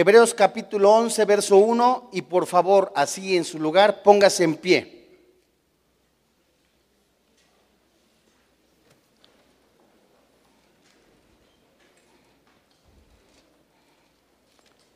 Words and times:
Hebreos 0.00 0.32
capítulo 0.32 0.92
11, 0.92 1.24
verso 1.24 1.56
1, 1.56 2.10
y 2.12 2.22
por 2.22 2.46
favor, 2.46 2.92
así 2.94 3.36
en 3.36 3.44
su 3.44 3.58
lugar, 3.58 4.04
póngase 4.04 4.44
en 4.44 4.54
pie. 4.54 5.08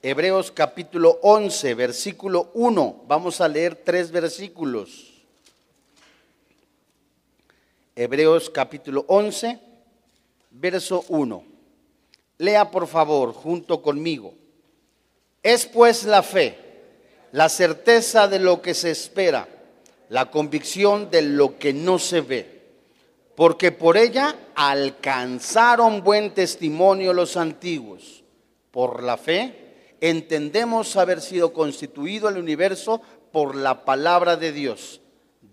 Hebreos 0.02 0.52
capítulo 0.52 1.18
11, 1.22 1.75
versículo 1.75 2.53
1. 2.54 3.03
Vamos 3.08 3.40
a 3.40 3.48
leer 3.48 3.75
tres 3.75 4.12
versículos. 4.12 5.25
Hebreos 7.96 8.48
capítulo 8.48 9.04
11, 9.08 9.58
verso 10.53 11.04
1. 11.08 11.44
Lea 12.39 12.71
por 12.71 12.86
favor 12.86 13.32
junto 13.32 13.82
conmigo. 13.82 14.34
Es 15.42 15.66
pues 15.66 16.04
la 16.04 16.22
fe, 16.22 16.56
la 17.32 17.48
certeza 17.48 18.28
de 18.28 18.38
lo 18.38 18.62
que 18.62 18.74
se 18.74 18.90
espera, 18.90 19.48
la 20.08 20.30
convicción 20.30 21.10
de 21.10 21.22
lo 21.22 21.58
que 21.58 21.72
no 21.72 21.98
se 21.98 22.20
ve, 22.20 22.62
porque 23.34 23.72
por 23.72 23.96
ella 23.96 24.36
alcanzaron 24.54 26.04
buen 26.04 26.32
testimonio 26.32 27.12
los 27.12 27.36
antiguos. 27.36 28.22
Por 28.70 29.02
la 29.02 29.16
fe 29.16 29.96
entendemos 30.00 30.96
haber 30.96 31.20
sido 31.20 31.52
constituido 31.52 32.28
el 32.28 32.36
universo 32.36 33.02
por 33.32 33.56
la 33.56 33.84
palabra 33.84 34.36
de 34.36 34.52
Dios, 34.52 35.00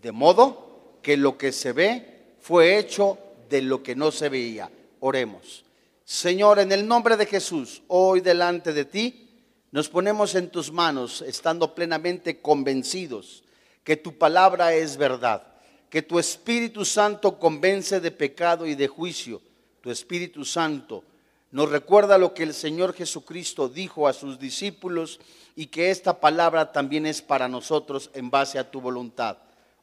de 0.02 0.12
modo 0.12 0.98
que 1.02 1.18
lo 1.18 1.38
que 1.38 1.52
se 1.52 1.72
ve 1.72 2.34
fue 2.40 2.78
hecho 2.78 3.18
de 3.50 3.62
lo 3.62 3.82
que 3.82 3.96
no 3.96 4.12
se 4.12 4.30
veía. 4.30 4.70
Oremos. 5.00 5.66
Señor, 6.04 6.60
en 6.60 6.72
el 6.72 6.88
nombre 6.88 7.18
de 7.18 7.26
Jesús, 7.26 7.82
hoy 7.88 8.22
delante 8.22 8.74
de 8.74 8.86
ti, 8.86 9.29
nos 9.72 9.90
ponemos 9.90 10.36
en 10.36 10.50
tus 10.50 10.72
manos, 10.72 11.22
estando 11.22 11.76
plenamente 11.76 12.42
convencidos 12.42 13.44
que 13.84 13.98
tu 13.98 14.18
palabra 14.18 14.74
es 14.74 14.98
verdad, 14.98 15.44
que 15.90 16.02
tu 16.02 16.20
Espíritu 16.20 16.86
Santo 16.86 17.40
convence 17.40 18.00
de 18.00 18.12
pecado 18.12 18.66
y 18.66 18.76
de 18.76 18.88
juicio. 18.88 19.42
Tu 19.82 19.92
Espíritu 19.92 20.46
Santo 20.46 21.04
nos 21.52 21.70
recuerda 21.70 22.18
lo 22.18 22.34
que 22.34 22.44
el 22.44 22.54
Señor 22.54 22.94
Jesucristo 22.94 23.70
dijo 23.70 24.08
a 24.08 24.14
sus 24.14 24.38
discípulos 24.38 25.20
y 25.56 25.68
que 25.68 25.90
esta 25.90 26.20
palabra 26.20 26.72
también 26.72 27.06
es 27.06 27.22
para 27.22 27.48
nosotros 27.48 28.12
en 28.14 28.30
base 28.30 28.60
a 28.60 28.70
tu 28.70 28.82
voluntad. 28.82 29.38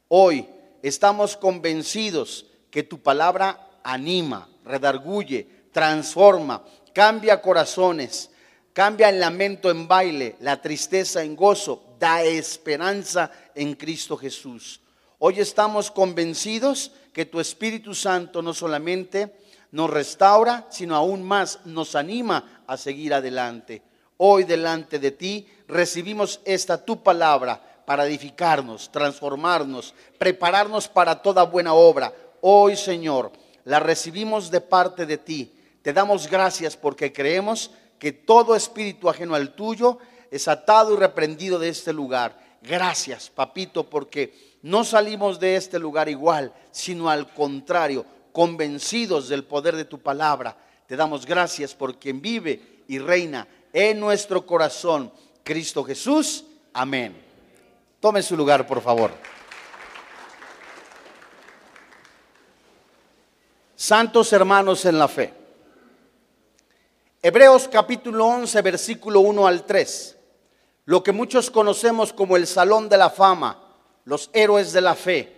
Hoy 0.07 0.47
estamos 0.81 1.35
convencidos 1.35 2.45
que 2.71 2.83
tu 2.83 2.99
palabra 2.99 3.69
anima, 3.83 4.47
redarguye, 4.63 5.47
transforma, 5.73 6.63
cambia 6.93 7.41
corazones, 7.41 8.29
cambia 8.77 9.09
el 9.09 9.19
lamento 9.19 9.71
en 9.71 9.87
baile, 9.87 10.35
la 10.39 10.61
tristeza 10.61 11.23
en 11.23 11.35
gozo, 11.35 11.95
da 11.97 12.21
esperanza 12.21 13.31
en 13.55 13.73
Cristo 13.73 14.15
Jesús. 14.15 14.81
Hoy 15.17 15.39
estamos 15.39 15.89
convencidos 15.89 16.91
que 17.11 17.25
tu 17.25 17.39
Espíritu 17.39 17.95
Santo 17.95 18.43
no 18.43 18.53
solamente 18.53 19.35
nos 19.71 19.89
restaura, 19.89 20.67
sino 20.69 20.95
aún 20.95 21.23
más 21.23 21.61
nos 21.65 21.95
anima 21.95 22.61
a 22.67 22.77
seguir 22.77 23.15
adelante. 23.15 23.81
Hoy 24.17 24.43
delante 24.43 24.99
de 24.99 25.09
ti 25.09 25.47
recibimos 25.67 26.39
esta 26.45 26.85
tu 26.85 27.01
palabra 27.01 27.83
para 27.83 28.05
edificarnos, 28.05 28.91
transformarnos, 28.91 29.95
prepararnos 30.19 30.87
para 30.87 31.19
toda 31.23 31.41
buena 31.45 31.73
obra. 31.73 32.13
Hoy, 32.41 32.75
Señor, 32.75 33.31
la 33.63 33.79
recibimos 33.79 34.51
de 34.51 34.61
parte 34.61 35.07
de 35.07 35.17
ti. 35.17 35.51
Te 35.81 35.93
damos 35.93 36.29
gracias 36.29 36.77
porque 36.77 37.11
creemos 37.11 37.71
que 37.99 38.11
todo 38.11 38.55
espíritu 38.55 39.09
ajeno 39.09 39.35
al 39.35 39.55
tuyo 39.55 39.97
es 40.31 40.47
atado 40.47 40.93
y 40.93 40.97
reprendido 40.97 41.59
de 41.59 41.69
este 41.69 41.93
lugar. 41.93 42.39
Gracias, 42.61 43.29
papito, 43.29 43.89
porque 43.89 44.57
no 44.61 44.83
salimos 44.83 45.39
de 45.39 45.55
este 45.55 45.79
lugar 45.79 46.09
igual, 46.09 46.53
sino 46.71 47.09
al 47.09 47.33
contrario, 47.33 48.05
convencidos 48.31 49.29
del 49.29 49.43
poder 49.43 49.75
de 49.75 49.85
tu 49.85 49.99
palabra. 49.99 50.57
Te 50.87 50.95
damos 50.95 51.25
gracias 51.25 51.73
por 51.73 51.97
quien 51.97 52.21
vive 52.21 52.83
y 52.87 52.99
reina 52.99 53.47
en 53.73 53.99
nuestro 53.99 54.45
corazón, 54.45 55.11
Cristo 55.43 55.83
Jesús. 55.83 56.45
Amén. 56.73 57.15
Tome 57.99 58.21
su 58.21 58.37
lugar, 58.37 58.67
por 58.67 58.81
favor. 58.81 59.11
Santos 63.75 64.33
hermanos 64.33 64.85
en 64.85 64.97
la 64.97 65.07
fe. 65.07 65.46
Hebreos 67.21 67.67
capítulo 67.67 68.25
11, 68.25 68.61
versículo 68.61 69.21
1 69.21 69.47
al 69.47 69.65
3. 69.65 70.17
Lo 70.85 71.03
que 71.03 71.11
muchos 71.11 71.51
conocemos 71.51 72.13
como 72.13 72.37
el 72.37 72.47
Salón 72.47 72.89
de 72.89 72.97
la 72.97 73.09
Fama, 73.09 73.61
los 74.05 74.29
héroes 74.33 74.71
de 74.73 74.81
la 74.81 74.95
fe 74.95 75.37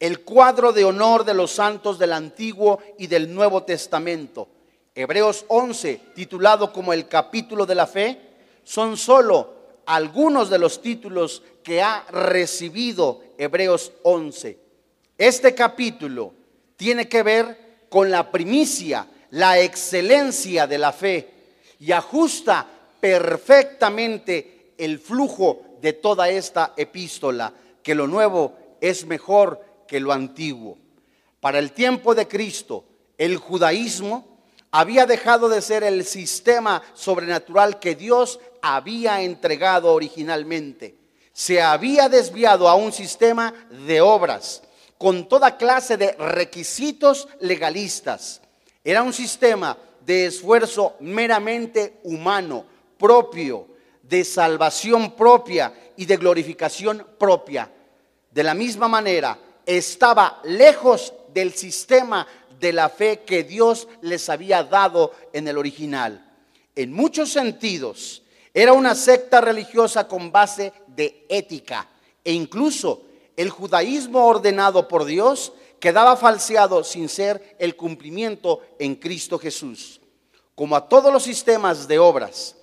el 0.00 0.20
cuadro 0.20 0.72
de 0.72 0.84
honor 0.84 1.24
de 1.24 1.34
los 1.34 1.50
santos 1.50 1.98
del 1.98 2.12
Antiguo 2.12 2.78
y 2.98 3.08
del 3.08 3.32
Nuevo 3.34 3.64
Testamento. 3.64 4.48
Hebreos 4.94 5.44
11, 5.48 6.00
titulado 6.14 6.72
como 6.72 6.92
el 6.92 7.08
capítulo 7.08 7.66
de 7.66 7.74
la 7.74 7.86
fe, 7.86 8.20
son 8.64 8.96
solo 8.96 9.56
algunos 9.86 10.50
de 10.50 10.58
los 10.58 10.82
títulos 10.82 11.42
que 11.62 11.82
ha 11.82 12.04
recibido 12.10 13.22
Hebreos 13.38 13.92
11. 14.02 14.58
Este 15.16 15.54
capítulo 15.54 16.32
tiene 16.76 17.08
que 17.08 17.22
ver 17.22 17.86
con 17.88 18.10
la 18.10 18.30
primicia, 18.30 19.06
la 19.30 19.58
excelencia 19.58 20.66
de 20.66 20.78
la 20.78 20.92
fe 20.92 21.28
y 21.80 21.92
ajusta 21.92 22.66
perfectamente 23.00 24.72
el 24.78 24.98
flujo 24.98 25.62
de 25.80 25.92
toda 25.92 26.28
esta 26.28 26.74
epístola, 26.76 27.52
que 27.82 27.94
lo 27.94 28.06
nuevo 28.06 28.54
es 28.80 29.06
mejor 29.06 29.64
que 29.86 30.00
lo 30.00 30.12
antiguo. 30.12 30.78
Para 31.40 31.58
el 31.58 31.72
tiempo 31.72 32.14
de 32.14 32.26
Cristo, 32.26 32.84
el 33.16 33.36
judaísmo 33.36 34.38
había 34.70 35.06
dejado 35.06 35.48
de 35.48 35.62
ser 35.62 35.82
el 35.82 36.04
sistema 36.04 36.82
sobrenatural 36.94 37.78
que 37.78 37.94
Dios 37.94 38.38
había 38.60 39.22
entregado 39.22 39.92
originalmente. 39.92 40.96
Se 41.32 41.62
había 41.62 42.08
desviado 42.08 42.68
a 42.68 42.74
un 42.74 42.92
sistema 42.92 43.54
de 43.86 44.00
obras 44.00 44.62
con 44.98 45.28
toda 45.28 45.56
clase 45.56 45.96
de 45.96 46.12
requisitos 46.12 47.28
legalistas. 47.40 48.42
Era 48.84 49.02
un 49.02 49.12
sistema 49.12 49.76
de 50.04 50.26
esfuerzo 50.26 50.96
meramente 51.00 52.00
humano, 52.04 52.64
propio, 52.96 53.66
de 54.02 54.24
salvación 54.24 55.14
propia 55.14 55.92
y 55.96 56.06
de 56.06 56.16
glorificación 56.16 57.06
propia. 57.18 57.70
De 58.30 58.42
la 58.42 58.54
misma 58.54 58.88
manera, 58.88 59.38
estaba 59.66 60.40
lejos 60.44 61.12
del 61.34 61.52
sistema 61.52 62.26
de 62.58 62.72
la 62.72 62.88
fe 62.88 63.20
que 63.20 63.44
Dios 63.44 63.86
les 64.00 64.28
había 64.28 64.64
dado 64.64 65.12
en 65.32 65.46
el 65.46 65.58
original. 65.58 66.24
En 66.74 66.92
muchos 66.92 67.30
sentidos, 67.30 68.22
era 68.54 68.72
una 68.72 68.94
secta 68.94 69.40
religiosa 69.40 70.08
con 70.08 70.32
base 70.32 70.72
de 70.86 71.26
ética 71.28 71.86
e 72.24 72.32
incluso 72.32 73.02
el 73.36 73.50
judaísmo 73.50 74.26
ordenado 74.26 74.88
por 74.88 75.04
Dios 75.04 75.52
quedaba 75.80 76.16
falseado 76.16 76.84
sin 76.84 77.08
ser 77.08 77.56
el 77.58 77.76
cumplimiento 77.76 78.62
en 78.78 78.94
Cristo 78.96 79.38
Jesús. 79.38 80.00
Como 80.54 80.74
a 80.76 80.88
todos 80.88 81.12
los 81.12 81.22
sistemas 81.22 81.86
de 81.86 81.98
obras, 81.98 82.56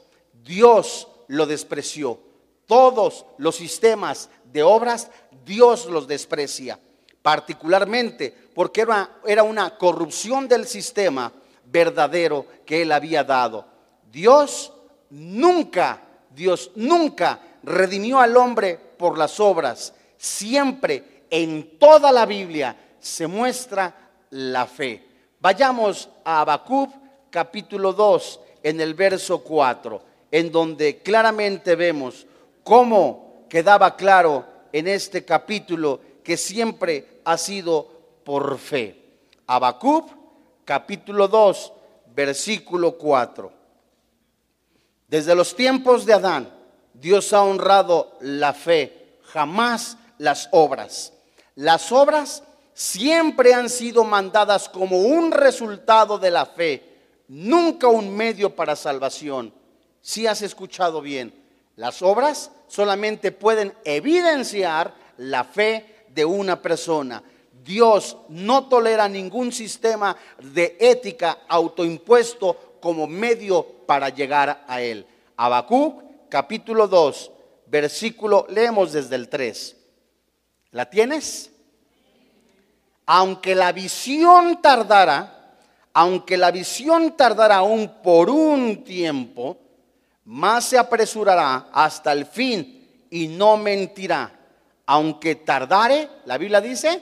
Dios 0.44 1.08
lo 1.28 1.46
despreció. 1.46 2.20
Todos 2.66 3.26
los 3.38 3.56
sistemas 3.56 4.30
de 4.52 4.64
obras, 4.64 5.09
Dios 5.46 5.85
los 5.85 6.08
desprecia 6.08 6.79
particularmente 7.26 8.32
porque 8.53 8.82
era, 8.82 9.17
era 9.26 9.41
una 9.41 9.76
corrupción 9.79 10.47
del 10.47 10.67
sistema 10.67 11.34
verdadero 11.66 12.46
que 12.64 12.84
él 12.84 12.91
había 12.91 13.23
dado. 13.23 13.66
Dios 14.12 14.72
nunca, 15.09 16.03
Dios 16.29 16.70
nunca 16.76 17.40
redimió 17.64 18.20
al 18.20 18.38
hombre 18.38 18.78
por 18.78 19.17
las 19.17 19.40
obras. 19.40 19.96
Siempre 20.20 21.23
en 21.32 21.79
toda 21.79 22.12
la 22.12 22.28
Biblia 22.28 22.78
se 23.05 23.28
muestra 23.28 23.93
la 24.31 24.66
fe. 24.66 25.07
Vayamos 25.40 26.09
a 26.23 26.41
Habacuc 26.41 26.91
capítulo 27.29 27.93
2 27.93 28.40
en 28.63 28.81
el 28.81 28.96
verso 28.96 29.43
4, 29.43 30.02
en 30.31 30.52
donde 30.52 31.03
claramente 31.03 31.75
vemos 31.75 32.25
cómo 32.63 33.46
quedaba 33.47 33.96
claro 33.96 34.43
en 34.73 34.87
este 34.87 35.23
capítulo 35.23 35.99
que 36.23 36.35
siempre 36.35 37.22
ha 37.25 37.37
sido 37.37 37.87
por 38.23 38.57
fe. 38.57 39.19
Habacuc, 39.46 40.09
capítulo 40.66 41.28
2, 41.28 41.73
versículo 42.07 42.97
4. 42.97 43.52
Desde 45.07 45.35
los 45.35 45.55
tiempos 45.55 46.07
de 46.07 46.13
Adán, 46.13 46.52
Dios 46.91 47.34
ha 47.34 47.43
honrado 47.43 48.17
la 48.22 48.53
fe, 48.53 49.19
jamás 49.22 49.96
las 50.17 50.49
obras. 50.52 51.13
Las 51.53 51.91
obras 51.91 52.41
siempre 52.76 53.54
han 53.54 53.70
sido 53.70 54.04
mandadas 54.04 54.68
como 54.68 55.00
un 55.00 55.32
resultado 55.32 56.20
de 56.20 56.30
la 56.30 56.46
fe, 56.46 56.84
nunca 57.30 57.88
un 57.88 58.16
medio 58.16 58.54
para 58.54 58.76
salvación. 58.76 59.52
Si 60.02 60.28
has 60.28 60.42
escuchado 60.42 61.02
bien, 61.02 61.34
las 61.78 62.02
obras 62.02 62.52
solamente 62.68 63.32
pueden 63.32 63.74
evidenciar 63.86 64.94
la 65.18 65.46
fe 65.46 66.06
de 66.10 66.26
una 66.26 66.62
persona. 66.62 67.24
Dios 67.64 68.18
no 68.28 68.68
tolera 68.68 69.08
ningún 69.08 69.54
sistema 69.54 70.16
de 70.40 70.78
ética 70.80 71.40
autoimpuesto 71.48 72.76
como 72.82 73.08
medio 73.08 73.64
para 73.88 74.10
llegar 74.10 74.66
a 74.68 74.82
él. 74.82 75.08
Habacuc, 75.38 76.04
capítulo 76.30 76.90
2, 76.90 77.32
versículo, 77.68 78.46
leemos 78.50 78.92
desde 78.92 79.16
el 79.16 79.30
3. 79.30 79.78
¿La 80.72 80.90
tienes? 80.90 81.54
Aunque 83.05 83.55
la 83.55 83.72
visión 83.72 84.61
tardara, 84.61 85.53
aunque 85.93 86.37
la 86.37 86.52
visión 86.52 87.16
tardara 87.16 87.57
aún 87.57 88.02
por 88.03 88.29
un 88.29 88.84
tiempo, 88.84 89.57
más 90.25 90.66
se 90.66 90.78
apresurará 90.78 91.67
hasta 91.72 92.11
el 92.11 92.25
fin 92.25 93.07
y 93.09 93.28
no 93.28 93.57
mentirá. 93.57 94.31
Aunque 94.87 95.35
tardare, 95.35 96.09
la 96.25 96.37
Biblia 96.37 96.61
dice, 96.61 97.02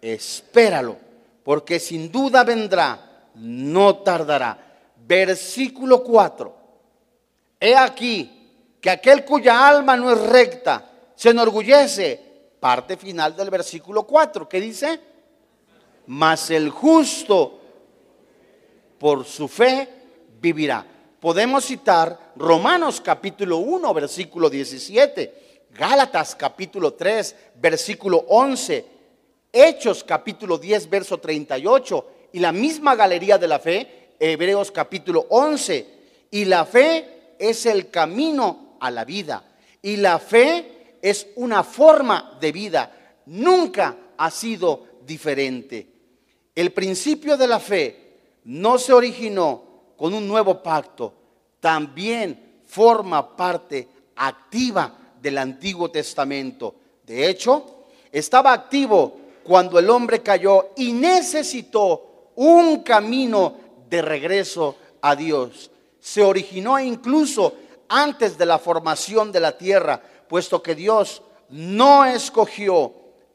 espéralo, 0.00 0.96
porque 1.44 1.78
sin 1.78 2.10
duda 2.10 2.44
vendrá, 2.44 3.30
no 3.34 3.96
tardará. 3.96 4.58
Versículo 5.06 6.02
4. 6.02 6.56
He 7.60 7.76
aquí 7.76 8.76
que 8.80 8.90
aquel 8.90 9.24
cuya 9.24 9.66
alma 9.66 9.96
no 9.96 10.12
es 10.12 10.20
recta 10.20 10.84
se 11.14 11.30
enorgullece. 11.30 12.27
Parte 12.60 12.96
final 12.96 13.36
del 13.36 13.50
versículo 13.50 14.04
4, 14.04 14.48
que 14.48 14.60
dice, 14.60 15.00
mas 16.06 16.50
el 16.50 16.70
justo 16.70 17.60
por 18.98 19.24
su 19.24 19.48
fe 19.48 19.88
vivirá. 20.40 20.84
Podemos 21.20 21.64
citar 21.64 22.32
Romanos 22.36 23.00
capítulo 23.00 23.58
1, 23.58 23.94
versículo 23.94 24.48
17, 24.48 25.66
Gálatas 25.70 26.34
capítulo 26.34 26.94
3, 26.94 27.36
versículo 27.56 28.24
11, 28.28 28.86
Hechos 29.52 30.04
capítulo 30.04 30.58
10, 30.58 30.90
verso 30.90 31.18
38, 31.18 32.06
y 32.32 32.38
la 32.40 32.52
misma 32.52 32.94
galería 32.94 33.38
de 33.38 33.48
la 33.48 33.58
fe, 33.58 34.14
Hebreos 34.18 34.70
capítulo 34.70 35.26
11. 35.30 35.98
Y 36.30 36.44
la 36.44 36.64
fe 36.64 37.34
es 37.38 37.66
el 37.66 37.90
camino 37.90 38.76
a 38.80 38.90
la 38.90 39.04
vida. 39.04 39.44
Y 39.80 39.96
la 39.96 40.18
fe 40.18 40.77
es 41.02 41.28
una 41.36 41.62
forma 41.62 42.38
de 42.40 42.52
vida. 42.52 43.20
Nunca 43.26 43.96
ha 44.16 44.30
sido 44.30 44.86
diferente. 45.06 45.86
El 46.54 46.72
principio 46.72 47.36
de 47.36 47.46
la 47.46 47.60
fe 47.60 48.08
no 48.44 48.78
se 48.78 48.92
originó 48.92 49.62
con 49.96 50.14
un 50.14 50.26
nuevo 50.26 50.62
pacto. 50.62 51.12
También 51.60 52.60
forma 52.66 53.36
parte 53.36 53.88
activa 54.16 54.96
del 55.20 55.38
Antiguo 55.38 55.90
Testamento. 55.90 56.74
De 57.04 57.28
hecho, 57.28 57.86
estaba 58.12 58.52
activo 58.52 59.16
cuando 59.42 59.78
el 59.78 59.88
hombre 59.90 60.22
cayó 60.22 60.70
y 60.76 60.92
necesitó 60.92 62.32
un 62.36 62.82
camino 62.82 63.56
de 63.88 64.02
regreso 64.02 64.76
a 65.00 65.16
Dios. 65.16 65.70
Se 66.00 66.22
originó 66.22 66.78
incluso 66.78 67.54
antes 67.88 68.36
de 68.36 68.46
la 68.46 68.58
formación 68.58 69.32
de 69.32 69.40
la 69.40 69.56
tierra, 69.56 70.02
puesto 70.28 70.62
que 70.62 70.74
Dios 70.74 71.22
no 71.48 72.04
escogió, 72.04 72.92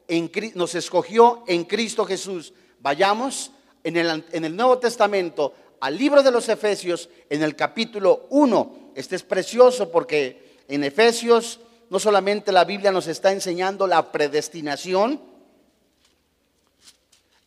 en, 0.08 0.30
nos 0.54 0.74
escogió 0.74 1.42
en 1.46 1.64
Cristo 1.64 2.04
Jesús. 2.04 2.52
Vayamos 2.80 3.50
en 3.82 3.96
el, 3.96 4.24
en 4.32 4.44
el 4.44 4.56
Nuevo 4.56 4.78
Testamento 4.78 5.54
al 5.80 5.98
libro 5.98 6.22
de 6.22 6.30
los 6.30 6.48
Efesios, 6.48 7.08
en 7.28 7.42
el 7.42 7.56
capítulo 7.56 8.26
1. 8.30 8.92
Este 8.94 9.16
es 9.16 9.22
precioso 9.22 9.90
porque 9.90 10.60
en 10.68 10.84
Efesios 10.84 11.60
no 11.90 11.98
solamente 11.98 12.52
la 12.52 12.64
Biblia 12.64 12.90
nos 12.90 13.06
está 13.06 13.32
enseñando 13.32 13.86
la 13.86 14.10
predestinación, 14.10 15.20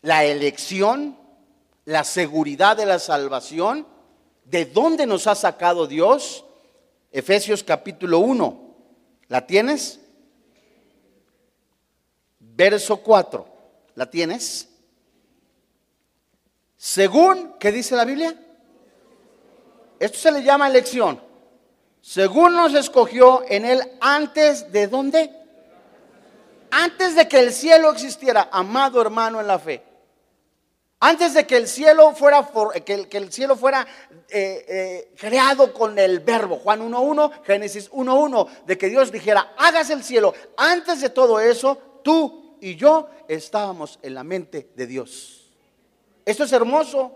la 0.01 0.23
elección, 0.23 1.17
la 1.85 2.03
seguridad 2.03 2.77
de 2.77 2.85
la 2.85 2.99
salvación, 2.99 3.87
de 4.45 4.65
dónde 4.65 5.05
nos 5.05 5.27
ha 5.27 5.35
sacado 5.35 5.87
Dios. 5.87 6.45
Efesios 7.11 7.63
capítulo 7.63 8.19
1. 8.19 8.66
¿La 9.27 9.45
tienes? 9.45 9.99
Verso 12.39 12.97
4. 12.97 13.47
¿La 13.95 14.09
tienes? 14.09 14.69
Según, 16.77 17.55
¿qué 17.59 17.71
dice 17.71 17.95
la 17.95 18.05
Biblia? 18.05 18.35
Esto 19.99 20.17
se 20.17 20.31
le 20.31 20.43
llama 20.43 20.67
elección. 20.67 21.21
Según 22.01 22.55
nos 22.55 22.73
escogió 22.73 23.43
en 23.49 23.65
él 23.65 23.81
antes 23.99 24.71
de 24.71 24.87
dónde? 24.87 25.33
Antes 26.71 27.15
de 27.15 27.27
que 27.27 27.39
el 27.39 27.51
cielo 27.51 27.91
existiera, 27.91 28.49
amado 28.51 29.01
hermano 29.01 29.41
en 29.41 29.47
la 29.47 29.59
fe. 29.59 29.83
Antes 30.99 31.35
de 31.35 31.45
que 31.45 31.57
el 31.57 31.67
cielo 31.67 32.13
fuera, 32.15 32.49
que 32.83 33.07
el, 33.11 33.31
cielo 33.31 33.55
fuera 33.55 33.85
eh, 34.29 34.65
eh, 34.67 35.13
creado 35.15 35.71
con 35.71 35.97
el 35.99 36.21
verbo, 36.21 36.57
Juan 36.57 36.81
1.1, 36.81 37.43
Génesis 37.43 37.91
1.1, 37.91 38.65
de 38.65 38.77
que 38.79 38.89
Dios 38.89 39.11
dijera, 39.11 39.53
hagas 39.57 39.91
el 39.91 40.03
cielo. 40.03 40.33
Antes 40.57 41.01
de 41.01 41.11
todo 41.11 41.39
eso, 41.39 41.99
tú 42.03 42.57
y 42.59 42.75
yo 42.75 43.09
estábamos 43.27 43.99
en 44.01 44.15
la 44.15 44.23
mente 44.23 44.71
de 44.75 44.87
Dios. 44.87 45.51
Esto 46.25 46.45
es 46.45 46.51
hermoso. 46.51 47.15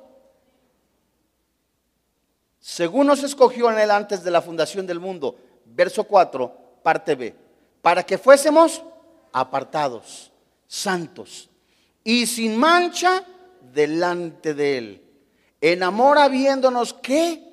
Según 2.59 3.07
nos 3.07 3.23
escogió 3.23 3.71
en 3.71 3.79
él 3.79 3.89
antes 3.89 4.23
de 4.23 4.29
la 4.29 4.43
fundación 4.43 4.85
del 4.85 4.99
mundo, 4.99 5.35
verso 5.65 6.03
4, 6.03 6.55
parte 6.83 7.15
B, 7.15 7.35
para 7.81 8.03
que 8.03 8.19
fuésemos 8.19 8.83
apartados, 9.33 10.31
santos 10.67 11.49
y 12.03 12.27
sin 12.27 12.55
mancha 12.55 13.25
delante 13.73 14.53
de 14.53 14.77
Él. 14.77 15.01
En 15.61 15.83
amor 15.83 16.17
habiéndonos 16.17 16.93
que 16.93 17.51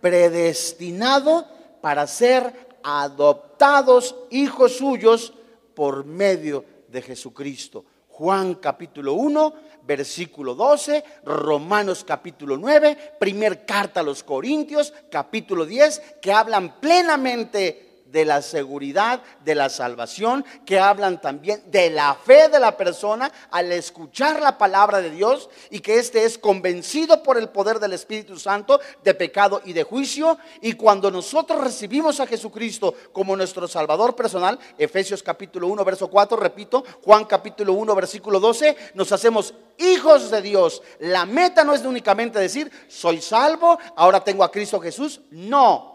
predestinado 0.00 1.46
para 1.80 2.06
ser 2.06 2.78
adoptados 2.82 4.14
hijos 4.30 4.76
suyos 4.76 5.32
por 5.74 6.04
medio 6.04 6.64
de 6.88 7.02
Jesucristo. 7.02 7.84
Juan 8.08 8.54
capítulo 8.54 9.14
1, 9.14 9.54
versículo 9.82 10.54
12, 10.54 11.02
Romanos 11.24 12.04
capítulo 12.04 12.56
9, 12.56 13.16
primer 13.18 13.66
carta 13.66 14.00
a 14.00 14.02
los 14.04 14.22
Corintios 14.22 14.92
capítulo 15.10 15.66
10, 15.66 16.16
que 16.20 16.32
hablan 16.32 16.80
plenamente 16.80 17.93
de 18.14 18.24
la 18.24 18.42
seguridad 18.42 19.20
de 19.44 19.56
la 19.56 19.68
salvación, 19.68 20.44
que 20.64 20.78
hablan 20.78 21.20
también 21.20 21.64
de 21.66 21.90
la 21.90 22.14
fe 22.14 22.48
de 22.48 22.60
la 22.60 22.76
persona 22.76 23.30
al 23.50 23.72
escuchar 23.72 24.40
la 24.40 24.56
palabra 24.56 25.02
de 25.02 25.10
Dios 25.10 25.50
y 25.68 25.80
que 25.80 25.98
éste 25.98 26.24
es 26.24 26.38
convencido 26.38 27.24
por 27.24 27.38
el 27.38 27.48
poder 27.48 27.80
del 27.80 27.92
Espíritu 27.92 28.38
Santo 28.38 28.78
de 29.02 29.14
pecado 29.14 29.60
y 29.64 29.72
de 29.72 29.82
juicio. 29.82 30.38
Y 30.62 30.74
cuando 30.74 31.10
nosotros 31.10 31.60
recibimos 31.60 32.20
a 32.20 32.26
Jesucristo 32.28 32.94
como 33.12 33.34
nuestro 33.34 33.66
Salvador 33.66 34.14
personal, 34.14 34.60
Efesios 34.78 35.20
capítulo 35.20 35.66
1, 35.66 35.84
verso 35.84 36.08
4, 36.08 36.36
repito, 36.36 36.84
Juan 37.02 37.24
capítulo 37.24 37.72
1, 37.72 37.96
versículo 37.96 38.38
12, 38.38 38.76
nos 38.94 39.10
hacemos 39.10 39.54
hijos 39.76 40.30
de 40.30 40.40
Dios. 40.40 40.82
La 41.00 41.26
meta 41.26 41.64
no 41.64 41.74
es 41.74 41.82
únicamente 41.84 42.38
decir, 42.38 42.70
soy 42.86 43.20
salvo, 43.20 43.76
ahora 43.96 44.22
tengo 44.22 44.44
a 44.44 44.52
Cristo 44.52 44.78
Jesús. 44.78 45.20
No, 45.32 45.93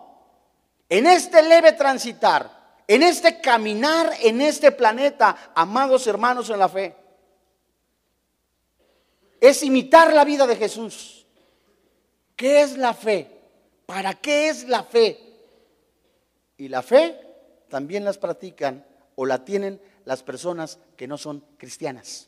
en 0.90 1.06
este 1.06 1.44
leve 1.44 1.74
transitar, 1.74 2.60
en 2.88 3.04
este 3.04 3.40
caminar 3.40 4.12
en 4.22 4.42
este 4.42 4.72
planeta, 4.72 5.52
amados 5.54 6.08
hermanos 6.08 6.50
en 6.50 6.58
la 6.58 6.68
fe, 6.68 6.96
es 9.40 9.62
imitar 9.64 10.12
la 10.12 10.26
vida 10.26 10.48
de 10.48 10.56
Jesús. 10.56 11.28
¿Qué 12.36 12.62
es 12.62 12.78
la 12.78 12.96
fe? 12.96 13.30
¿Para 13.86 14.16
qué 14.16 14.50
es 14.50 14.68
la 14.68 14.84
fe? 14.84 15.20
Y 16.58 16.68
la 16.68 16.82
fe 16.82 17.20
también 17.70 18.04
las 18.04 18.18
practican 18.18 18.86
o 19.16 19.26
la 19.26 19.46
tienen 19.46 19.80
las 20.06 20.24
personas 20.24 20.80
que 20.98 21.08
no 21.08 21.18
son 21.18 21.46
cristianas. 21.58 22.28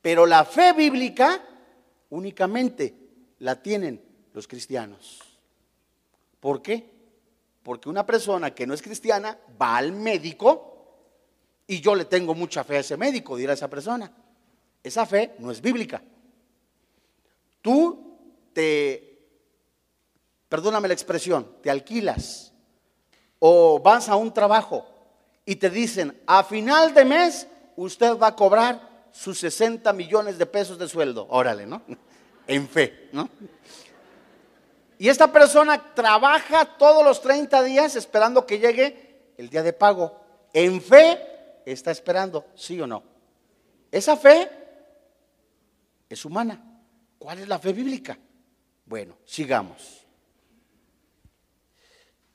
Pero 0.00 0.26
la 0.26 0.44
fe 0.44 0.72
bíblica 0.72 1.42
únicamente 2.10 2.94
la 3.40 3.60
tienen 3.60 4.00
los 4.32 4.46
cristianos. 4.46 5.20
¿Por 6.38 6.62
qué? 6.62 6.93
Porque 7.64 7.88
una 7.88 8.04
persona 8.04 8.54
que 8.54 8.66
no 8.66 8.74
es 8.74 8.82
cristiana 8.82 9.36
va 9.60 9.78
al 9.78 9.92
médico 9.92 10.74
y 11.66 11.80
yo 11.80 11.94
le 11.94 12.04
tengo 12.04 12.34
mucha 12.34 12.62
fe 12.62 12.76
a 12.76 12.80
ese 12.80 12.96
médico, 12.98 13.36
dirá 13.36 13.54
esa 13.54 13.68
persona. 13.68 14.12
Esa 14.82 15.06
fe 15.06 15.34
no 15.38 15.50
es 15.50 15.62
bíblica. 15.62 16.02
Tú 17.62 18.18
te, 18.52 19.18
perdóname 20.50 20.88
la 20.88 20.94
expresión, 20.94 21.56
te 21.62 21.70
alquilas 21.70 22.52
o 23.38 23.80
vas 23.80 24.10
a 24.10 24.16
un 24.16 24.32
trabajo 24.32 24.86
y 25.46 25.56
te 25.56 25.70
dicen, 25.70 26.20
a 26.26 26.44
final 26.44 26.92
de 26.92 27.06
mes 27.06 27.46
usted 27.76 28.18
va 28.18 28.28
a 28.28 28.36
cobrar 28.36 29.06
sus 29.10 29.38
60 29.38 29.90
millones 29.94 30.36
de 30.36 30.44
pesos 30.44 30.78
de 30.78 30.86
sueldo. 30.86 31.26
Órale, 31.30 31.66
¿no? 31.66 31.82
En 32.46 32.68
fe, 32.68 33.08
¿no? 33.10 33.30
Y 35.04 35.10
esta 35.10 35.30
persona 35.30 35.92
trabaja 35.92 36.64
todos 36.78 37.04
los 37.04 37.20
30 37.20 37.62
días 37.62 37.94
esperando 37.94 38.46
que 38.46 38.58
llegue 38.58 39.34
el 39.36 39.50
día 39.50 39.62
de 39.62 39.74
pago. 39.74 40.18
En 40.50 40.80
fe 40.80 41.60
está 41.66 41.90
esperando, 41.90 42.46
sí 42.54 42.80
o 42.80 42.86
no. 42.86 43.02
Esa 43.92 44.16
fe 44.16 44.50
es 46.08 46.24
humana. 46.24 46.80
¿Cuál 47.18 47.40
es 47.40 47.48
la 47.48 47.58
fe 47.58 47.74
bíblica? 47.74 48.16
Bueno, 48.86 49.18
sigamos. 49.26 50.06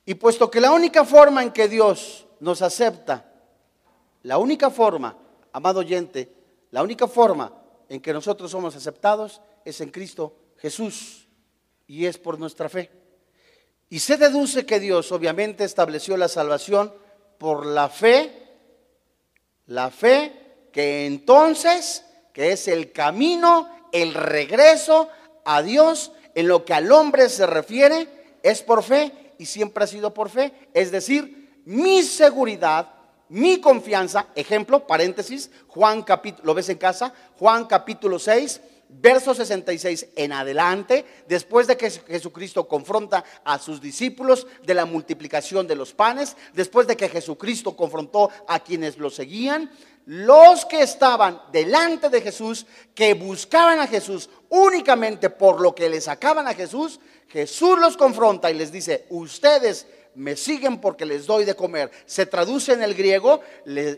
Y 0.06 0.14
puesto 0.14 0.52
que 0.52 0.62
la 0.62 0.72
única 0.72 1.04
forma 1.04 1.42
en 1.42 1.52
que 1.52 1.68
Dios 1.68 2.28
nos 2.40 2.62
acepta, 2.62 3.34
la 4.22 4.38
única 4.38 4.70
forma, 4.70 5.18
amado 5.54 5.80
oyente, 5.80 6.32
la 6.70 6.84
única 6.84 7.08
forma 7.08 7.52
en 7.90 8.00
que 8.00 8.14
nosotros 8.14 8.52
somos 8.52 8.76
aceptados 8.76 9.42
es 9.66 9.82
en 9.82 9.90
Cristo 9.90 10.36
Jesús 10.58 11.29
y 11.90 12.06
es 12.06 12.20
por 12.20 12.40
nuestra 12.40 12.70
fe. 12.70 12.92
Y 13.90 14.00
se 14.00 14.16
deduce 14.16 14.66
que 14.66 14.80
Dios 14.80 15.12
obviamente 15.12 15.64
estableció 15.64 16.16
la 16.16 16.28
salvación 16.28 16.94
por 17.40 17.66
la 17.66 17.90
fe, 17.90 18.32
la 19.66 19.90
fe 19.90 20.68
que 20.72 21.08
entonces, 21.08 22.06
que 22.32 22.52
es 22.52 22.68
el 22.68 22.92
camino, 22.92 23.68
el 23.92 24.14
regreso 24.14 25.10
a 25.44 25.64
Dios, 25.64 26.12
en 26.36 26.48
lo 26.48 26.64
que 26.64 26.76
al 26.76 26.92
hombre 26.92 27.28
se 27.28 27.48
refiere, 27.48 28.08
es 28.44 28.62
por 28.62 28.84
fe 28.84 29.34
y 29.40 29.48
siempre 29.48 29.84
ha 29.84 29.88
sido 29.88 30.14
por 30.14 30.30
fe. 30.30 30.54
Es 30.76 30.92
decir, 30.92 31.62
mi 31.66 32.04
seguridad, 32.04 32.94
mi 33.30 33.60
confianza, 33.60 34.28
ejemplo, 34.36 34.86
paréntesis, 34.86 35.50
Juan 35.68 36.04
capítulo, 36.04 36.46
¿lo 36.46 36.54
ves 36.54 36.70
en 36.70 36.78
casa? 36.78 37.12
Juan 37.40 37.66
capítulo 37.66 38.20
6, 38.20 38.62
verso 38.90 39.34
66 39.34 40.08
en 40.16 40.34
adelante, 40.34 41.06
después 41.28 41.68
de 41.68 41.78
que 41.78 41.90
Jesucristo 41.90 42.68
confronta 42.68 43.24
a 43.44 43.60
sus 43.60 43.80
discípulos 43.80 44.48
de 44.66 44.74
la 44.74 44.86
multiplicación 44.86 45.68
de 45.68 45.76
los 45.76 45.94
panes, 45.94 46.36
después 46.54 46.88
de 46.88 46.98
que 46.98 47.08
Jesucristo 47.08 47.76
confrontó 47.76 48.30
a 48.48 48.60
quienes 48.60 48.98
lo 48.98 49.10
seguían, 49.10 49.72
los 50.06 50.66
que 50.66 50.82
estaban 50.82 51.40
delante 51.52 52.10
de 52.10 52.22
Jesús, 52.22 52.66
que 52.96 53.14
buscaban 53.14 53.80
a 53.80 53.88
Jesús 53.88 54.30
únicamente 54.50 55.30
por 55.30 55.62
lo 55.62 55.76
que 55.76 55.88
le 55.88 56.02
sacaban 56.02 56.48
a 56.48 56.56
Jesús, 56.56 57.00
Jesús 57.28 57.78
los 57.80 57.96
confronta 57.96 58.50
y 58.50 58.56
les 58.56 58.72
dice, 58.72 59.06
ustedes 59.10 59.86
me 60.16 60.36
siguen 60.36 60.82
porque 60.82 61.06
les 61.06 61.28
doy 61.28 61.46
de 61.46 61.56
comer. 61.56 61.92
Se 62.08 62.26
traduce 62.26 62.74
en 62.74 62.82
el 62.82 62.96
griego, 62.96 63.42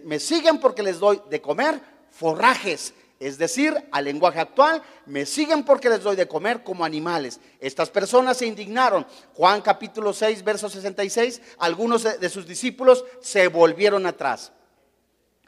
me 0.03 0.19
siguen 0.19 0.59
porque 0.59 0.83
les 0.83 0.99
doy 0.99 1.21
de 1.29 1.41
comer 1.41 1.79
forrajes. 2.11 2.93
Es 3.21 3.37
decir, 3.37 3.87
al 3.91 4.05
lenguaje 4.05 4.39
actual, 4.39 4.81
me 5.05 5.27
siguen 5.27 5.63
porque 5.63 5.89
les 5.89 6.01
doy 6.01 6.15
de 6.15 6.27
comer 6.27 6.63
como 6.63 6.83
animales. 6.83 7.39
Estas 7.59 7.91
personas 7.91 8.37
se 8.37 8.47
indignaron. 8.47 9.05
Juan 9.35 9.61
capítulo 9.61 10.11
6, 10.11 10.43
verso 10.43 10.67
66, 10.67 11.39
algunos 11.59 12.01
de 12.19 12.29
sus 12.29 12.47
discípulos 12.47 13.05
se 13.21 13.47
volvieron 13.47 14.07
atrás. 14.07 14.51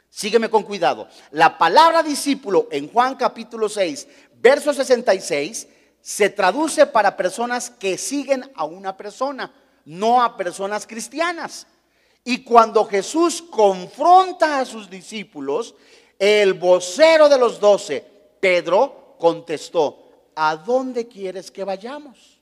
Sígueme 0.08 0.48
con 0.48 0.62
cuidado. 0.62 1.08
La 1.32 1.58
palabra 1.58 2.04
discípulo 2.04 2.68
en 2.70 2.88
Juan 2.92 3.16
capítulo 3.16 3.68
6, 3.68 4.06
verso 4.36 4.72
66, 4.72 5.66
se 6.00 6.30
traduce 6.30 6.86
para 6.86 7.16
personas 7.16 7.70
que 7.70 7.98
siguen 7.98 8.48
a 8.54 8.66
una 8.66 8.96
persona, 8.96 9.52
no 9.84 10.22
a 10.22 10.36
personas 10.36 10.86
cristianas. 10.86 11.66
Y 12.22 12.44
cuando 12.44 12.84
Jesús 12.84 13.42
confronta 13.42 14.60
a 14.60 14.64
sus 14.64 14.88
discípulos, 14.88 15.74
el 16.18 16.54
vocero 16.54 17.28
de 17.28 17.38
los 17.38 17.60
doce, 17.60 18.04
Pedro, 18.40 19.16
contestó, 19.18 20.30
¿a 20.34 20.56
dónde 20.56 21.08
quieres 21.08 21.50
que 21.50 21.64
vayamos? 21.64 22.40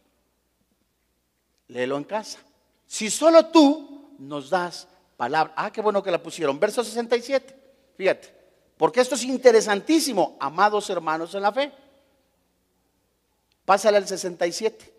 Léelo 1.69 1.97
en 1.97 2.05
casa. 2.05 2.39
Si 2.87 3.11
solo 3.11 3.47
tú 3.47 4.17
nos 4.19 4.51
das 4.51 4.87
palabra. 5.17 5.53
Ah, 5.57 5.73
qué 5.73 5.81
bueno 5.81 6.03
que 6.03 6.11
la 6.11 6.23
pusieron. 6.23 6.59
Verso 6.59 6.83
67. 6.83 7.57
Fíjate, 7.97 8.35
porque 8.77 9.01
esto 9.01 9.15
es 9.15 9.25
interesantísimo, 9.25 10.37
amados 10.41 10.91
hermanos 10.91 11.35
en 11.35 11.43
la 11.43 11.53
fe. 11.53 11.73
Pásale 13.65 13.99
al 13.99 14.09
67. 14.09 14.93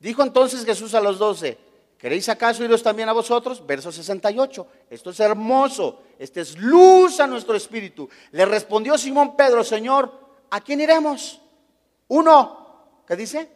Dijo 0.00 0.22
entonces 0.22 0.64
Jesús 0.64 0.94
a 0.94 1.00
los 1.00 1.18
doce, 1.18 1.58
¿queréis 2.02 2.28
acaso 2.28 2.64
iros 2.64 2.82
también 2.82 3.08
a 3.08 3.12
vosotros? 3.12 3.64
Verso 3.64 3.92
68. 3.92 4.66
Esto 4.90 5.10
es 5.10 5.20
hermoso, 5.20 6.02
este 6.18 6.40
es 6.40 6.58
luz 6.58 7.20
a 7.20 7.28
nuestro 7.28 7.54
espíritu. 7.54 8.08
Le 8.32 8.44
respondió 8.44 8.98
Simón 8.98 9.36
Pedro, 9.36 9.62
Señor, 9.62 10.12
¿a 10.50 10.60
quién 10.60 10.80
iremos? 10.80 11.40
Uno, 12.08 13.02
¿qué 13.06 13.14
dice? 13.14 13.48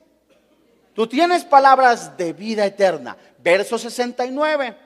Tú 0.94 1.08
tienes 1.08 1.44
palabras 1.44 2.16
de 2.16 2.32
vida 2.32 2.64
eterna. 2.64 3.16
Verso 3.42 3.76
69. 3.76 4.76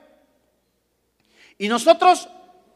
Y 1.59 1.67
nosotros 1.67 2.27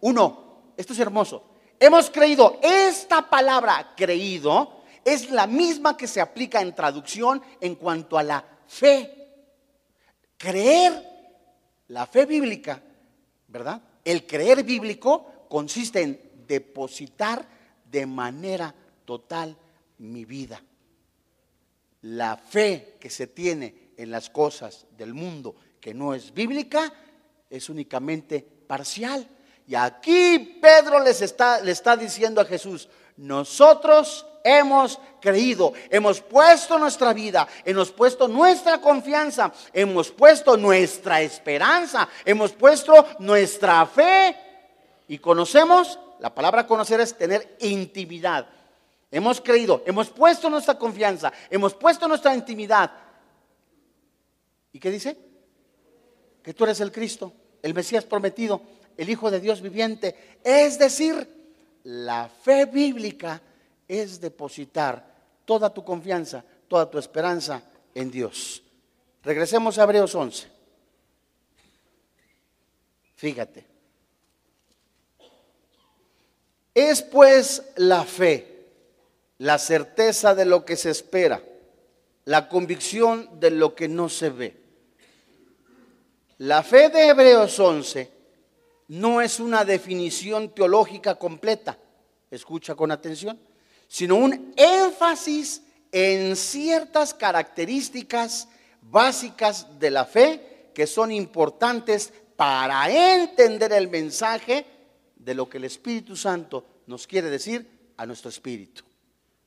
uno, 0.01 0.73
esto 0.77 0.93
es 0.93 0.99
hermoso. 0.99 1.43
Hemos 1.79 2.11
creído, 2.11 2.59
esta 2.61 3.27
palabra 3.27 3.93
creído 3.97 4.83
es 5.03 5.29
la 5.31 5.47
misma 5.47 5.97
que 5.97 6.07
se 6.07 6.21
aplica 6.21 6.61
en 6.61 6.73
traducción 6.73 7.41
en 7.59 7.75
cuanto 7.75 8.17
a 8.17 8.23
la 8.23 8.45
fe. 8.67 9.24
Creer, 10.45 10.93
la 11.87 12.05
fe 12.05 12.27
bíblica, 12.27 12.79
¿verdad? 13.47 13.81
El 14.03 14.27
creer 14.27 14.63
bíblico 14.63 15.47
consiste 15.49 16.03
en 16.03 16.21
depositar 16.47 17.43
de 17.89 18.05
manera 18.05 18.71
total 19.05 19.57
mi 19.97 20.23
vida. 20.23 20.61
La 22.03 22.37
fe 22.37 22.93
que 22.99 23.09
se 23.09 23.25
tiene 23.25 23.89
en 23.97 24.11
las 24.11 24.29
cosas 24.29 24.85
del 24.95 25.15
mundo 25.15 25.55
que 25.81 25.95
no 25.95 26.13
es 26.13 26.31
bíblica 26.31 26.93
es 27.49 27.67
únicamente 27.67 28.47
parcial. 28.67 29.27
Y 29.67 29.73
aquí 29.73 30.59
Pedro 30.61 30.99
les 30.99 31.23
está, 31.23 31.59
le 31.59 31.71
está 31.71 31.97
diciendo 31.97 32.39
a 32.39 32.45
Jesús, 32.45 32.87
nosotros 33.17 34.27
hemos 34.45 34.99
creído, 35.19 35.73
hemos 35.89 36.21
puesto 36.21 36.77
nuestra 36.77 37.11
vida, 37.11 37.47
hemos 37.65 37.91
puesto 37.91 38.27
nuestra 38.27 38.79
confianza, 38.79 39.51
hemos 39.73 40.11
puesto 40.11 40.55
nuestra 40.55 41.21
esperanza, 41.21 42.07
hemos 42.23 42.53
puesto 42.53 42.93
nuestra 43.19 43.85
fe 43.87 44.37
y 45.07 45.17
conocemos, 45.17 45.99
la 46.19 46.33
palabra 46.33 46.67
conocer 46.67 47.01
es 47.01 47.17
tener 47.17 47.57
intimidad. 47.59 48.47
Hemos 49.09 49.41
creído, 49.41 49.83
hemos 49.85 50.09
puesto 50.09 50.49
nuestra 50.49 50.77
confianza, 50.77 51.33
hemos 51.49 51.73
puesto 51.73 52.07
nuestra 52.07 52.35
intimidad. 52.35 52.91
¿Y 54.71 54.79
qué 54.79 54.91
dice? 54.91 55.17
Que 56.43 56.53
tú 56.53 56.65
eres 56.65 56.79
el 56.81 56.91
Cristo, 56.91 57.33
el 57.63 57.73
Mesías 57.73 58.05
prometido 58.05 58.61
el 58.97 59.09
Hijo 59.09 59.31
de 59.31 59.39
Dios 59.39 59.61
viviente. 59.61 60.39
Es 60.43 60.77
decir, 60.77 61.27
la 61.83 62.29
fe 62.29 62.65
bíblica 62.65 63.41
es 63.87 64.19
depositar 64.19 65.15
toda 65.45 65.73
tu 65.73 65.83
confianza, 65.83 66.43
toda 66.67 66.89
tu 66.89 66.97
esperanza 66.97 67.61
en 67.93 68.11
Dios. 68.11 68.61
Regresemos 69.23 69.77
a 69.77 69.83
Hebreos 69.83 70.13
11. 70.13 70.47
Fíjate. 73.15 73.65
Es 76.73 77.01
pues 77.01 77.63
la 77.77 78.03
fe, 78.03 78.67
la 79.37 79.57
certeza 79.57 80.35
de 80.35 80.45
lo 80.45 80.65
que 80.65 80.75
se 80.75 80.89
espera, 80.89 81.41
la 82.25 82.49
convicción 82.49 83.39
de 83.39 83.51
lo 83.51 83.75
que 83.75 83.87
no 83.87 84.09
se 84.09 84.29
ve. 84.29 84.57
La 86.39 86.63
fe 86.63 86.89
de 86.89 87.07
Hebreos 87.07 87.57
11 87.57 88.11
no 88.89 89.21
es 89.21 89.39
una 89.39 89.63
definición 89.63 90.53
teológica 90.53 91.15
completa, 91.15 91.77
escucha 92.29 92.75
con 92.75 92.91
atención, 92.91 93.39
sino 93.87 94.15
un 94.15 94.53
énfasis 94.55 95.61
en 95.91 96.35
ciertas 96.35 97.13
características 97.13 98.47
básicas 98.81 99.79
de 99.79 99.91
la 99.91 100.05
fe 100.05 100.71
que 100.73 100.87
son 100.87 101.11
importantes 101.11 102.11
para 102.35 102.89
entender 102.89 103.71
el 103.73 103.89
mensaje 103.89 104.65
de 105.15 105.33
lo 105.33 105.49
que 105.49 105.57
el 105.57 105.63
Espíritu 105.63 106.15
Santo 106.15 106.65
nos 106.87 107.07
quiere 107.07 107.29
decir 107.29 107.93
a 107.97 108.05
nuestro 108.05 108.29
espíritu. 108.29 108.83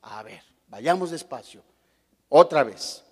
A 0.01 0.23
ver, 0.23 0.41
vayamos 0.67 1.11
despacio. 1.11 1.63
Otra 2.29 2.63
vez, 2.63 3.03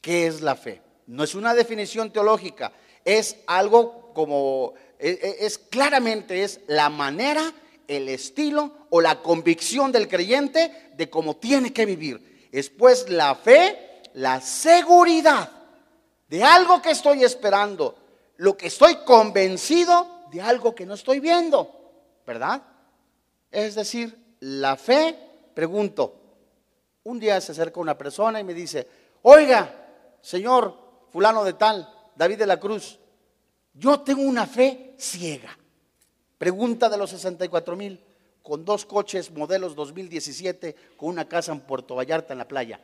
¿qué 0.00 0.26
es 0.26 0.40
la 0.40 0.56
fe? 0.56 0.82
No 1.06 1.24
es 1.24 1.34
una 1.34 1.54
definición 1.54 2.12
teológica, 2.12 2.72
es 3.04 3.36
algo 3.46 4.12
como 4.12 4.74
es, 4.98 5.58
claramente 5.58 6.44
es 6.44 6.60
la 6.68 6.88
manera, 6.88 7.52
el 7.88 8.08
estilo 8.08 8.86
o 8.90 9.00
la 9.00 9.22
convicción 9.22 9.92
del 9.92 10.08
creyente 10.08 10.92
de 10.96 11.10
cómo 11.10 11.36
tiene 11.36 11.72
que 11.72 11.86
vivir. 11.86 12.48
Es 12.52 12.70
pues 12.70 13.08
la 13.08 13.34
fe, 13.34 14.02
la 14.14 14.40
seguridad 14.40 15.50
de 16.28 16.42
algo 16.42 16.80
que 16.80 16.90
estoy 16.90 17.24
esperando, 17.24 17.96
lo 18.36 18.56
que 18.56 18.68
estoy 18.68 18.96
convencido 19.04 20.26
de 20.30 20.40
algo 20.40 20.74
que 20.74 20.86
no 20.86 20.94
estoy 20.94 21.20
viendo, 21.20 21.70
¿verdad? 22.26 22.62
Es 23.50 23.74
decir, 23.74 24.16
la 24.40 24.76
fe, 24.76 25.16
pregunto, 25.54 26.22
un 27.04 27.18
día 27.18 27.40
se 27.40 27.52
acerca 27.52 27.80
una 27.80 27.98
persona 27.98 28.40
y 28.40 28.44
me 28.44 28.54
dice, 28.54 28.88
oiga, 29.22 29.74
Señor 30.22 31.06
fulano 31.10 31.44
de 31.44 31.52
tal, 31.52 31.88
David 32.16 32.38
de 32.38 32.46
la 32.46 32.58
Cruz, 32.58 32.98
yo 33.74 34.00
tengo 34.00 34.22
una 34.22 34.46
fe 34.46 34.94
ciega. 34.98 35.56
Pregunta 36.42 36.88
de 36.88 36.98
los 36.98 37.10
64 37.10 37.76
mil, 37.76 38.00
con 38.42 38.64
dos 38.64 38.84
coches 38.84 39.30
modelos 39.30 39.76
2017, 39.76 40.74
con 40.96 41.10
una 41.10 41.28
casa 41.28 41.52
en 41.52 41.60
Puerto 41.60 41.94
Vallarta 41.94 42.34
en 42.34 42.38
la 42.38 42.48
playa. 42.48 42.80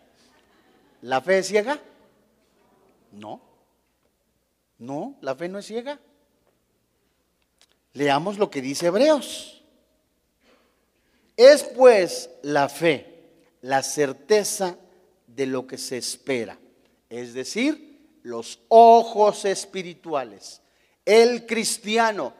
¿La 1.02 1.20
fe 1.20 1.38
es 1.38 1.48
ciega? 1.48 1.82
No. 3.10 3.40
No, 4.78 5.16
la 5.22 5.34
fe 5.34 5.48
no 5.48 5.58
es 5.58 5.66
ciega. 5.66 5.98
Leamos 7.94 8.38
lo 8.38 8.48
que 8.48 8.62
dice 8.62 8.86
Hebreos. 8.86 9.64
Es 11.36 11.64
pues 11.64 12.30
la 12.42 12.68
fe, 12.68 13.24
la 13.62 13.82
certeza 13.82 14.78
de 15.26 15.46
lo 15.46 15.66
que 15.66 15.78
se 15.78 15.96
espera, 15.96 16.56
es 17.10 17.34
decir, 17.34 18.20
los 18.22 18.60
ojos 18.68 19.44
espirituales. 19.44 20.62
El 21.04 21.44
cristiano 21.44 22.37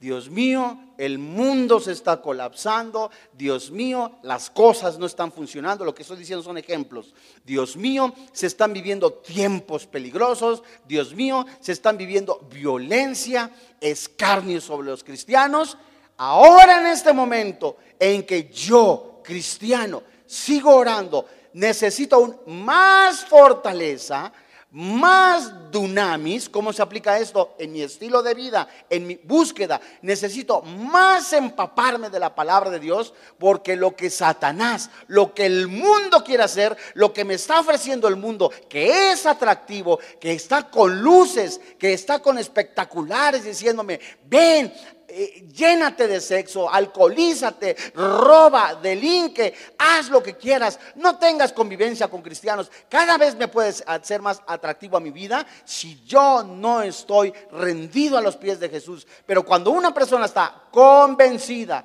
Dios 0.00 0.30
mío, 0.30 0.78
el 0.96 1.18
mundo 1.18 1.80
se 1.80 1.90
está 1.90 2.22
colapsando. 2.22 3.10
Dios 3.32 3.72
mío, 3.72 4.12
las 4.22 4.48
cosas 4.48 4.96
no 4.96 5.06
están 5.06 5.32
funcionando. 5.32 5.84
Lo 5.84 5.92
que 5.92 6.02
estoy 6.02 6.18
diciendo 6.18 6.42
son 6.42 6.56
ejemplos. 6.56 7.12
Dios 7.44 7.76
mío, 7.76 8.14
se 8.32 8.46
están 8.46 8.72
viviendo 8.72 9.12
tiempos 9.12 9.86
peligrosos. 9.86 10.62
Dios 10.86 11.14
mío, 11.14 11.44
se 11.60 11.72
están 11.72 11.98
viviendo 11.98 12.46
violencia, 12.48 13.50
escarnio 13.80 14.60
sobre 14.60 14.88
los 14.88 15.02
cristianos. 15.02 15.76
Ahora 16.16 16.80
en 16.80 16.86
este 16.86 17.12
momento 17.12 17.78
en 17.98 18.24
que 18.24 18.48
yo, 18.50 19.20
cristiano, 19.24 20.04
sigo 20.26 20.76
orando, 20.76 21.26
necesito 21.54 22.16
aún 22.16 22.36
más 22.46 23.24
fortaleza 23.24 24.32
más 24.70 25.70
dunamis, 25.70 26.48
¿cómo 26.48 26.74
se 26.74 26.82
aplica 26.82 27.18
esto? 27.18 27.54
En 27.58 27.72
mi 27.72 27.80
estilo 27.80 28.22
de 28.22 28.34
vida, 28.34 28.68
en 28.90 29.06
mi 29.06 29.16
búsqueda, 29.24 29.80
necesito 30.02 30.60
más 30.60 31.32
empaparme 31.32 32.10
de 32.10 32.20
la 32.20 32.34
palabra 32.34 32.68
de 32.70 32.78
Dios, 32.78 33.14
porque 33.38 33.76
lo 33.76 33.96
que 33.96 34.10
Satanás, 34.10 34.90
lo 35.06 35.32
que 35.32 35.46
el 35.46 35.68
mundo 35.68 36.22
quiere 36.22 36.42
hacer, 36.42 36.76
lo 36.94 37.14
que 37.14 37.24
me 37.24 37.34
está 37.34 37.60
ofreciendo 37.60 38.08
el 38.08 38.16
mundo, 38.16 38.52
que 38.68 39.12
es 39.12 39.24
atractivo, 39.24 39.98
que 40.20 40.32
está 40.32 40.68
con 40.70 41.02
luces, 41.02 41.60
que 41.78 41.94
está 41.94 42.20
con 42.20 42.36
espectaculares, 42.36 43.44
diciéndome, 43.44 44.00
ven, 44.26 44.72
eh, 45.10 45.48
llénate 45.54 46.06
de 46.06 46.20
sexo, 46.20 46.70
alcoholízate, 46.70 47.74
roba, 47.94 48.74
delinque, 48.74 49.54
haz 49.78 50.10
lo 50.10 50.22
que 50.22 50.36
quieras, 50.36 50.78
no 50.96 51.18
tengas 51.18 51.54
convivencia 51.54 52.08
con 52.08 52.20
cristianos. 52.20 52.70
Cada 52.90 53.16
vez 53.16 53.34
me 53.34 53.48
puedes 53.48 53.82
hacer 53.86 54.20
más 54.20 54.42
atractivo 54.46 54.98
a 54.98 55.00
mi 55.00 55.10
vida 55.10 55.46
si 55.64 56.04
yo 56.04 56.42
no 56.42 56.82
estoy 56.82 57.32
rendido 57.52 58.18
a 58.18 58.20
los 58.20 58.36
pies 58.36 58.60
de 58.60 58.68
Jesús. 58.68 59.06
Pero 59.24 59.46
cuando 59.46 59.70
una 59.70 59.94
persona 59.94 60.26
está 60.26 60.64
convencida 60.70 61.84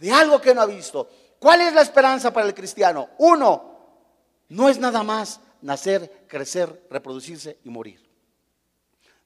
de 0.00 0.10
algo 0.10 0.40
que 0.40 0.52
no 0.52 0.62
ha 0.62 0.66
visto, 0.66 1.08
¿cuál 1.38 1.60
es 1.60 1.72
la 1.74 1.82
esperanza 1.82 2.32
para 2.32 2.48
el 2.48 2.54
cristiano? 2.54 3.10
Uno, 3.18 3.74
no 4.48 4.68
es 4.68 4.78
nada 4.78 5.04
más 5.04 5.38
nacer, 5.62 6.26
crecer, 6.26 6.88
reproducirse 6.90 7.58
y 7.62 7.70
morir. 7.70 8.04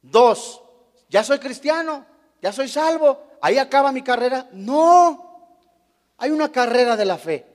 Dos, 0.02 0.60
ya 1.08 1.24
soy 1.24 1.38
cristiano, 1.38 2.04
ya 2.40 2.52
soy 2.52 2.68
salvo, 2.68 3.20
ahí 3.40 3.58
acaba 3.58 3.92
mi 3.92 4.02
carrera. 4.02 4.48
No, 4.52 5.56
hay 6.18 6.30
una 6.30 6.50
carrera 6.50 6.96
de 6.96 7.04
la 7.04 7.18
fe. 7.18 7.46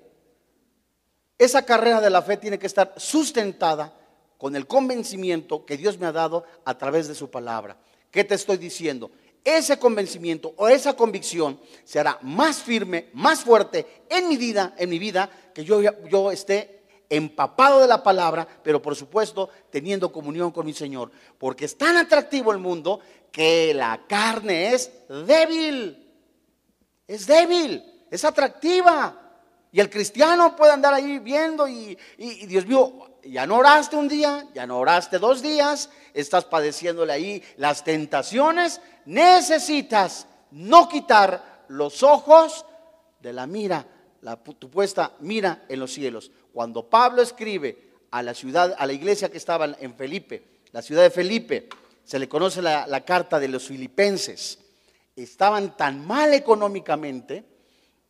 Esa 1.38 1.66
carrera 1.66 2.00
de 2.02 2.10
la 2.10 2.22
fe 2.22 2.38
tiene 2.38 2.60
que 2.60 2.68
estar 2.68 2.94
sustentada 2.98 3.94
con 4.38 4.56
el 4.56 4.68
convencimiento 4.68 5.66
que 5.66 5.78
Dios 5.78 5.98
me 5.98 6.06
ha 6.06 6.12
dado 6.12 6.44
a 6.66 6.78
través 6.78 7.08
de 7.08 7.16
su 7.16 7.30
palabra. 7.30 7.78
¿Qué 8.12 8.24
te 8.24 8.36
estoy 8.36 8.58
diciendo? 8.58 9.12
Ese 9.44 9.78
convencimiento 9.78 10.54
o 10.58 10.70
esa 10.70 10.94
convicción 10.94 11.60
será 11.84 12.18
más 12.22 12.58
firme, 12.58 13.10
más 13.14 13.42
fuerte 13.42 14.06
en 14.10 14.30
mi 14.30 14.38
vida, 14.38 14.74
en 14.78 14.90
mi 14.90 15.00
vida, 15.00 15.30
que 15.54 15.66
yo, 15.66 15.82
yo 15.82 16.32
esté 16.32 16.84
empapado 17.10 17.82
de 17.82 17.88
la 17.88 18.02
palabra, 18.02 18.48
pero 18.64 18.82
por 18.82 18.96
supuesto 18.96 19.50
teniendo 19.70 20.12
comunión 20.12 20.52
con 20.52 20.66
mi 20.66 20.74
Señor. 20.74 21.12
Porque 21.38 21.66
es 21.66 21.78
tan 21.78 21.98
atractivo 21.98 22.52
el 22.52 22.60
mundo 22.60 23.02
que 23.34 23.74
la 23.74 24.00
carne 24.08 24.74
es 24.74 24.92
débil. 25.10 26.00
Es 27.06 27.26
débil, 27.28 27.84
es 28.10 28.24
atractiva. 28.24 29.20
Y 29.72 29.80
el 29.80 29.90
cristiano 29.90 30.56
puede 30.56 30.72
andar 30.72 30.94
ahí 30.94 31.18
viendo 31.18 31.68
y, 31.68 31.98
Dios 32.18 32.66
mío, 32.68 33.18
ya 33.24 33.48
no 33.48 33.58
oraste 33.58 33.96
un 33.96 34.08
día, 34.08 34.48
ya 34.54 34.68
no 34.68 34.78
oraste 34.78 35.18
dos 35.18 35.42
días, 35.42 35.90
estás 36.14 36.46
padeciéndole 36.46 37.12
ahí 37.12 37.44
las 37.58 37.84
tentaciones. 37.84 38.80
Necesitas 39.06 40.28
no 40.52 40.88
quitar 40.88 41.66
los 41.70 42.04
ojos 42.04 42.66
de 43.20 43.34
la 43.34 43.48
mira, 43.48 43.88
la, 44.22 44.36
tu 44.36 44.70
puesta 44.70 45.14
mira 45.22 45.66
en 45.68 45.80
los 45.80 45.92
cielos. 45.92 46.32
Cuando 46.54 46.88
Pablo 46.88 47.24
escribe 47.24 47.94
a 48.12 48.22
la 48.22 48.36
ciudad, 48.36 48.76
a 48.78 48.86
la 48.86 48.94
iglesia 48.94 49.32
que 49.32 49.38
estaba 49.38 49.76
en 49.80 49.96
Felipe, 49.96 50.62
la 50.72 50.84
ciudad 50.84 51.02
de 51.02 51.10
Felipe, 51.10 51.68
se 52.04 52.20
le 52.20 52.28
conoce 52.28 52.62
la, 52.62 53.06
carta 53.06 53.40
de 53.40 53.48
los 53.48 53.68
filipenses, 53.68 54.60
estaban 55.16 55.78
tan 55.78 56.06
mal 56.06 56.34
económicamente 56.34 57.46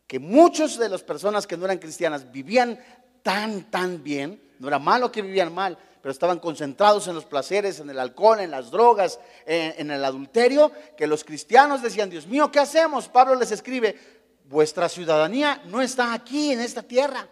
que 0.06 0.18
muchas 0.18 0.78
de 0.78 0.88
las 0.88 1.02
personas 1.02 1.46
que 1.46 1.56
no 1.56 1.64
eran 1.64 1.78
cristianas 1.78 2.30
vivían 2.30 2.78
tan, 3.22 3.70
tan 3.70 4.02
bien, 4.02 4.40
no 4.58 4.68
era 4.68 4.78
malo 4.78 5.10
que 5.10 5.22
vivían 5.22 5.52
mal, 5.52 5.78
pero 6.02 6.12
estaban 6.12 6.38
concentrados 6.38 7.08
en 7.08 7.14
los 7.14 7.24
placeres, 7.24 7.80
en 7.80 7.88
el 7.88 7.98
alcohol, 7.98 8.40
en 8.40 8.50
las 8.50 8.70
drogas, 8.70 9.18
en, 9.46 9.74
en, 9.78 9.90
el 9.90 10.04
adulterio, 10.04 10.70
que 10.96 11.06
los 11.06 11.24
cristianos 11.24 11.82
decían, 11.82 12.10
Dios 12.10 12.26
mío, 12.26 12.50
¿qué 12.52 12.58
hacemos? 12.60 13.08
Pablo 13.08 13.34
les 13.36 13.52
escribe, 13.52 13.96
vuestra 14.44 14.88
ciudadanía 14.88 15.62
no 15.66 15.80
está 15.80 16.12
aquí 16.12 16.52
en 16.52 16.60
esta 16.60 16.82
tierra, 16.82 17.26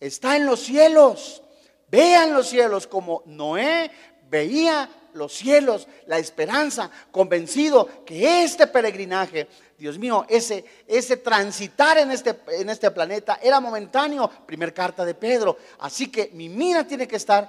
está 0.00 0.36
en 0.36 0.46
los 0.46 0.60
cielos. 0.60 1.42
Vean 1.90 2.34
los 2.34 2.48
cielos 2.48 2.86
como 2.86 3.22
Noé 3.26 3.90
veía 4.28 4.88
los 5.14 5.32
cielos, 5.32 5.88
la 6.06 6.18
esperanza, 6.18 6.90
convencido 7.10 8.04
que 8.04 8.42
este 8.42 8.66
peregrinaje, 8.66 9.48
Dios 9.78 9.98
mío, 9.98 10.26
ese, 10.28 10.64
ese 10.86 11.16
transitar 11.16 11.98
en 11.98 12.10
este, 12.10 12.38
en 12.48 12.70
este 12.70 12.90
planeta 12.90 13.38
era 13.42 13.60
momentáneo. 13.60 14.30
Primer 14.46 14.74
carta 14.74 15.04
de 15.04 15.14
Pedro. 15.14 15.56
Así 15.78 16.08
que 16.08 16.30
mi 16.34 16.48
mira 16.48 16.86
tiene 16.86 17.06
que 17.06 17.16
estar 17.16 17.48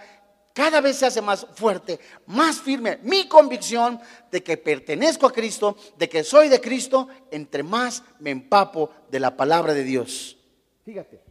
cada 0.54 0.82
vez 0.82 0.98
se 0.98 1.06
hace 1.06 1.22
más 1.22 1.48
fuerte, 1.54 2.00
más 2.26 2.60
firme 2.60 3.00
mi 3.04 3.30
convicción 3.30 4.00
de 4.30 4.44
que 4.44 4.58
pertenezco 4.58 5.28
a 5.28 5.32
Cristo, 5.32 5.78
de 5.98 6.10
que 6.10 6.24
soy 6.24 6.50
de 6.50 6.60
Cristo, 6.60 7.08
entre 7.32 7.64
más 7.64 8.04
me 8.20 8.32
empapo 8.32 8.92
de 9.10 9.22
la 9.22 9.38
palabra 9.38 9.74
de 9.74 9.84
Dios. 9.84 10.38
Fíjate. 10.84 11.22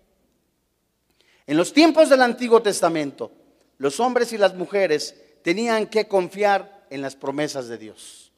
En 1.47 1.57
los 1.57 1.73
tiempos 1.73 2.09
del 2.09 2.23
Antiguo 2.23 2.63
Testamento, 2.63 3.31
los 3.79 4.01
hombres 4.01 4.33
y 4.33 4.39
las 4.39 4.55
mujeres 4.55 5.15
tenían 5.43 5.87
que 5.87 6.07
confiar 6.07 6.87
en 6.91 7.03
las 7.03 7.17
promesas 7.17 7.69
de 7.69 7.79
Dios. 7.79 8.33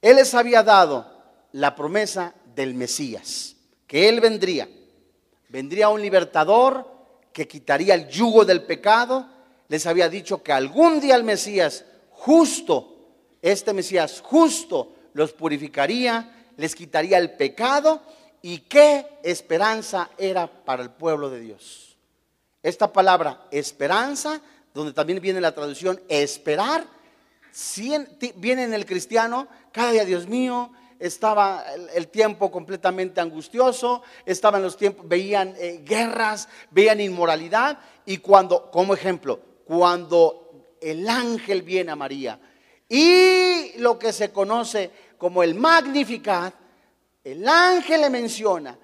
Él 0.00 0.16
les 0.16 0.34
había 0.34 0.62
dado 0.62 1.10
la 1.52 1.74
promesa 1.74 2.34
del 2.54 2.74
Mesías, 2.74 3.56
que 3.86 4.08
Él 4.08 4.20
vendría. 4.20 4.68
Vendría 5.48 5.88
un 5.88 6.02
libertador 6.02 6.86
que 7.32 7.48
quitaría 7.48 7.94
el 7.94 8.08
yugo 8.08 8.44
del 8.44 8.62
pecado. 8.62 9.28
Les 9.68 9.86
había 9.86 10.08
dicho 10.08 10.42
que 10.42 10.52
algún 10.52 11.00
día 11.00 11.16
el 11.16 11.24
Mesías 11.24 11.84
justo, 12.10 12.96
este 13.40 13.72
Mesías 13.72 14.20
justo, 14.20 14.94
los 15.14 15.32
purificaría, 15.32 16.48
les 16.56 16.74
quitaría 16.74 17.18
el 17.18 17.32
pecado 17.32 18.02
y 18.42 18.58
qué 18.58 19.06
esperanza 19.22 20.10
era 20.18 20.46
para 20.46 20.82
el 20.82 20.90
pueblo 20.90 21.30
de 21.30 21.40
Dios. 21.40 21.96
Esta 22.62 22.92
palabra 22.92 23.46
esperanza 23.50 24.40
donde 24.74 24.92
también 24.92 25.20
viene 25.20 25.40
la 25.40 25.54
traducción 25.54 26.00
esperar, 26.08 26.84
viene 28.34 28.64
en 28.64 28.74
el 28.74 28.84
cristiano, 28.84 29.46
cada 29.70 29.92
día, 29.92 30.04
Dios 30.04 30.26
mío, 30.26 30.72
estaba 30.98 31.64
el, 31.94 32.08
tiempo 32.08 32.50
completamente 32.50 33.20
angustioso, 33.20 34.02
estaban 34.26 34.62
los 34.62 34.76
tiempos, 34.76 35.06
veían 35.08 35.54
eh, 35.58 35.82
guerras, 35.84 36.48
veían 36.70 37.00
inmoralidad, 37.00 37.78
y 38.04 38.18
cuando, 38.18 38.70
como 38.70 38.94
ejemplo, 38.94 39.40
cuando 39.64 40.74
el 40.80 41.08
ángel 41.08 41.62
viene 41.62 41.92
a 41.92 41.96
María, 41.96 42.40
y 42.88 43.78
lo 43.78 43.98
que 43.98 44.12
se 44.12 44.32
conoce 44.32 44.90
como 45.16 45.42
el 45.42 45.54
Magnificat, 45.54 46.54
el 47.22 47.46
ángel 47.46 48.00
le 48.00 48.10
menciona, 48.10 48.76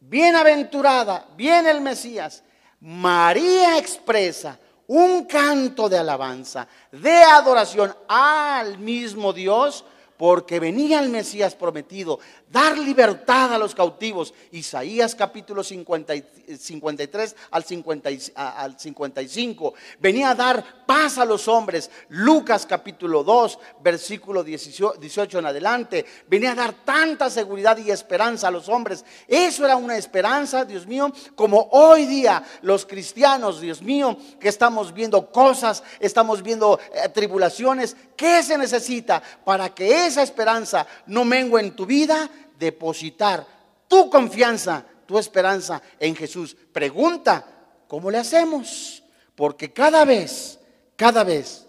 bienaventurada, 0.00 1.28
viene 1.36 1.70
el 1.70 1.80
Mesías, 1.80 2.42
María 2.80 3.78
expresa, 3.78 4.58
un 4.88 5.24
canto 5.24 5.88
de 5.88 5.98
alabanza, 5.98 6.66
de 6.92 7.22
adoración 7.22 7.94
al 8.08 8.78
mismo 8.78 9.32
Dios, 9.32 9.84
porque 10.16 10.60
venía 10.60 11.00
el 11.00 11.08
Mesías 11.08 11.54
prometido, 11.54 12.18
dar 12.50 12.78
libertad 12.78 13.52
a 13.52 13.58
los 13.58 13.74
cautivos. 13.74 14.32
Isaías 14.52 15.14
capítulo 15.14 15.62
53 15.62 17.36
al, 17.50 17.64
50, 17.64 18.10
al 18.34 18.78
55. 18.78 19.74
Venía 19.98 20.30
a 20.30 20.34
dar 20.34 20.86
paz 20.86 21.18
a 21.18 21.24
los 21.24 21.48
hombres. 21.48 21.90
Lucas 22.08 22.66
capítulo 22.66 23.24
2, 23.24 23.58
versículo 23.82 24.42
18 24.44 25.38
en 25.38 25.46
adelante. 25.46 26.06
Venía 26.28 26.52
a 26.52 26.56
dar 26.56 26.72
tanta 26.84 27.28
seguridad 27.30 27.76
y 27.78 27.90
esperanza 27.90 28.48
a 28.48 28.50
los 28.50 28.68
hombres. 28.68 29.04
Eso 29.26 29.64
era 29.64 29.76
una 29.76 29.96
esperanza, 29.96 30.64
Dios 30.64 30.86
mío, 30.86 31.12
como 31.34 31.68
hoy 31.72 32.06
día 32.06 32.42
los 32.62 32.86
cristianos, 32.86 33.60
Dios 33.60 33.82
mío, 33.82 34.16
que 34.40 34.48
estamos 34.48 34.92
viendo 34.92 35.30
cosas, 35.30 35.82
estamos 36.00 36.42
viendo 36.42 36.78
eh, 36.92 37.08
tribulaciones. 37.08 37.96
¿Qué 38.16 38.42
se 38.42 38.56
necesita 38.56 39.22
para 39.44 39.74
que 39.74 40.05
esa 40.06 40.22
esperanza 40.22 40.86
no 41.06 41.24
mengue 41.24 41.60
en 41.60 41.76
tu 41.76 41.86
vida? 41.86 42.30
depositar 42.58 43.46
tu 43.88 44.10
confianza, 44.10 44.84
tu 45.06 45.18
esperanza 45.18 45.82
en 45.98 46.16
Jesús. 46.16 46.56
Pregunta, 46.72 47.44
¿cómo 47.86 48.10
le 48.10 48.18
hacemos? 48.18 49.02
Porque 49.34 49.72
cada 49.72 50.04
vez, 50.04 50.58
cada 50.96 51.22
vez, 51.24 51.66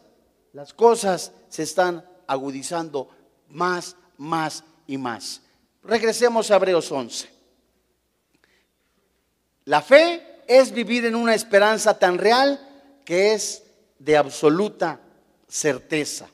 las 0.54 0.73
cosas 0.73 1.32
se 1.50 1.63
están 1.63 2.06
agudizando 2.26 3.10
más, 3.50 3.95
más 4.17 4.63
y 4.88 4.97
más. 4.97 5.41
Regresemos 5.84 6.50
a 6.50 6.56
Hebreos 6.56 6.91
11. 6.91 7.30
La 9.65 9.82
fe 9.82 10.41
es 10.47 10.71
vivir 10.71 11.06
en 11.06 11.15
una 11.15 11.36
esperanza 11.36 12.00
tan 12.00 12.17
real 12.17 12.60
que 13.06 13.34
es 13.34 13.63
de 14.00 14.17
absoluta 14.17 15.00
certeza. 15.47 16.30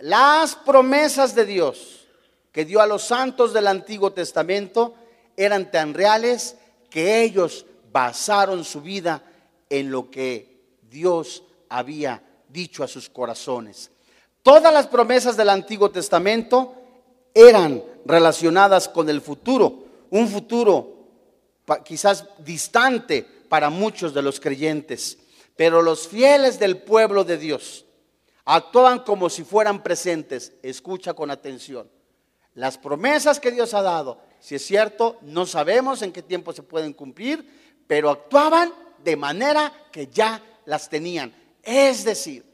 Las 0.00 0.54
promesas 0.54 1.34
de 1.34 1.44
Dios 1.44 2.06
que 2.52 2.64
dio 2.64 2.80
a 2.80 2.86
los 2.86 3.02
santos 3.02 3.52
del 3.52 3.66
Antiguo 3.66 4.12
Testamento 4.12 4.94
eran 5.36 5.70
tan 5.70 5.94
reales 5.94 6.56
que 6.88 7.22
ellos 7.22 7.66
basaron 7.92 8.64
su 8.64 8.80
vida 8.80 9.22
en 9.68 9.90
lo 9.90 10.10
que 10.10 10.60
Dios 10.88 11.42
había 11.68 12.22
dicho 12.48 12.84
a 12.84 12.88
sus 12.88 13.08
corazones. 13.08 13.90
Todas 14.42 14.72
las 14.72 14.86
promesas 14.86 15.36
del 15.36 15.50
Antiguo 15.50 15.90
Testamento 15.90 16.74
eran 17.34 17.82
relacionadas 18.04 18.88
con 18.88 19.08
el 19.08 19.20
futuro, 19.20 19.84
un 20.10 20.28
futuro 20.28 20.94
quizás 21.84 22.24
distante 22.38 23.26
para 23.48 23.68
muchos 23.68 24.14
de 24.14 24.22
los 24.22 24.40
creyentes, 24.40 25.18
pero 25.56 25.82
los 25.82 26.06
fieles 26.08 26.58
del 26.58 26.78
pueblo 26.78 27.24
de 27.24 27.36
Dios 27.36 27.84
actuaban 28.50 29.00
como 29.00 29.28
si 29.28 29.44
fueran 29.44 29.82
presentes. 29.82 30.54
Escucha 30.62 31.12
con 31.12 31.30
atención. 31.30 31.90
Las 32.54 32.78
promesas 32.78 33.38
que 33.38 33.50
Dios 33.50 33.74
ha 33.74 33.82
dado, 33.82 34.20
si 34.40 34.54
es 34.54 34.64
cierto, 34.64 35.18
no 35.20 35.44
sabemos 35.44 36.00
en 36.00 36.12
qué 36.12 36.22
tiempo 36.22 36.52
se 36.52 36.62
pueden 36.62 36.94
cumplir, 36.94 37.46
pero 37.86 38.10
actuaban 38.10 38.72
de 39.04 39.16
manera 39.16 39.72
que 39.92 40.06
ya 40.06 40.42
las 40.64 40.88
tenían. 40.88 41.32
Es 41.62 42.04
decir, 42.04 42.44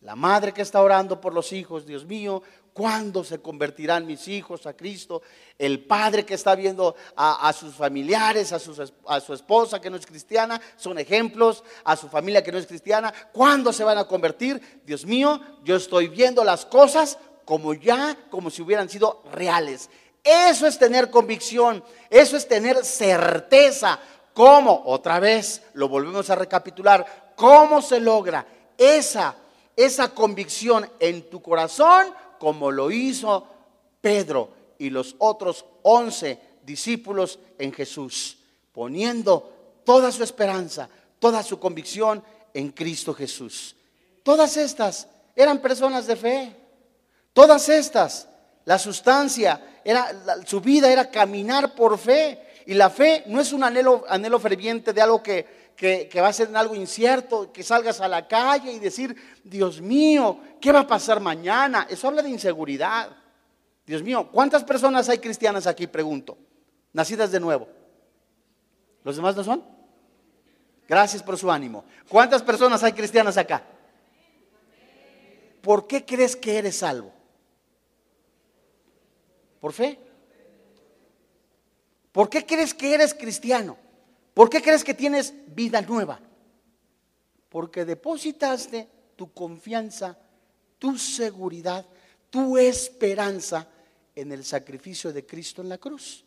la 0.00 0.16
madre 0.16 0.52
que 0.52 0.62
está 0.62 0.82
orando 0.82 1.20
por 1.20 1.32
los 1.32 1.52
hijos, 1.52 1.86
Dios 1.86 2.04
mío, 2.04 2.42
¿cuándo 2.78 3.24
se 3.24 3.40
convertirán 3.40 4.06
mis 4.06 4.28
hijos 4.28 4.64
a 4.64 4.72
Cristo? 4.72 5.20
El 5.58 5.80
padre 5.80 6.24
que 6.24 6.34
está 6.34 6.54
viendo 6.54 6.94
a, 7.16 7.52
sus 7.52 7.74
familiares, 7.74 8.52
a, 8.52 8.60
a 9.08 9.20
su 9.20 9.34
esposa 9.34 9.80
que 9.80 9.90
no 9.90 9.96
es 9.96 10.06
cristiana, 10.06 10.60
son 10.76 10.96
ejemplos, 10.96 11.64
a 11.82 11.96
su 11.96 12.08
familia 12.08 12.44
que 12.44 12.52
no 12.52 12.58
es 12.58 12.68
cristiana, 12.68 13.12
¿cuándo 13.32 13.72
se 13.72 13.82
van 13.82 13.98
a 13.98 14.04
convertir? 14.04 14.80
Dios 14.86 15.04
mío, 15.04 15.40
yo 15.64 15.74
estoy 15.74 16.06
viendo 16.06 16.44
las 16.44 16.64
cosas 16.64 17.18
como 17.44 17.74
ya, 17.74 18.16
como 18.30 18.48
si 18.48 18.62
hubieran 18.62 18.88
sido 18.88 19.24
reales. 19.32 19.90
Eso 20.22 20.64
es 20.64 20.78
tener 20.78 21.10
convicción, 21.10 21.82
eso 22.10 22.36
es 22.36 22.46
tener 22.46 22.84
certeza. 22.84 23.98
¿Cómo? 24.34 24.84
Otra 24.86 25.18
vez, 25.18 25.62
lo 25.72 25.88
volvemos 25.88 26.30
a 26.30 26.36
recapitular. 26.36 27.32
¿Cómo 27.34 27.82
se 27.82 27.98
logra 27.98 28.46
esa, 28.76 29.34
esa 29.74 30.14
convicción 30.14 30.88
en 31.00 31.28
tu 31.28 31.42
corazón 31.42 32.14
como 32.38 32.70
lo 32.70 32.90
hizo 32.90 33.46
Pedro 34.00 34.50
y 34.78 34.90
los 34.90 35.16
otros 35.18 35.64
once 35.82 36.38
discípulos 36.64 37.38
en 37.58 37.72
Jesús? 37.72 38.38
Poniendo 38.72 39.80
toda 39.84 40.12
su 40.12 40.22
esperanza, 40.22 40.88
toda 41.18 41.42
su 41.42 41.58
convicción 41.58 42.22
en 42.54 42.70
Cristo 42.70 43.14
Jesús. 43.14 43.74
Todas 44.22 44.56
estas 44.56 45.08
eran 45.34 45.58
personas 45.58 46.06
de 46.06 46.16
fe. 46.16 46.56
Todas 47.32 47.68
estas, 47.68 48.28
la 48.64 48.78
sustancia, 48.78 49.80
era, 49.84 50.10
su 50.44 50.60
vida 50.60 50.90
era 50.90 51.10
caminar 51.10 51.74
por 51.74 51.98
fe. 51.98 52.62
Y 52.66 52.74
la 52.74 52.90
fe 52.90 53.24
no 53.26 53.40
es 53.40 53.52
un 53.52 53.64
anhelo, 53.64 54.04
anhelo 54.08 54.38
ferviente 54.38 54.92
de 54.92 55.00
algo 55.00 55.22
que, 55.22 55.57
que, 55.78 56.20
va 56.20 56.26
a 56.26 56.32
ser 56.32 56.54
algo 56.56 56.74
incierto, 56.74 57.52
que 57.52 57.62
salgas 57.62 58.00
a 58.00 58.08
la 58.08 58.26
calle 58.26 58.72
y 58.72 58.80
decir, 58.80 59.14
Dios 59.44 59.80
mío, 59.80 60.40
¿qué 60.60 60.72
va 60.72 60.80
a 60.80 60.86
pasar 60.88 61.20
mañana? 61.20 61.86
Eso 61.88 62.08
habla 62.08 62.20
de 62.20 62.30
inseguridad. 62.30 63.16
Dios 63.86 64.02
mío, 64.02 64.28
¿cuántas 64.32 64.64
personas 64.64 65.08
hay 65.08 65.18
cristianas 65.18 65.68
aquí? 65.68 65.86
Pregunto. 65.86 66.36
Nacidas 66.92 67.30
de 67.30 67.38
nuevo. 67.38 67.68
¿Los 69.04 69.14
demás 69.14 69.36
no 69.36 69.44
son? 69.44 69.64
Gracias 70.88 71.22
por 71.22 71.38
su 71.38 71.48
ánimo. 71.48 71.84
¿Cuántas 72.08 72.42
personas 72.42 72.82
hay 72.82 72.92
cristianas 72.92 73.36
acá? 73.36 73.62
¿Por 75.62 75.86
qué 75.86 76.04
crees 76.04 76.34
que 76.34 76.58
eres 76.58 76.78
salvo? 76.78 77.12
Por 79.60 79.72
fe. 79.72 79.96
¿Por 82.10 82.28
qué 82.28 82.44
crees 82.44 82.74
que 82.74 82.94
eres 82.94 83.14
cristiano? 83.14 83.76
¿Por 84.38 84.48
qué 84.48 84.62
crees 84.62 84.84
que 84.84 84.94
tienes 84.94 85.34
vida 85.48 85.82
nueva? 85.82 86.20
Porque 87.48 87.84
depositaste 87.84 88.88
tu 89.16 89.32
confianza, 89.32 90.16
tu 90.78 90.96
seguridad, 90.96 91.84
tu 92.30 92.56
esperanza 92.56 93.66
en 94.14 94.30
el 94.30 94.44
sacrificio 94.44 95.12
de 95.12 95.26
Cristo 95.26 95.60
en 95.60 95.68
la 95.68 95.78
cruz. 95.78 96.24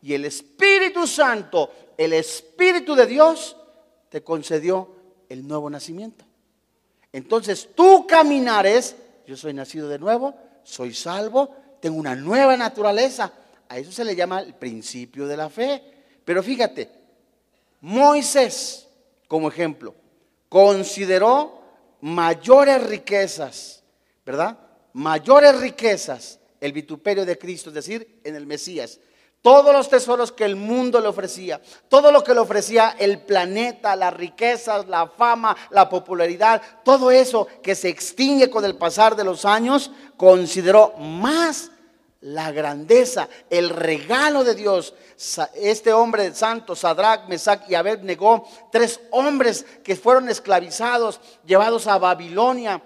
Y 0.00 0.12
el 0.12 0.24
Espíritu 0.24 1.06
Santo, 1.06 1.70
el 1.96 2.14
Espíritu 2.14 2.96
de 2.96 3.06
Dios, 3.06 3.56
te 4.08 4.24
concedió 4.24 4.96
el 5.28 5.46
nuevo 5.46 5.70
nacimiento. 5.70 6.24
Entonces 7.12 7.68
tu 7.76 8.08
caminar 8.08 8.66
es, 8.66 8.96
yo 9.24 9.36
soy 9.36 9.54
nacido 9.54 9.88
de 9.88 10.00
nuevo, 10.00 10.34
soy 10.64 10.92
salvo, 10.92 11.54
tengo 11.80 11.96
una 11.96 12.16
nueva 12.16 12.56
naturaleza. 12.56 13.32
A 13.68 13.78
eso 13.78 13.92
se 13.92 14.04
le 14.04 14.16
llama 14.16 14.40
el 14.40 14.54
principio 14.54 15.28
de 15.28 15.36
la 15.36 15.48
fe. 15.48 15.80
Pero 16.24 16.42
fíjate, 16.42 17.01
Moisés, 17.82 18.88
como 19.26 19.48
ejemplo, 19.48 19.94
consideró 20.48 21.60
mayores 22.00 22.82
riquezas, 22.84 23.82
¿verdad? 24.24 24.56
Mayores 24.92 25.60
riquezas 25.60 26.38
el 26.60 26.72
vituperio 26.72 27.26
de 27.26 27.36
Cristo, 27.36 27.70
es 27.70 27.74
decir, 27.74 28.20
en 28.22 28.36
el 28.36 28.46
Mesías. 28.46 29.00
Todos 29.42 29.72
los 29.72 29.88
tesoros 29.88 30.30
que 30.30 30.44
el 30.44 30.54
mundo 30.54 31.00
le 31.00 31.08
ofrecía, 31.08 31.60
todo 31.88 32.12
lo 32.12 32.22
que 32.22 32.32
le 32.32 32.38
ofrecía 32.38 32.94
el 32.96 33.22
planeta, 33.22 33.96
las 33.96 34.14
riquezas, 34.14 34.86
la 34.86 35.08
fama, 35.08 35.56
la 35.70 35.88
popularidad, 35.88 36.62
todo 36.84 37.10
eso 37.10 37.48
que 37.64 37.74
se 37.74 37.88
extingue 37.88 38.48
con 38.48 38.64
el 38.64 38.76
pasar 38.76 39.16
de 39.16 39.24
los 39.24 39.44
años, 39.44 39.90
consideró 40.16 40.94
más 40.98 41.72
la 42.22 42.52
grandeza, 42.52 43.28
el 43.50 43.70
regalo 43.70 44.44
de 44.44 44.54
Dios. 44.54 44.94
Este 45.54 45.92
hombre 45.92 46.34
santo, 46.34 46.74
Sadrach, 46.74 47.28
Mesach 47.28 47.62
y 47.68 47.74
negó 48.04 48.48
tres 48.70 49.00
hombres 49.10 49.64
que 49.82 49.96
fueron 49.96 50.28
esclavizados, 50.28 51.20
llevados 51.44 51.86
a 51.86 51.98
Babilonia, 51.98 52.82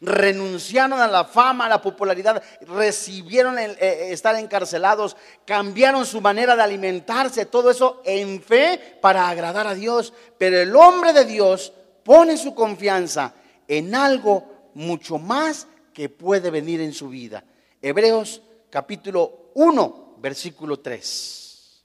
renunciaron 0.00 1.00
a 1.00 1.06
la 1.06 1.24
fama, 1.24 1.66
a 1.66 1.68
la 1.68 1.80
popularidad, 1.80 2.42
recibieron 2.62 3.58
el, 3.58 3.70
eh, 3.80 4.08
estar 4.10 4.34
encarcelados, 4.36 5.16
cambiaron 5.46 6.04
su 6.04 6.20
manera 6.20 6.56
de 6.56 6.62
alimentarse, 6.62 7.46
todo 7.46 7.70
eso 7.70 8.02
en 8.04 8.42
fe 8.42 8.98
para 9.00 9.28
agradar 9.28 9.66
a 9.66 9.74
Dios. 9.74 10.12
Pero 10.36 10.58
el 10.58 10.74
hombre 10.76 11.12
de 11.12 11.24
Dios 11.24 11.72
pone 12.02 12.36
su 12.36 12.54
confianza 12.54 13.32
en 13.68 13.94
algo 13.94 14.70
mucho 14.74 15.18
más 15.18 15.68
que 15.92 16.08
puede 16.08 16.50
venir 16.50 16.80
en 16.80 16.92
su 16.92 17.08
vida. 17.08 17.44
Hebreos 17.86 18.40
capítulo 18.70 19.50
1, 19.52 20.16
versículo 20.16 20.80
3. 20.80 21.84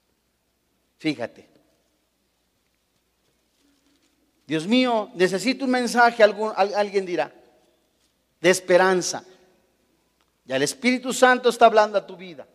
Fíjate. 0.96 1.46
Dios 4.46 4.66
mío, 4.66 5.10
necesito 5.12 5.66
un 5.66 5.72
mensaje, 5.72 6.22
algún, 6.22 6.54
alguien 6.56 7.04
dirá, 7.04 7.30
de 8.40 8.48
esperanza. 8.48 9.22
Ya 10.46 10.56
el 10.56 10.62
Espíritu 10.62 11.12
Santo 11.12 11.50
está 11.50 11.66
hablando 11.66 11.98
a 11.98 12.06
tu 12.06 12.16
vida. 12.16 12.48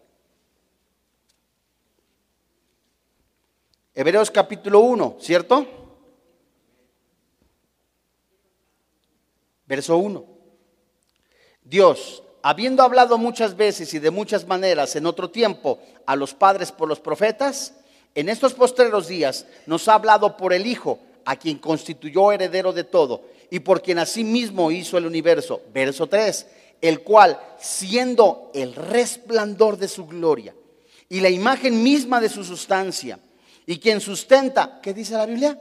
Hebreos 3.94 4.32
capítulo 4.32 4.80
1, 4.80 5.18
¿cierto? 5.20 5.68
Verso 9.68 9.98
1. 9.98 10.26
Dios, 11.62 12.24
habiendo 12.46 12.84
hablado 12.84 13.18
muchas 13.18 13.58
veces 13.58 13.92
y 13.96 14.00
de 14.00 14.12
muchas 14.12 14.46
maneras 14.46 14.96
en 14.96 15.08
otro 15.08 15.32
tiempo 15.32 15.80
a 16.06 16.16
los 16.16 16.36
padres 16.36 16.72
por 16.72 16.88
los 16.88 17.00
profetas, 17.00 17.74
en 18.14 18.30
estos 18.30 18.54
postreros 18.54 19.08
días 19.08 19.48
nos 19.66 19.88
ha 19.88 19.96
hablado 19.96 20.38
por 20.38 20.54
el 20.54 20.68
Hijo, 20.68 21.00
a 21.26 21.38
quien 21.38 21.58
constituyó 21.58 22.32
heredero 22.32 22.72
de 22.72 22.84
todo 22.84 23.24
y 23.50 23.62
por 23.62 23.82
quien 23.82 23.98
asimismo 23.98 24.70
hizo 24.70 24.96
el 25.00 25.08
universo. 25.08 25.60
Verso 25.74 26.06
3, 26.06 26.46
el 26.82 27.02
cual, 27.02 27.40
siendo 27.58 28.52
el 28.54 28.76
resplandor 28.76 29.78
de 29.78 29.88
su 29.88 30.06
gloria 30.06 30.54
y 31.10 31.22
la 31.22 31.32
imagen 31.32 31.82
misma 31.82 32.22
de 32.22 32.30
su 32.30 32.44
sustancia, 32.44 33.18
y 33.66 33.80
quien 33.80 34.00
sustenta, 34.00 34.80
¿qué 34.84 34.94
dice 34.94 35.16
la 35.16 35.26
Biblia? 35.26 35.60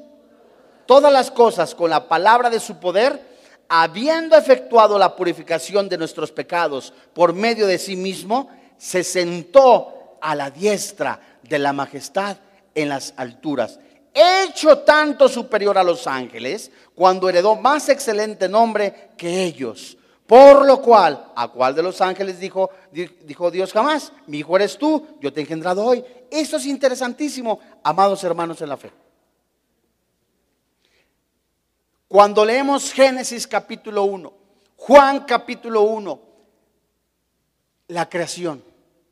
Todas 0.84 1.10
las 1.10 1.30
cosas 1.30 1.74
con 1.74 1.88
la 1.88 2.06
palabra 2.08 2.50
de 2.50 2.60
su 2.60 2.78
poder, 2.78 3.33
habiendo 3.68 4.36
efectuado 4.36 4.98
la 4.98 5.16
purificación 5.16 5.88
de 5.88 5.98
nuestros 5.98 6.30
pecados 6.32 6.92
por 7.12 7.32
medio 7.32 7.66
de 7.66 7.78
sí 7.78 7.96
mismo, 7.96 8.48
se 8.76 9.04
sentó 9.04 10.16
a 10.20 10.34
la 10.34 10.50
diestra 10.50 11.20
de 11.42 11.58
la 11.58 11.72
majestad 11.72 12.36
en 12.74 12.88
las 12.88 13.14
alturas, 13.16 13.78
hecho 14.12 14.78
tanto 14.78 15.28
superior 15.28 15.76
a 15.78 15.84
los 15.84 16.06
ángeles, 16.06 16.70
cuando 16.94 17.28
heredó 17.28 17.56
más 17.56 17.88
excelente 17.88 18.48
nombre 18.48 19.10
que 19.16 19.44
ellos. 19.44 19.96
Por 20.26 20.64
lo 20.64 20.80
cual, 20.80 21.32
¿a 21.36 21.48
cuál 21.48 21.74
de 21.74 21.82
los 21.82 22.00
ángeles 22.00 22.40
dijo, 22.40 22.70
dijo 22.92 23.50
Dios 23.50 23.72
jamás? 23.72 24.10
Mi 24.26 24.38
hijo 24.38 24.56
eres 24.56 24.78
tú, 24.78 25.06
yo 25.20 25.32
te 25.32 25.40
he 25.40 25.42
engendrado 25.42 25.84
hoy. 25.84 26.02
Esto 26.30 26.56
es 26.56 26.64
interesantísimo, 26.64 27.60
amados 27.82 28.24
hermanos 28.24 28.60
en 28.62 28.70
la 28.70 28.76
fe. 28.78 29.03
Cuando 32.14 32.44
leemos 32.44 32.92
Génesis 32.92 33.44
capítulo 33.44 34.04
1, 34.04 34.32
Juan 34.76 35.24
capítulo 35.24 35.82
1, 35.82 36.20
la 37.88 38.08
creación. 38.08 38.62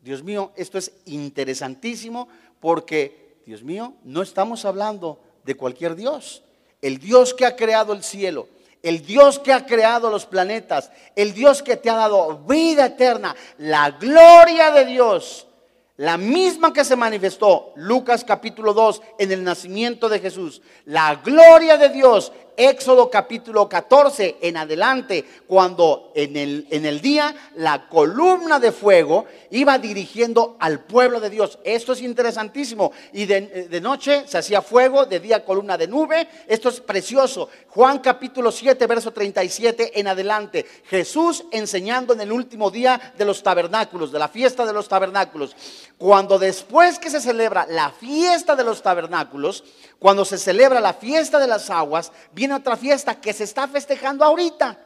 Dios 0.01 0.23
mío, 0.23 0.53
esto 0.55 0.79
es 0.79 0.93
interesantísimo 1.07 2.29
porque, 2.61 3.41
Dios 3.45 3.65
mío, 3.65 3.95
no 4.05 4.23
estamos 4.23 4.65
hablando 4.65 5.19
de 5.43 5.57
cualquier 5.57 5.97
Dios. 5.97 6.45
El 6.81 6.99
Dios 6.99 7.35
que 7.35 7.45
ha 7.45 7.57
creado 7.57 7.93
el 7.93 8.05
cielo, 8.05 8.47
el 8.85 9.05
Dios 9.05 9.41
que 9.41 9.53
ha 9.53 9.67
creado 9.67 10.09
los 10.09 10.25
planetas, 10.25 10.93
el 11.17 11.35
Dios 11.35 11.61
que 11.61 11.77
te 11.77 11.91
ha 11.91 11.97
dado 11.97 12.39
vida 12.47 12.87
eterna, 12.87 13.35
la 13.59 13.91
gloria 13.91 14.71
de 14.71 14.85
Dios, 14.85 15.49
la 15.97 16.17
misma 16.17 16.73
que 16.73 16.85
se 16.85 16.97
manifestó, 16.97 17.73
Lucas 17.77 18.25
capítulo 18.25 18.73
2, 18.73 19.03
en 19.19 19.33
el 19.33 19.45
nacimiento 19.45 20.09
de 20.09 20.21
Jesús, 20.21 20.63
la 20.85 21.17
gloria 21.17 21.77
de 21.77 21.91
Dios 21.91 22.33
Éxodo 22.57 23.11
capítulo 23.11 23.69
14 23.69 24.37
en 24.41 24.57
adelante, 24.57 25.25
cuando 25.47 26.13
en 26.15 26.37
el, 26.37 26.67
en 26.71 26.87
el 26.87 27.01
día 27.01 27.35
la 27.57 27.89
columna 27.89 28.61
de 28.61 28.73
fuego 28.73 29.27
iba 29.51 29.79
dirigiendo 29.79 30.57
al 30.61 30.81
pueblo 30.81 31.21
de 31.21 31.31
Dios. 31.31 31.59
Esto 31.65 31.93
es 31.93 32.03
interesantísimo. 32.03 32.93
Y 33.13 33.27
de, 33.27 33.69
de 33.69 33.81
noche 33.81 34.25
se 34.27 34.39
hacía 34.39 34.63
fuego, 34.63 35.07
de 35.07 35.21
día 35.21 35.45
columna 35.45 35.79
de 35.79 35.89
nube. 35.89 36.29
Esto 36.47 36.69
es 36.69 36.81
precioso. 36.81 37.49
Juan 37.69 38.01
capítulo 38.01 38.53
7, 38.53 38.87
verso 38.87 39.13
37 39.13 39.99
en 39.99 40.09
adelante. 40.09 40.67
Jesús 40.85 41.45
enseñando 41.51 42.13
en 42.13 42.21
el 42.21 42.33
último 42.33 42.71
día 42.71 43.15
de 43.17 43.25
los 43.25 43.43
tabernáculos, 43.43 44.13
de 44.13 44.19
la 44.19 44.29
fiesta 44.29 44.67
de 44.67 44.73
los 44.73 44.89
tabernáculos. 44.89 45.57
Cuando 45.97 46.39
después 46.39 46.99
que 46.99 47.11
se 47.11 47.21
celebra 47.21 47.67
la 47.69 47.91
fiesta 47.91 48.57
de 48.57 48.65
los 48.65 48.83
tabernáculos, 48.83 49.65
cuando 49.99 50.25
se 50.25 50.37
celebra 50.37 50.81
la 50.81 50.95
fiesta 50.95 51.39
de 51.39 51.47
las 51.47 51.71
aguas, 51.71 52.11
viene 52.33 52.42
otra 52.51 52.77
fiesta 52.77 53.21
que 53.21 53.33
se 53.33 53.45
está 53.45 53.69
festejando 53.69 54.25
ahorita. 54.25 54.77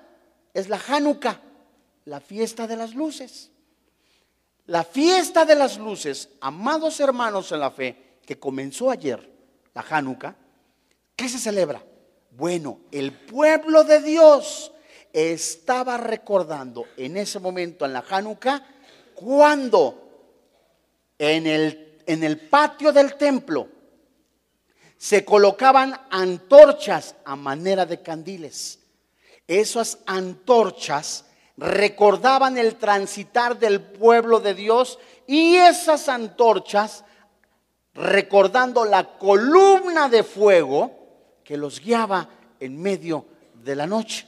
Es 0.52 0.68
la 0.68 0.78
Hanukkah, 0.86 1.40
la 2.04 2.20
fiesta 2.20 2.66
de 2.66 2.76
las 2.76 2.94
luces. 2.94 3.50
La 4.66 4.82
fiesta 4.84 5.44
de 5.44 5.54
las 5.54 5.78
luces, 5.78 6.28
amados 6.40 6.98
hermanos 7.00 7.52
en 7.52 7.60
la 7.60 7.70
fe, 7.70 8.18
que 8.26 8.38
comenzó 8.38 8.90
ayer, 8.90 9.30
la 9.72 9.84
Hanukkah, 9.88 10.34
¿qué 11.14 11.28
se 11.28 11.38
celebra? 11.38 11.82
Bueno, 12.32 12.80
el 12.90 13.12
pueblo 13.12 13.84
de 13.84 14.00
Dios 14.02 14.72
estaba 15.12 15.96
recordando 15.96 16.84
en 16.96 17.16
ese 17.16 17.38
momento 17.38 17.84
en 17.86 17.92
la 17.92 18.04
Hanukkah 18.06 18.66
cuando 19.14 20.02
en 21.18 21.46
el, 21.46 22.02
en 22.04 22.24
el 22.24 22.48
patio 22.48 22.92
del 22.92 23.14
templo 23.14 23.68
se 24.98 25.24
colocaban 25.24 26.00
antorchas 26.10 27.16
a 27.24 27.36
manera 27.36 27.86
de 27.86 28.02
candiles. 28.02 28.80
Esas 29.46 29.98
antorchas 30.06 31.26
recordaban 31.56 32.58
el 32.58 32.76
transitar 32.76 33.58
del 33.58 33.80
pueblo 33.80 34.40
de 34.40 34.54
Dios 34.54 34.98
y 35.26 35.56
esas 35.56 36.08
antorchas 36.08 37.04
recordando 37.94 38.84
la 38.84 39.18
columna 39.18 40.08
de 40.08 40.22
fuego 40.22 40.92
que 41.44 41.56
los 41.56 41.80
guiaba 41.80 42.28
en 42.60 42.80
medio 42.80 43.26
de 43.54 43.76
la 43.76 43.86
noche. 43.86 44.26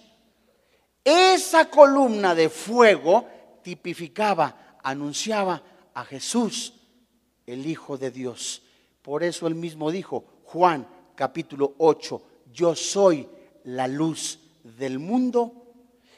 Esa 1.04 1.68
columna 1.70 2.34
de 2.34 2.48
fuego 2.48 3.26
tipificaba, 3.62 4.78
anunciaba 4.82 5.62
a 5.94 6.04
Jesús, 6.04 6.74
el 7.46 7.66
Hijo 7.66 7.98
de 7.98 8.10
Dios. 8.10 8.62
Por 9.02 9.22
eso 9.22 9.46
él 9.46 9.54
mismo 9.54 9.90
dijo, 9.90 10.24
Juan 10.52 10.88
capítulo 11.14 11.74
8, 11.78 12.22
yo 12.52 12.74
soy 12.74 13.28
la 13.64 13.86
luz 13.86 14.38
del 14.62 14.98
mundo. 14.98 15.52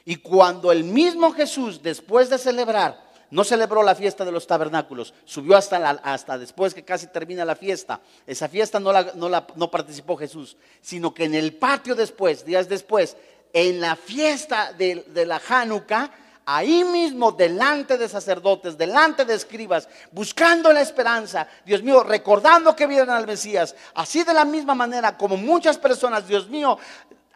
Y 0.05 0.17
cuando 0.17 0.71
el 0.71 0.83
mismo 0.83 1.33
Jesús, 1.33 1.81
después 1.83 2.29
de 2.29 2.37
celebrar, 2.37 3.11
no 3.29 3.43
celebró 3.43 3.83
la 3.83 3.93
fiesta 3.93 4.23
de 4.23 4.31
los 4.31 4.47
tabernáculos, 4.47 5.13
subió 5.25 5.57
hasta, 5.57 5.77
hasta 5.89 6.37
después 6.37 6.73
que 6.73 6.83
casi 6.83 7.07
termina 7.07 7.43
la 7.43 7.55
fiesta. 7.55 8.01
Esa 8.25 8.47
fiesta 8.47 8.79
no, 8.79 8.93
la, 8.93 9.11
no, 9.15 9.27
la, 9.27 9.45
no 9.55 9.69
participó 9.69 10.15
Jesús, 10.15 10.55
sino 10.81 11.13
que 11.13 11.25
en 11.25 11.35
el 11.35 11.53
patio 11.55 11.93
después, 11.93 12.45
días 12.45 12.69
después, 12.69 13.17
en 13.51 13.81
la 13.81 13.97
fiesta 13.97 14.71
de, 14.73 15.05
de 15.13 15.25
la 15.25 15.41
Hanukkah, 15.45 16.09
ahí 16.55 16.83
mismo 16.83 17.31
delante 17.31 17.97
de 17.97 18.09
sacerdotes, 18.09 18.77
delante 18.77 19.25
de 19.25 19.35
escribas, 19.35 19.87
buscando 20.11 20.71
la 20.73 20.81
esperanza, 20.81 21.47
Dios 21.65 21.83
mío, 21.83 22.03
recordando 22.03 22.75
que 22.75 22.87
vienen 22.87 23.09
al 23.09 23.27
Mesías, 23.27 23.75
así 23.95 24.23
de 24.23 24.33
la 24.33 24.45
misma 24.45 24.75
manera 24.75 25.17
como 25.17 25.37
muchas 25.37 25.77
personas, 25.77 26.27
Dios 26.27 26.49
mío, 26.49 26.77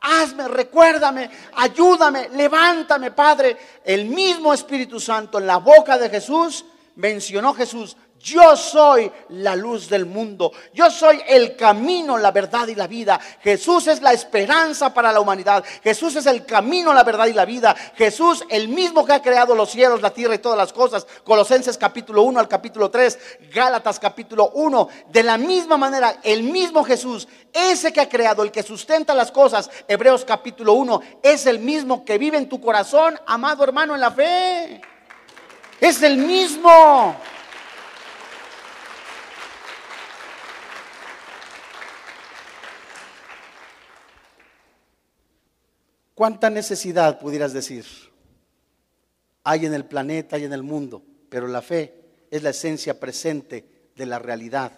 hazme, 0.01 0.47
recuérdame, 0.47 1.29
ayúdame, 1.55 2.29
levántame, 2.29 3.11
Padre, 3.11 3.57
el 3.83 4.05
mismo 4.05 4.53
Espíritu 4.53 4.99
Santo 4.99 5.39
en 5.39 5.47
la 5.47 5.57
boca 5.57 5.97
de 5.97 6.09
Jesús 6.09 6.65
mencionó 6.95 7.53
Jesús, 7.53 7.95
yo 8.25 8.57
soy 8.57 9.11
la 9.29 9.55
luz 9.55 9.87
del 9.87 10.07
mundo. 10.07 10.51
Yo 10.73 10.89
soy 10.89 11.21
el 11.27 11.55
camino, 11.55 12.17
la 12.17 12.31
verdad 12.31 12.67
y 12.67 12.73
la 12.73 12.87
vida. 12.87 13.19
Jesús 13.43 13.85
es 13.85 14.01
la 14.01 14.13
esperanza 14.13 14.91
para 14.91 15.11
la 15.11 15.19
humanidad. 15.19 15.63
Jesús 15.83 16.15
es 16.15 16.25
el 16.25 16.43
camino, 16.43 16.91
la 16.91 17.03
verdad 17.03 17.27
y 17.27 17.33
la 17.33 17.45
vida. 17.45 17.75
Jesús, 17.95 18.43
el 18.49 18.67
mismo 18.67 19.05
que 19.05 19.13
ha 19.13 19.21
creado 19.21 19.53
los 19.53 19.69
cielos, 19.69 20.01
la 20.01 20.09
tierra 20.09 20.33
y 20.33 20.39
todas 20.39 20.57
las 20.57 20.73
cosas. 20.73 21.05
Colosenses 21.23 21.77
capítulo 21.77 22.23
1 22.23 22.39
al 22.39 22.47
capítulo 22.47 22.89
3. 22.89 23.19
Gálatas 23.53 23.99
capítulo 23.99 24.49
1. 24.55 24.89
De 25.11 25.21
la 25.21 25.37
misma 25.37 25.77
manera, 25.77 26.17
el 26.23 26.41
mismo 26.41 26.83
Jesús, 26.83 27.27
ese 27.53 27.93
que 27.93 28.01
ha 28.01 28.09
creado, 28.09 28.41
el 28.41 28.51
que 28.51 28.63
sustenta 28.63 29.13
las 29.13 29.31
cosas. 29.31 29.69
Hebreos 29.87 30.25
capítulo 30.25 30.73
1. 30.73 30.99
Es 31.21 31.45
el 31.45 31.59
mismo 31.59 32.03
que 32.03 32.17
vive 32.17 32.39
en 32.39 32.49
tu 32.49 32.59
corazón, 32.59 33.19
amado 33.27 33.63
hermano 33.63 33.93
en 33.93 34.01
la 34.01 34.09
fe. 34.09 34.81
Es 35.79 36.01
el 36.01 36.17
mismo. 36.17 37.15
¿Cuánta 46.15 46.49
necesidad 46.49 47.19
pudieras 47.19 47.51
decir 47.51 47.85
hay 49.43 49.65
en 49.65 49.73
el 49.73 49.85
planeta 49.85 50.39
y 50.39 50.45
en 50.45 50.53
el 50.53 50.63
mundo? 50.63 51.03
Pero 51.29 51.47
la 51.47 51.61
fe 51.61 51.93
es 52.31 52.41
la 52.41 52.51
esencia 52.51 52.99
presente 52.99 53.89
de 53.95 54.05
la 54.05 54.17
realidad 54.17 54.71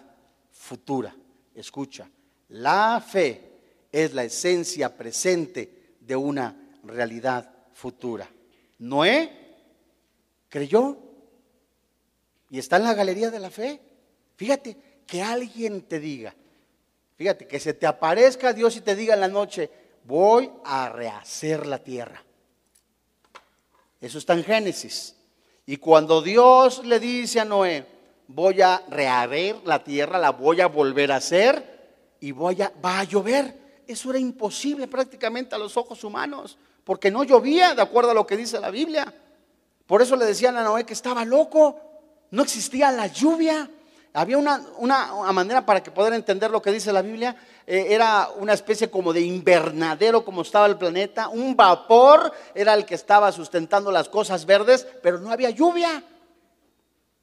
futura. 0.50 1.14
Escucha, 1.54 2.10
la 2.48 3.00
fe 3.00 3.52
es 3.92 4.12
la 4.14 4.24
esencia 4.24 4.96
presente 4.96 5.96
de 6.00 6.16
una 6.16 6.54
realidad 6.82 7.50
futura. 7.72 8.28
Noé 8.78 9.56
creyó 10.48 10.98
y 12.50 12.58
está 12.58 12.76
en 12.76 12.84
la 12.84 12.94
galería 12.94 13.30
de 13.30 13.38
la 13.38 13.50
fe. 13.50 13.80
Fíjate, 14.36 14.76
que 15.06 15.22
alguien 15.22 15.82
te 15.82 16.00
diga, 16.00 16.34
fíjate, 17.16 17.46
que 17.46 17.58
se 17.58 17.74
te 17.74 17.86
aparezca 17.86 18.52
Dios 18.52 18.76
y 18.76 18.82
te 18.82 18.94
diga 18.94 19.14
en 19.14 19.20
la 19.20 19.28
noche, 19.28 19.70
voy 20.08 20.50
a 20.64 20.88
rehacer 20.88 21.66
la 21.66 21.78
tierra. 21.78 22.24
Eso 24.00 24.16
está 24.16 24.32
en 24.32 24.42
Génesis. 24.42 25.14
Y 25.66 25.76
cuando 25.76 26.22
Dios 26.22 26.84
le 26.86 26.98
dice 26.98 27.40
a 27.40 27.44
Noé, 27.44 27.86
voy 28.26 28.62
a 28.62 28.82
rehacer 28.88 29.56
la 29.66 29.84
tierra, 29.84 30.18
la 30.18 30.30
voy 30.30 30.62
a 30.62 30.66
volver 30.66 31.12
a 31.12 31.16
hacer 31.16 32.16
y 32.20 32.32
voy 32.32 32.62
a, 32.62 32.72
va 32.82 33.00
a 33.00 33.04
llover. 33.04 33.82
Eso 33.86 34.08
era 34.08 34.18
imposible 34.18 34.88
prácticamente 34.88 35.54
a 35.54 35.58
los 35.58 35.76
ojos 35.76 36.02
humanos, 36.02 36.56
porque 36.84 37.10
no 37.10 37.22
llovía 37.22 37.74
de 37.74 37.82
acuerdo 37.82 38.12
a 38.12 38.14
lo 38.14 38.26
que 38.26 38.38
dice 38.38 38.58
la 38.60 38.70
Biblia. 38.70 39.12
Por 39.86 40.00
eso 40.00 40.16
le 40.16 40.24
decían 40.24 40.56
a 40.56 40.64
Noé 40.64 40.84
que 40.84 40.94
estaba 40.94 41.26
loco. 41.26 41.80
No 42.30 42.42
existía 42.42 42.90
la 42.92 43.08
lluvia. 43.08 43.70
Había 44.14 44.38
una, 44.38 44.66
una, 44.78 45.32
manera 45.32 45.66
para 45.66 45.82
que 45.82 45.90
poder 45.90 46.14
entender 46.14 46.50
lo 46.50 46.62
que 46.62 46.72
dice 46.72 46.92
la 46.92 47.02
Biblia. 47.02 47.36
Eh, 47.70 47.92
era 47.92 48.30
una 48.38 48.54
especie 48.54 48.90
como 48.90 49.12
de 49.12 49.20
invernadero 49.20 50.24
como 50.24 50.40
estaba 50.40 50.64
el 50.64 50.78
planeta. 50.78 51.28
Un 51.28 51.54
vapor 51.54 52.32
era 52.54 52.72
el 52.72 52.86
que 52.86 52.94
estaba 52.94 53.30
sustentando 53.30 53.92
las 53.92 54.08
cosas 54.08 54.46
verdes, 54.46 54.86
pero 55.02 55.18
no 55.18 55.30
había 55.30 55.50
lluvia. 55.50 56.02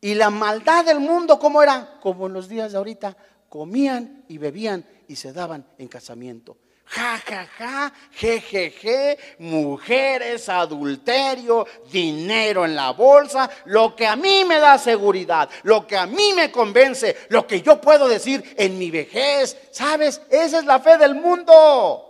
Y 0.02 0.14
la 0.14 0.30
maldad 0.30 0.86
del 0.86 1.00
mundo, 1.00 1.40
¿cómo 1.40 1.64
era? 1.64 1.98
Como 2.00 2.28
en 2.28 2.34
los 2.34 2.48
días 2.48 2.72
de 2.72 2.78
ahorita, 2.78 3.18
comían 3.50 4.24
y 4.28 4.38
bebían 4.38 4.86
y 5.08 5.16
se 5.16 5.34
daban 5.34 5.66
en 5.80 5.88
casamiento. 5.88 6.58
Ja, 6.88 7.20
ja, 7.28 7.48
ja, 7.58 7.92
je, 8.20 8.40
je, 8.40 8.72
je, 8.82 9.18
mujeres, 9.40 10.48
adulterio, 10.50 11.66
dinero 11.92 12.64
en 12.64 12.76
la 12.76 12.92
bolsa, 12.92 13.50
lo 13.66 13.96
que 13.96 14.06
a 14.06 14.16
mí 14.16 14.46
me 14.46 14.60
da 14.60 14.78
seguridad, 14.78 15.50
lo 15.64 15.88
que 15.88 15.98
a 15.98 16.06
mí 16.06 16.34
me 16.36 16.52
convence, 16.52 17.26
lo 17.30 17.48
que 17.48 17.62
yo 17.62 17.82
puedo 17.82 18.08
decir 18.08 18.54
en 18.56 18.78
mi 18.78 18.92
vejez. 18.92 19.58
¿Sabes? 19.72 20.22
Esa 20.30 20.60
es 20.60 20.66
la 20.66 20.80
fe 20.80 20.98
del 20.98 21.16
mundo. 21.16 22.06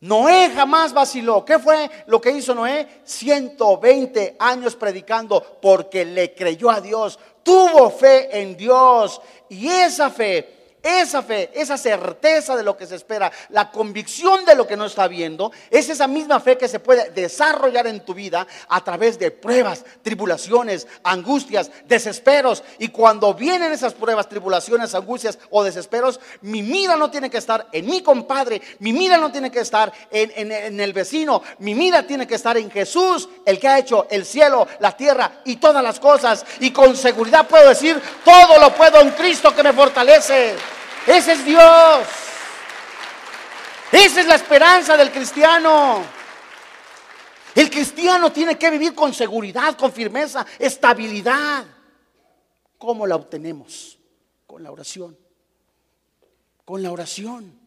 Noé 0.00 0.50
jamás 0.54 0.94
vaciló. 0.94 1.44
¿Qué 1.44 1.58
fue 1.58 1.90
lo 2.06 2.20
que 2.20 2.30
hizo 2.30 2.54
Noé? 2.54 3.02
120 3.04 4.36
años 4.38 4.76
predicando 4.76 5.58
porque 5.60 6.06
le 6.06 6.34
creyó 6.34 6.70
a 6.70 6.80
Dios, 6.80 7.18
tuvo 7.42 7.90
fe 7.90 8.40
en 8.40 8.56
Dios 8.56 9.20
y 9.50 9.68
esa 9.68 10.08
fe 10.10 10.59
esa 10.82 11.22
fe, 11.22 11.50
esa 11.54 11.76
certeza 11.76 12.56
de 12.56 12.62
lo 12.62 12.76
que 12.76 12.86
se 12.86 12.96
espera, 12.96 13.30
la 13.50 13.70
convicción 13.70 14.44
de 14.44 14.54
lo 14.54 14.66
que 14.66 14.76
no 14.76 14.86
está 14.86 15.08
viendo, 15.08 15.52
es 15.70 15.88
esa 15.88 16.06
misma 16.06 16.40
fe 16.40 16.56
que 16.56 16.68
se 16.68 16.80
puede 16.80 17.10
desarrollar 17.10 17.86
en 17.86 18.00
tu 18.00 18.14
vida 18.14 18.46
a 18.68 18.82
través 18.82 19.18
de 19.18 19.30
pruebas, 19.30 19.84
tribulaciones, 20.02 20.86
angustias, 21.02 21.70
desesperos. 21.86 22.62
Y 22.78 22.88
cuando 22.88 23.34
vienen 23.34 23.72
esas 23.72 23.94
pruebas, 23.94 24.28
tribulaciones, 24.28 24.94
angustias 24.94 25.38
o 25.50 25.62
desesperos, 25.62 26.20
mi 26.42 26.62
mira 26.62 26.96
no 26.96 27.10
tiene 27.10 27.30
que 27.30 27.38
estar 27.38 27.68
en 27.72 27.86
mi 27.86 28.02
compadre, 28.02 28.60
mi 28.78 28.92
mira 28.92 29.16
no 29.16 29.30
tiene 29.30 29.50
que 29.50 29.60
estar 29.60 29.92
en, 30.10 30.50
en 30.50 30.80
el 30.80 30.92
vecino, 30.92 31.42
mi 31.58 31.74
mira 31.74 32.06
tiene 32.06 32.26
que 32.26 32.34
estar 32.34 32.56
en 32.56 32.70
Jesús, 32.70 33.28
el 33.44 33.58
que 33.58 33.68
ha 33.68 33.78
hecho 33.78 34.06
el 34.10 34.24
cielo, 34.24 34.66
la 34.78 34.96
tierra 34.96 35.40
y 35.44 35.56
todas 35.56 35.82
las 35.82 36.00
cosas. 36.00 36.44
Y 36.60 36.70
con 36.70 36.96
seguridad 36.96 37.46
puedo 37.46 37.68
decir, 37.68 38.00
todo 38.24 38.58
lo 38.58 38.74
puedo 38.74 39.00
en 39.00 39.10
Cristo 39.10 39.54
que 39.54 39.62
me 39.62 39.72
fortalece. 39.72 40.54
Ese 41.06 41.32
es 41.32 41.44
Dios. 41.44 42.06
Esa 43.92 44.20
es 44.20 44.26
la 44.26 44.36
esperanza 44.36 44.96
del 44.96 45.10
cristiano. 45.10 46.02
El 47.54 47.68
cristiano 47.68 48.30
tiene 48.30 48.56
que 48.56 48.70
vivir 48.70 48.94
con 48.94 49.12
seguridad, 49.12 49.76
con 49.76 49.92
firmeza, 49.92 50.46
estabilidad. 50.58 51.64
¿Cómo 52.78 53.06
la 53.06 53.16
obtenemos? 53.16 53.98
Con 54.46 54.62
la 54.62 54.70
oración. 54.70 55.18
Con 56.64 56.82
la 56.82 56.92
oración. 56.92 57.58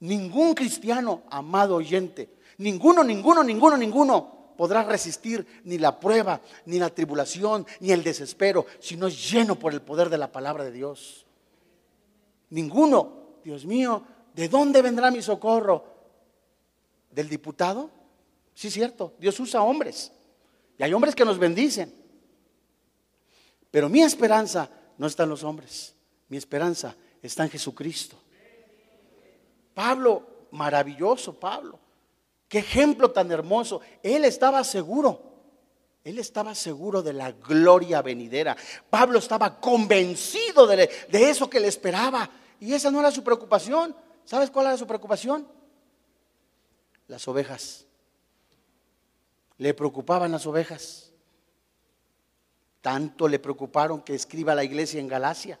Ningún 0.00 0.54
cristiano, 0.54 1.22
amado 1.30 1.76
oyente, 1.76 2.36
ninguno, 2.58 3.02
ninguno, 3.02 3.42
ninguno, 3.42 3.76
ninguno 3.76 4.52
podrá 4.56 4.84
resistir 4.84 5.62
ni 5.64 5.78
la 5.78 5.98
prueba, 5.98 6.40
ni 6.66 6.78
la 6.78 6.90
tribulación, 6.90 7.66
ni 7.80 7.90
el 7.90 8.04
desespero, 8.04 8.66
si 8.80 8.96
no 8.96 9.06
es 9.06 9.30
lleno 9.30 9.56
por 9.58 9.72
el 9.72 9.82
poder 9.82 10.10
de 10.10 10.18
la 10.18 10.30
palabra 10.30 10.64
de 10.64 10.72
Dios. 10.72 11.23
Ninguno. 12.54 13.40
Dios 13.42 13.66
mío, 13.66 14.00
¿de 14.32 14.48
dónde 14.48 14.80
vendrá 14.80 15.10
mi 15.10 15.20
socorro? 15.20 15.84
¿Del 17.10 17.28
diputado? 17.28 17.90
Sí, 18.54 18.70
cierto. 18.70 19.14
Dios 19.18 19.38
usa 19.40 19.62
hombres. 19.62 20.12
Y 20.78 20.84
hay 20.84 20.94
hombres 20.94 21.16
que 21.16 21.24
nos 21.24 21.36
bendicen. 21.36 21.92
Pero 23.72 23.88
mi 23.88 24.02
esperanza 24.02 24.70
no 24.96 25.08
está 25.08 25.24
en 25.24 25.30
los 25.30 25.42
hombres. 25.42 25.96
Mi 26.28 26.36
esperanza 26.36 26.94
está 27.20 27.42
en 27.42 27.50
Jesucristo. 27.50 28.16
Pablo, 29.74 30.46
maravilloso 30.52 31.34
Pablo. 31.34 31.80
Qué 32.46 32.58
ejemplo 32.60 33.10
tan 33.10 33.32
hermoso. 33.32 33.80
Él 34.00 34.24
estaba 34.24 34.62
seguro. 34.62 35.20
Él 36.04 36.20
estaba 36.20 36.54
seguro 36.54 37.02
de 37.02 37.14
la 37.14 37.32
gloria 37.32 38.00
venidera. 38.00 38.56
Pablo 38.88 39.18
estaba 39.18 39.58
convencido 39.58 40.68
de, 40.68 40.88
de 41.08 41.30
eso 41.30 41.50
que 41.50 41.58
le 41.58 41.66
esperaba. 41.66 42.30
Y 42.60 42.72
esa 42.72 42.90
no 42.90 43.00
era 43.00 43.10
su 43.10 43.22
preocupación. 43.22 43.94
¿Sabes 44.24 44.50
cuál 44.50 44.66
era 44.66 44.76
su 44.76 44.86
preocupación? 44.86 45.46
Las 47.08 47.26
ovejas. 47.28 47.84
Le 49.58 49.74
preocupaban 49.74 50.32
las 50.32 50.46
ovejas. 50.46 51.12
Tanto 52.80 53.28
le 53.28 53.38
preocuparon 53.38 54.02
que 54.02 54.14
escriba 54.14 54.54
la 54.54 54.64
iglesia 54.64 55.00
en 55.00 55.08
Galacia. 55.08 55.58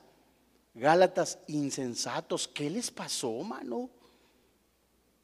Gálatas 0.74 1.38
insensatos. 1.46 2.48
¿Qué 2.48 2.68
les 2.68 2.90
pasó, 2.90 3.30
mano? 3.42 3.90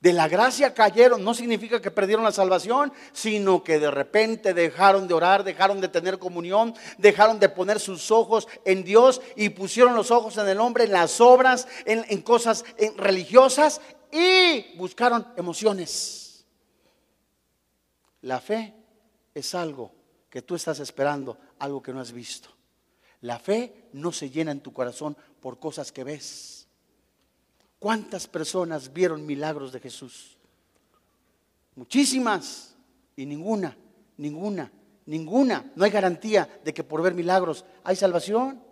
De 0.00 0.14
la 0.14 0.28
gracia 0.28 0.72
cayeron, 0.72 1.22
no 1.22 1.34
significa 1.34 1.80
que 1.80 1.90
perdieron 1.90 2.24
la 2.24 2.32
salvación, 2.32 2.90
sino 3.12 3.62
que 3.62 3.78
de 3.78 3.90
repente 3.90 4.54
dejaron 4.54 5.06
de 5.06 5.14
orar, 5.14 5.44
dejaron 5.44 5.80
de 5.80 5.88
tener 5.88 6.18
comunión, 6.18 6.74
dejaron 6.96 7.38
de 7.38 7.50
poner 7.50 7.78
sus 7.78 8.10
ojos 8.10 8.48
en 8.64 8.82
Dios 8.82 9.20
y 9.36 9.50
pusieron 9.50 9.94
los 9.94 10.10
ojos 10.10 10.38
en 10.38 10.48
el 10.48 10.58
hombre, 10.58 10.84
en 10.84 10.92
las 10.92 11.20
obras, 11.20 11.68
en, 11.84 12.22
cosas 12.22 12.64
religiosas 12.96 13.82
y 14.10 14.74
buscaron 14.78 15.26
emociones. 15.36 16.46
La 18.22 18.40
fe 18.40 18.74
es 19.34 19.54
algo 19.54 19.92
que 20.30 20.40
tú 20.40 20.54
estás 20.54 20.80
esperando, 20.80 21.36
algo 21.58 21.82
que 21.82 21.92
no 21.92 22.00
has 22.00 22.12
visto. 22.12 22.48
La 23.20 23.38
fe 23.38 23.90
no 23.92 24.12
se 24.12 24.30
llena 24.30 24.50
en 24.50 24.60
tu 24.60 24.72
corazón 24.72 25.14
por 25.40 25.58
cosas 25.58 25.92
que 25.92 26.04
ves 26.04 26.60
¿Cuántas 27.80 28.26
personas 28.28 28.92
vieron 28.92 29.24
milagros 29.24 29.72
de 29.72 29.80
Jesús? 29.80 30.36
Muchísimas. 31.74 32.76
Y 33.16 33.24
ninguna, 33.24 33.74
ninguna, 34.18 34.70
ninguna. 35.06 35.72
No 35.74 35.84
hay 35.84 35.90
garantía 35.90 36.60
de 36.62 36.74
que 36.74 36.84
por 36.84 37.00
ver 37.00 37.14
milagros 37.14 37.64
hay 37.82 37.96
salvación. 37.96 38.62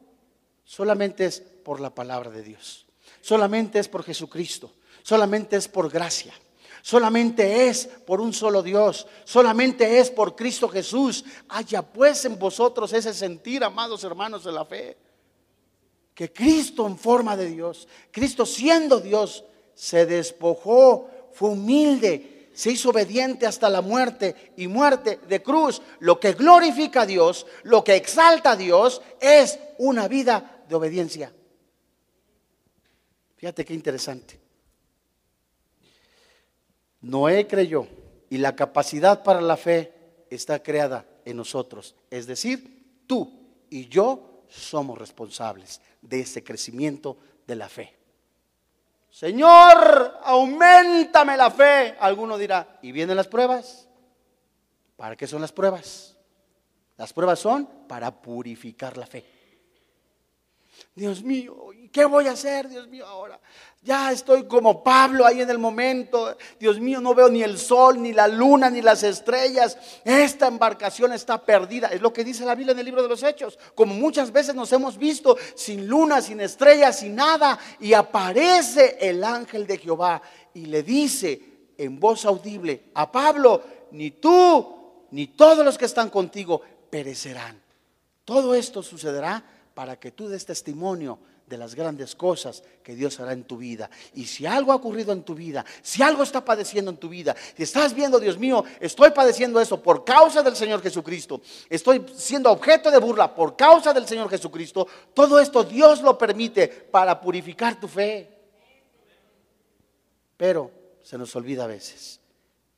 Solamente 0.63 1.25
es 1.25 1.41
por 1.41 1.81
la 1.81 1.95
palabra 1.95 2.31
de 2.31 2.43
Dios. 2.43 2.87
Solamente 3.23 3.79
es 3.79 3.89
por 3.89 4.05
Jesucristo. 4.05 4.75
Solamente 5.03 5.57
es 5.57 5.69
por 5.69 5.91
gracia. 5.91 6.35
Solamente 6.83 7.67
es 7.67 7.87
por 7.87 8.21
un 8.21 8.35
solo 8.35 8.63
Dios. 8.63 9.07
Solamente 9.25 10.01
es 10.01 10.11
por 10.11 10.37
Cristo 10.37 10.69
Jesús. 10.69 11.25
Haya 11.49 11.81
pues 11.81 12.27
en 12.27 12.39
vosotros 12.39 12.93
ese 12.93 13.15
sentir, 13.15 13.65
amados 13.65 14.05
hermanos 14.05 14.45
de 14.45 14.53
la 14.53 14.67
fe 14.67 15.08
que 16.19 16.33
Cristo 16.33 16.85
en 16.85 16.99
forma 16.99 17.37
de 17.37 17.47
Dios, 17.47 17.87
Cristo 18.11 18.45
siendo 18.45 18.99
Dios, 18.99 19.45
se 19.73 20.05
despojó, 20.05 21.09
fue 21.33 21.51
humilde, 21.51 22.51
se 22.53 22.73
hizo 22.73 22.91
obediente 22.91 23.47
hasta 23.47 23.71
la 23.71 23.83
muerte 23.83 24.35
y 24.57 24.67
muerte 24.67 25.21
de 25.29 25.41
cruz. 25.45 25.81
Lo 26.01 26.19
que 26.19 26.33
glorifica 26.33 27.03
a 27.03 27.07
Dios, 27.07 27.47
lo 27.63 27.85
que 27.85 27.95
exalta 27.95 28.51
a 28.51 28.57
Dios 28.57 29.01
es 29.21 29.61
una 29.79 30.09
vida 30.09 30.65
de 30.69 30.75
obediencia. 30.75 31.33
Fíjate 33.37 33.65
qué 33.65 33.75
interesante. 33.75 34.41
Noé 37.01 37.47
creyó 37.47 37.87
y 38.29 38.39
la 38.39 38.57
capacidad 38.57 39.23
para 39.23 39.41
la 39.41 39.57
fe 39.57 39.93
está 40.31 40.65
creada 40.65 41.07
en 41.25 41.37
nosotros. 41.37 41.95
Es 42.11 42.27
decir, 42.27 43.05
tú 43.07 43.39
y 43.71 43.87
yo 43.87 44.29
somos 44.49 44.99
responsables 44.99 45.81
de 46.03 46.21
ese 46.21 46.43
crecimiento 46.43 47.17
de 47.47 47.57
la 47.57 47.69
fe. 47.69 47.97
Señor, 49.11 50.19
aumentame 50.23 51.37
la 51.37 51.51
fe. 51.51 51.97
Alguno 51.99 52.37
dirá, 52.37 52.79
¿y 52.83 52.93
vienen 52.93 53.17
las 53.17 53.27
pruebas? 53.27 53.89
¿Para 54.97 55.17
qué 55.17 55.27
son 55.27 55.41
las 55.41 55.53
pruebas? 55.53 56.17
Las 56.97 57.13
pruebas 57.13 57.39
son 57.39 57.67
para 57.87 58.11
purificar 58.11 58.97
la 58.97 59.07
fe. 59.07 59.38
Dios 60.95 61.23
mío, 61.23 61.71
¿qué 61.93 62.05
voy 62.05 62.27
a 62.27 62.33
hacer, 62.33 62.69
Dios 62.69 62.89
mío, 62.89 63.07
ahora? 63.07 63.41
Ya 63.83 64.11
estoy 64.11 64.45
como 64.45 64.83
Pablo 64.83 65.25
ahí 65.25 65.41
en 65.41 65.51
el 65.51 65.59
momento. 65.59 66.37
Dios 66.59 66.81
mío, 66.81 67.01
no 67.01 67.15
veo 67.15 67.29
ni 67.29 67.43
el 67.43 67.59
sol, 67.59 68.03
ni 68.03 68.13
la 68.13 68.27
luna, 68.27 68.69
ni 68.69 68.83
las 68.83 69.05
estrellas. 69.05 69.79
Esta 70.05 70.49
embarcación 70.49 71.13
está 71.13 71.41
perdida. 71.45 71.89
Es 71.89 72.01
lo 72.01 72.13
que 72.13 72.25
dice 72.25 72.45
la 72.45 72.57
Biblia 72.57 72.73
en 72.73 72.81
el 72.81 72.85
libro 72.85 73.03
de 73.03 73.09
los 73.09 73.23
Hechos. 73.23 73.59
Como 73.77 73.95
muchas 73.95 74.33
veces 74.33 74.55
nos 74.55 74.73
hemos 74.73 74.99
visto 74.99 75.37
sin 75.55 75.87
luna, 75.87 76.21
sin 76.21 76.41
estrellas, 76.41 76.99
sin 76.99 77.15
nada. 77.15 77.59
Y 77.79 77.93
aparece 77.93 78.99
el 79.01 79.23
ángel 79.23 79.67
de 79.67 79.79
Jehová 79.79 80.21
y 80.53 80.67
le 80.67 80.83
dice 80.83 81.41
en 81.79 82.01
voz 82.01 82.25
audible 82.25 82.91
a 82.95 83.11
Pablo, 83.11 83.63
ni 83.93 84.11
tú, 84.11 85.07
ni 85.13 85.29
todos 85.29 85.65
los 85.65 85.79
que 85.79 85.85
están 85.85 86.11
contigo 86.11 86.61
perecerán. 86.91 87.63
Todo 88.25 88.55
esto 88.55 88.83
sucederá 88.83 89.43
para 89.79 89.95
que 89.95 90.11
tú 90.11 90.27
des 90.27 90.45
testimonio 90.45 91.21
de 91.47 91.57
las 91.57 91.77
grandes 91.77 92.17
cosas 92.17 92.65
que 92.83 92.97
Dios 92.97 93.21
hará 93.21 93.33
en 93.33 93.45
tu 93.45 93.57
vida. 93.57 93.89
Y 94.13 94.25
si 94.25 94.45
algo 94.45 94.73
ha 94.73 94.75
ocurrido 94.75 95.13
en 95.13 95.23
tu 95.23 95.37
vida, 95.37 95.65
si 95.83 96.03
algo 96.03 96.25
está 96.25 96.45
padeciendo 96.45 96.91
en 96.91 96.97
tu 96.97 97.09
vida, 97.09 97.37
si 97.57 97.63
estás 97.63 97.95
viendo, 97.95 98.19
Dios 98.19 98.39
mío, 98.39 98.65
estoy 98.81 99.13
padeciendo 99.13 99.61
eso 99.61 99.81
por 99.81 100.05
causa 100.05 100.43
del 100.43 100.57
Señor 100.57 100.83
Jesucristo, 100.83 101.41
estoy 101.71 102.05
siendo 102.17 102.51
objeto 102.51 102.91
de 102.91 102.99
burla 102.99 103.33
por 103.33 103.55
causa 103.55 103.95
del 103.95 104.09
Señor 104.09 104.29
Jesucristo, 104.29 104.89
todo 105.15 105.39
esto 105.39 105.63
Dios 105.63 106.03
lo 106.03 106.19
permite 106.19 106.67
para 106.67 107.21
purificar 107.21 107.79
tu 107.79 107.87
fe. 107.87 108.37
Pero 110.37 110.73
se 111.05 111.17
nos 111.17 111.37
olvida 111.37 111.63
a 111.63 111.69
veces. 111.69 112.19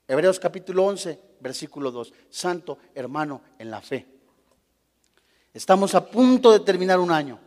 Hebreos 0.06 0.38
capítulo 0.38 0.84
11, 0.84 1.18
versículo 1.40 1.90
2. 1.90 2.12
Santo 2.28 2.76
hermano 2.94 3.40
en 3.58 3.70
la 3.70 3.80
fe. 3.80 4.19
Estamos 5.52 5.94
a 5.94 6.06
punto 6.06 6.52
de 6.52 6.60
terminar 6.60 6.98
un 6.98 7.10
año. 7.10 7.40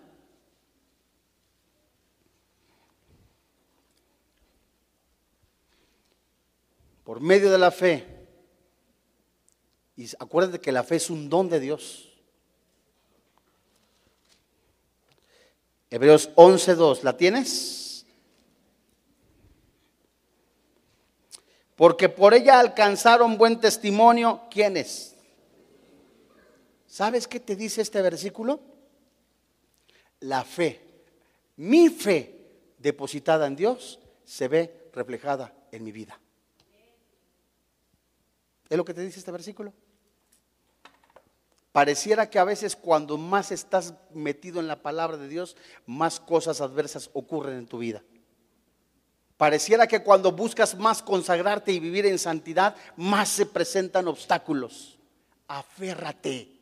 por 7.03 7.19
medio 7.19 7.51
de 7.51 7.57
la 7.57 7.71
fe. 7.71 8.05
Y 9.95 10.09
acuérdate 10.17 10.59
que 10.59 10.71
la 10.71 10.83
fe 10.83 10.95
es 10.95 11.09
un 11.09 11.29
don 11.29 11.49
de 11.49 11.59
Dios. 11.59 12.09
Hebreos 15.89 16.31
11.2, 16.35 17.03
¿la 17.03 17.15
tienes? 17.15 18.05
Porque 21.75 22.09
por 22.09 22.33
ella 22.33 22.59
alcanzaron 22.59 23.37
buen 23.37 23.59
testimonio, 23.59 24.41
¿quiénes? 24.49 25.12
¿Sabes 26.93 27.27
qué 27.27 27.39
te 27.39 27.55
dice 27.55 27.81
este 27.81 28.03
versículo? 28.03 28.59
La 30.19 30.43
fe, 30.43 30.79
mi 31.55 31.89
fe 31.89 32.75
depositada 32.77 33.47
en 33.47 33.55
Dios, 33.55 33.99
se 34.23 34.47
ve 34.47 34.91
reflejada 34.93 35.51
en 35.71 35.83
mi 35.83 35.91
vida. 35.91 36.19
¿Es 38.69 38.77
lo 38.77 38.85
que 38.85 38.93
te 38.93 39.01
dice 39.01 39.17
este 39.17 39.31
versículo? 39.31 39.73
Pareciera 41.71 42.29
que 42.29 42.37
a 42.37 42.43
veces 42.43 42.75
cuando 42.75 43.17
más 43.17 43.51
estás 43.51 43.95
metido 44.11 44.59
en 44.59 44.67
la 44.67 44.83
palabra 44.83 45.17
de 45.17 45.27
Dios, 45.27 45.57
más 45.87 46.19
cosas 46.19 46.61
adversas 46.61 47.09
ocurren 47.13 47.57
en 47.57 47.65
tu 47.65 47.79
vida. 47.79 48.03
Pareciera 49.37 49.87
que 49.87 50.03
cuando 50.03 50.31
buscas 50.31 50.77
más 50.77 51.01
consagrarte 51.01 51.71
y 51.71 51.79
vivir 51.79 52.05
en 52.05 52.19
santidad, 52.19 52.75
más 52.97 53.29
se 53.29 53.47
presentan 53.47 54.07
obstáculos. 54.07 54.99
Aférrate. 55.47 56.52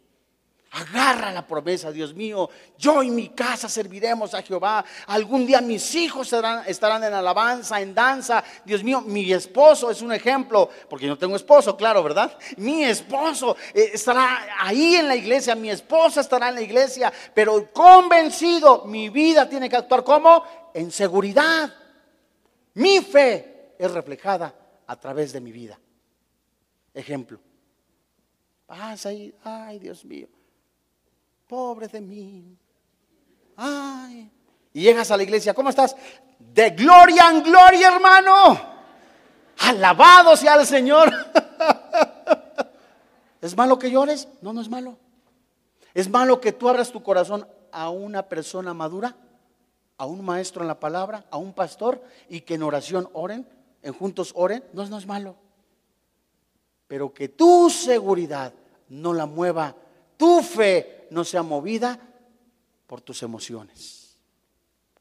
Agarra 0.74 1.34
la 1.34 1.46
promesa, 1.46 1.92
Dios 1.92 2.14
mío. 2.14 2.50
Yo 2.78 3.04
y 3.04 3.12
mi 3.12 3.30
casa 3.30 3.68
serviremos 3.68 4.34
a 4.34 4.42
Jehová. 4.42 4.86
Algún 5.08 5.46
día 5.46 5.60
mis 5.60 5.94
hijos 5.96 6.32
estarán, 6.66 7.04
en 7.04 7.14
alabanza, 7.14 7.82
en 7.82 7.94
danza. 7.94 8.42
Dios 8.64 8.82
mío, 8.82 9.02
mi 9.02 9.34
esposo 9.34 9.92
es 9.92 10.02
un 10.02 10.14
ejemplo, 10.14 10.70
porque 10.90 11.08
yo 11.08 11.18
tengo 11.18 11.36
esposo, 11.36 11.76
claro, 11.76 12.02
¿verdad? 12.02 12.38
Mi 12.56 12.86
esposo 12.86 13.58
eh, 13.74 13.92
estará 13.94 14.48
ahí 14.62 14.96
en 14.96 15.10
la 15.10 15.16
iglesia, 15.18 15.56
mi 15.56 15.70
esposa 15.70 16.22
estará 16.22 16.48
en 16.48 16.56
la 16.56 16.62
iglesia, 16.62 17.12
pero 17.34 17.70
convencido, 17.74 18.86
mi 18.86 19.10
vida 19.10 19.50
tiene 19.50 19.68
que 19.68 19.76
actuar 19.76 20.06
como 20.06 20.42
en 20.74 20.90
seguridad. 20.90 21.70
Mi 22.76 23.02
fe 23.02 23.76
es 23.78 23.92
reflejada 23.92 24.56
a 24.88 24.98
través 24.98 25.34
de 25.34 25.42
mi 25.42 25.52
vida. 25.52 25.78
Ejemplo. 26.94 27.42
Vas 28.68 29.06
ahí, 29.06 29.36
ay 29.44 29.78
Dios 29.78 30.06
mío 30.06 30.30
pobre 31.52 31.90
de 31.90 32.00
mí. 32.00 32.58
Ay. 33.58 34.32
Y 34.72 34.84
llegas 34.84 35.12
a 35.12 35.18
la 35.18 35.24
iglesia, 35.24 35.54
¿cómo 35.54 35.68
estás? 35.68 35.98
De 36.40 36.70
gloria 36.70 37.30
en 37.30 37.44
gloria, 37.44 37.90
hermano. 37.90 38.58
Alabado 39.58 40.38
sea 40.38 40.56
el 40.56 40.66
Señor. 40.66 41.12
¿Es 43.42 43.58
malo 43.58 43.78
que 43.78 43.92
llores? 43.92 44.30
No, 44.42 44.54
no 44.54 44.62
es 44.62 44.70
malo. 44.70 44.98
¿Es 45.94 46.10
malo 46.10 46.40
que 46.40 46.54
tú 46.54 46.70
abras 46.70 46.90
tu 46.90 47.04
corazón 47.04 47.46
a 47.74 47.90
una 47.90 48.30
persona 48.30 48.74
madura? 48.74 49.14
¿A 49.98 50.06
un 50.06 50.24
maestro 50.24 50.62
en 50.62 50.70
la 50.70 50.80
palabra? 50.80 51.26
¿A 51.32 51.36
un 51.36 51.52
pastor? 51.52 52.02
Y 52.30 52.42
que 52.42 52.54
en 52.54 52.64
oración 52.64 53.10
oren, 53.12 53.46
en 53.82 53.92
juntos 53.92 54.32
oren. 54.38 54.64
No, 54.72 54.86
no 54.86 54.98
es 54.98 55.06
malo. 55.06 55.36
Pero 56.88 57.14
que 57.14 57.28
tu 57.28 57.70
seguridad 57.70 58.54
no 58.88 59.12
la 59.12 59.26
mueva 59.26 59.76
tu 60.16 60.42
fe 60.42 61.01
no 61.12 61.26
sea 61.26 61.44
movida 61.44 62.00
por 62.88 63.02
tus 63.02 63.22
emociones. 63.22 64.16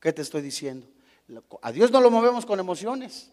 ¿Qué 0.00 0.12
te 0.12 0.22
estoy 0.22 0.42
diciendo? 0.42 0.86
A 1.62 1.70
Dios 1.70 1.92
no 1.92 2.00
lo 2.00 2.10
movemos 2.10 2.44
con 2.44 2.58
emociones. 2.58 3.30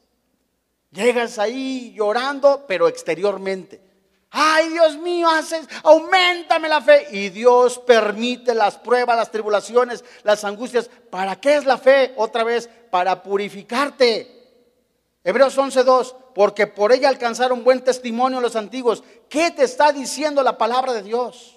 Llegas 0.91 1.39
ahí 1.39 1.93
llorando, 1.95 2.65
pero 2.67 2.87
exteriormente. 2.87 3.81
Ay, 4.29 4.69
Dios 4.69 4.95
mío, 4.97 5.27
haces, 5.27 5.67
aumentame 5.83 6.69
la 6.69 6.81
fe. 6.81 7.07
Y 7.11 7.29
Dios 7.29 7.79
permite 7.79 8.53
las 8.53 8.77
pruebas, 8.77 9.17
las 9.17 9.31
tribulaciones, 9.31 10.05
las 10.23 10.43
angustias. 10.43 10.89
¿Para 11.09 11.35
qué 11.37 11.55
es 11.55 11.65
la 11.65 11.79
fe? 11.79 12.13
Otra 12.15 12.43
vez, 12.43 12.69
para 12.91 13.23
purificarte. 13.23 14.33
Hebreos 15.23 15.57
11:2, 15.57 16.15
porque 16.35 16.67
por 16.67 16.91
ella 16.91 17.09
alcanzaron 17.09 17.63
buen 17.63 17.83
testimonio 17.83 18.39
los 18.39 18.55
antiguos. 18.55 19.03
¿Qué 19.29 19.49
te 19.49 19.63
está 19.63 19.91
diciendo 19.91 20.43
la 20.43 20.59
palabra 20.59 20.93
de 20.93 21.01
Dios? 21.01 21.56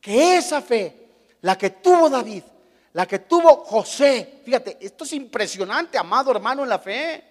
Que 0.00 0.36
esa 0.36 0.62
fe, 0.62 1.08
la 1.42 1.56
que 1.56 1.70
tuvo 1.70 2.08
David, 2.08 2.42
la 2.92 3.06
que 3.06 3.20
tuvo 3.20 3.64
José, 3.64 4.40
fíjate, 4.44 4.78
esto 4.80 5.04
es 5.04 5.12
impresionante, 5.12 5.98
amado 5.98 6.30
hermano 6.30 6.62
en 6.62 6.68
la 6.68 6.78
fe. 6.78 7.24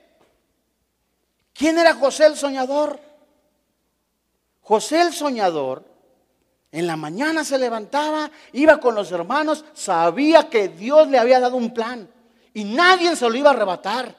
¿Quién 1.54 1.78
era 1.78 1.94
José 1.96 2.28
el 2.28 2.38
soñador? 2.38 3.00
José 4.62 5.02
el 5.02 5.14
soñador 5.14 5.84
en 6.72 6.86
la 6.86 6.96
mañana 6.96 7.44
se 7.44 7.58
levantaba, 7.58 8.30
iba 8.54 8.80
con 8.80 8.94
los 8.94 9.12
hermanos, 9.12 9.66
sabía 9.74 10.50
que 10.50 10.68
Dios 10.68 11.08
le 11.08 11.18
había 11.18 11.40
dado 11.40 11.58
un 11.58 11.74
plan 11.74 12.08
y 12.54 12.64
nadie 12.64 13.16
se 13.16 13.28
lo 13.28 13.36
iba 13.36 13.50
a 13.50 13.54
arrebatar. 13.54 14.16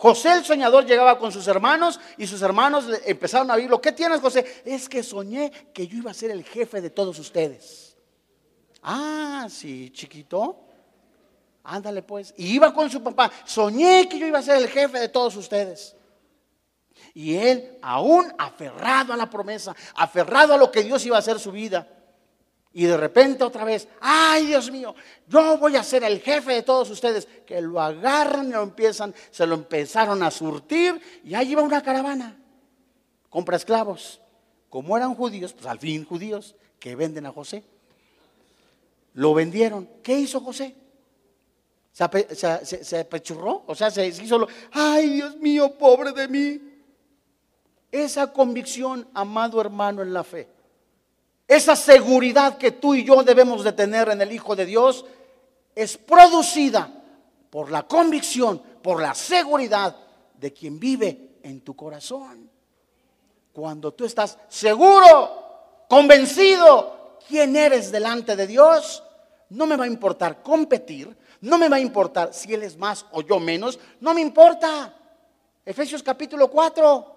José 0.00 0.32
el 0.32 0.42
soñador 0.46 0.86
llegaba 0.86 1.18
con 1.18 1.30
sus 1.30 1.46
hermanos 1.46 2.00
y 2.16 2.26
sus 2.26 2.40
hermanos 2.40 2.86
empezaron 3.04 3.50
a 3.50 3.54
oírlo. 3.56 3.82
¿Qué 3.82 3.92
tienes, 3.92 4.18
José? 4.18 4.62
Es 4.64 4.88
que 4.88 5.02
soñé 5.02 5.52
que 5.74 5.86
yo 5.86 5.98
iba 5.98 6.10
a 6.10 6.14
ser 6.14 6.30
el 6.30 6.42
jefe 6.42 6.80
de 6.80 6.88
todos 6.88 7.18
ustedes. 7.18 7.98
Ah, 8.82 9.46
sí, 9.50 9.90
chiquito. 9.90 10.58
Ándale 11.64 12.02
pues. 12.02 12.32
Y 12.38 12.54
iba 12.54 12.72
con 12.72 12.88
su 12.88 13.02
papá. 13.02 13.30
Soñé 13.44 14.08
que 14.08 14.18
yo 14.18 14.26
iba 14.26 14.38
a 14.38 14.42
ser 14.42 14.56
el 14.56 14.68
jefe 14.68 14.98
de 14.98 15.10
todos 15.10 15.36
ustedes. 15.36 15.94
Y 17.12 17.36
él, 17.36 17.76
aún 17.82 18.32
aferrado 18.38 19.12
a 19.12 19.18
la 19.18 19.28
promesa, 19.28 19.76
aferrado 19.94 20.54
a 20.54 20.56
lo 20.56 20.72
que 20.72 20.82
Dios 20.82 21.04
iba 21.04 21.16
a 21.16 21.18
hacer 21.18 21.38
su 21.38 21.52
vida, 21.52 21.86
y 22.72 22.84
de 22.84 22.96
repente 22.96 23.42
otra 23.42 23.64
vez, 23.64 23.88
ay 24.00 24.46
Dios 24.46 24.70
mío, 24.70 24.94
yo 25.26 25.58
voy 25.58 25.74
a 25.74 25.82
ser 25.82 26.04
el 26.04 26.20
jefe 26.20 26.52
de 26.52 26.62
todos 26.62 26.88
ustedes, 26.90 27.26
que 27.44 27.60
lo 27.60 27.80
agarran 27.80 28.48
y 28.48 28.52
lo 28.52 28.62
empiezan, 28.62 29.12
se 29.30 29.44
lo 29.46 29.56
empezaron 29.56 30.22
a 30.22 30.30
surtir 30.30 31.00
y 31.24 31.34
ahí 31.34 31.50
iba 31.50 31.62
una 31.62 31.82
caravana, 31.82 32.38
compra 33.28 33.56
esclavos. 33.56 34.20
Como 34.68 34.96
eran 34.96 35.16
judíos, 35.16 35.52
pues 35.52 35.66
al 35.66 35.80
fin 35.80 36.04
judíos, 36.04 36.54
que 36.78 36.94
venden 36.94 37.26
a 37.26 37.32
José. 37.32 37.64
Lo 39.14 39.34
vendieron. 39.34 39.88
¿Qué 40.00 40.16
hizo 40.20 40.40
José? 40.40 40.76
Se, 41.92 42.96
apechurró, 42.98 43.64
o 43.66 43.74
sea, 43.74 43.90
se 43.90 44.06
hizo 44.06 44.38
lo, 44.38 44.46
ay 44.70 45.10
Dios 45.10 45.36
mío, 45.38 45.76
pobre 45.76 46.12
de 46.12 46.28
mí. 46.28 46.60
Esa 47.90 48.32
convicción, 48.32 49.08
amado 49.12 49.60
hermano 49.60 50.02
en 50.02 50.12
la 50.12 50.22
fe 50.22 50.59
esa 51.50 51.74
seguridad 51.74 52.58
que 52.58 52.70
tú 52.70 52.94
y 52.94 53.02
yo 53.02 53.24
debemos 53.24 53.64
de 53.64 53.72
tener 53.72 54.08
en 54.08 54.22
el 54.22 54.30
Hijo 54.30 54.54
de 54.54 54.64
Dios 54.64 55.04
es 55.74 55.98
producida 55.98 56.88
por 57.50 57.72
la 57.72 57.82
convicción, 57.82 58.62
por 58.80 59.02
la 59.02 59.16
seguridad 59.16 59.96
de 60.38 60.52
quien 60.52 60.78
vive 60.78 61.40
en 61.42 61.62
tu 61.62 61.74
corazón. 61.74 62.48
Cuando 63.52 63.92
tú 63.92 64.04
estás 64.04 64.38
seguro, 64.48 65.86
convencido 65.88 67.18
quién 67.26 67.56
eres 67.56 67.90
delante 67.90 68.36
de 68.36 68.46
Dios, 68.46 69.02
no 69.48 69.66
me 69.66 69.76
va 69.76 69.86
a 69.86 69.88
importar 69.88 70.44
competir, 70.44 71.16
no 71.40 71.58
me 71.58 71.68
va 71.68 71.78
a 71.78 71.80
importar 71.80 72.32
si 72.32 72.54
Él 72.54 72.62
es 72.62 72.76
más 72.76 73.04
o 73.10 73.22
yo 73.22 73.40
menos, 73.40 73.76
no 73.98 74.14
me 74.14 74.20
importa. 74.20 74.94
Efesios 75.66 76.00
capítulo 76.00 76.48
4, 76.48 77.16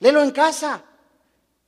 léelo 0.00 0.22
en 0.22 0.32
casa. 0.32 0.84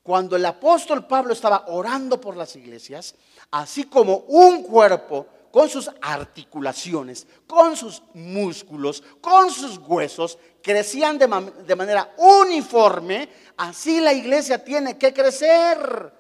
Cuando 0.02 0.36
el 0.36 0.46
apóstol 0.46 1.06
Pablo 1.06 1.32
estaba 1.32 1.64
orando 1.68 2.20
por 2.20 2.36
las 2.36 2.56
iglesias, 2.56 3.14
así 3.50 3.84
como 3.84 4.24
un 4.28 4.62
cuerpo 4.62 5.26
con 5.50 5.68
sus 5.68 5.90
articulaciones, 6.00 7.26
con 7.46 7.76
sus 7.76 8.02
músculos, 8.14 9.02
con 9.20 9.50
sus 9.50 9.78
huesos, 9.78 10.38
crecían 10.62 11.18
de, 11.18 11.26
manera 11.26 12.14
uniforme, 12.16 13.28
así 13.56 14.00
la 14.00 14.12
iglesia 14.12 14.62
tiene 14.64 14.96
que 14.96 15.12
crecer. 15.12 16.12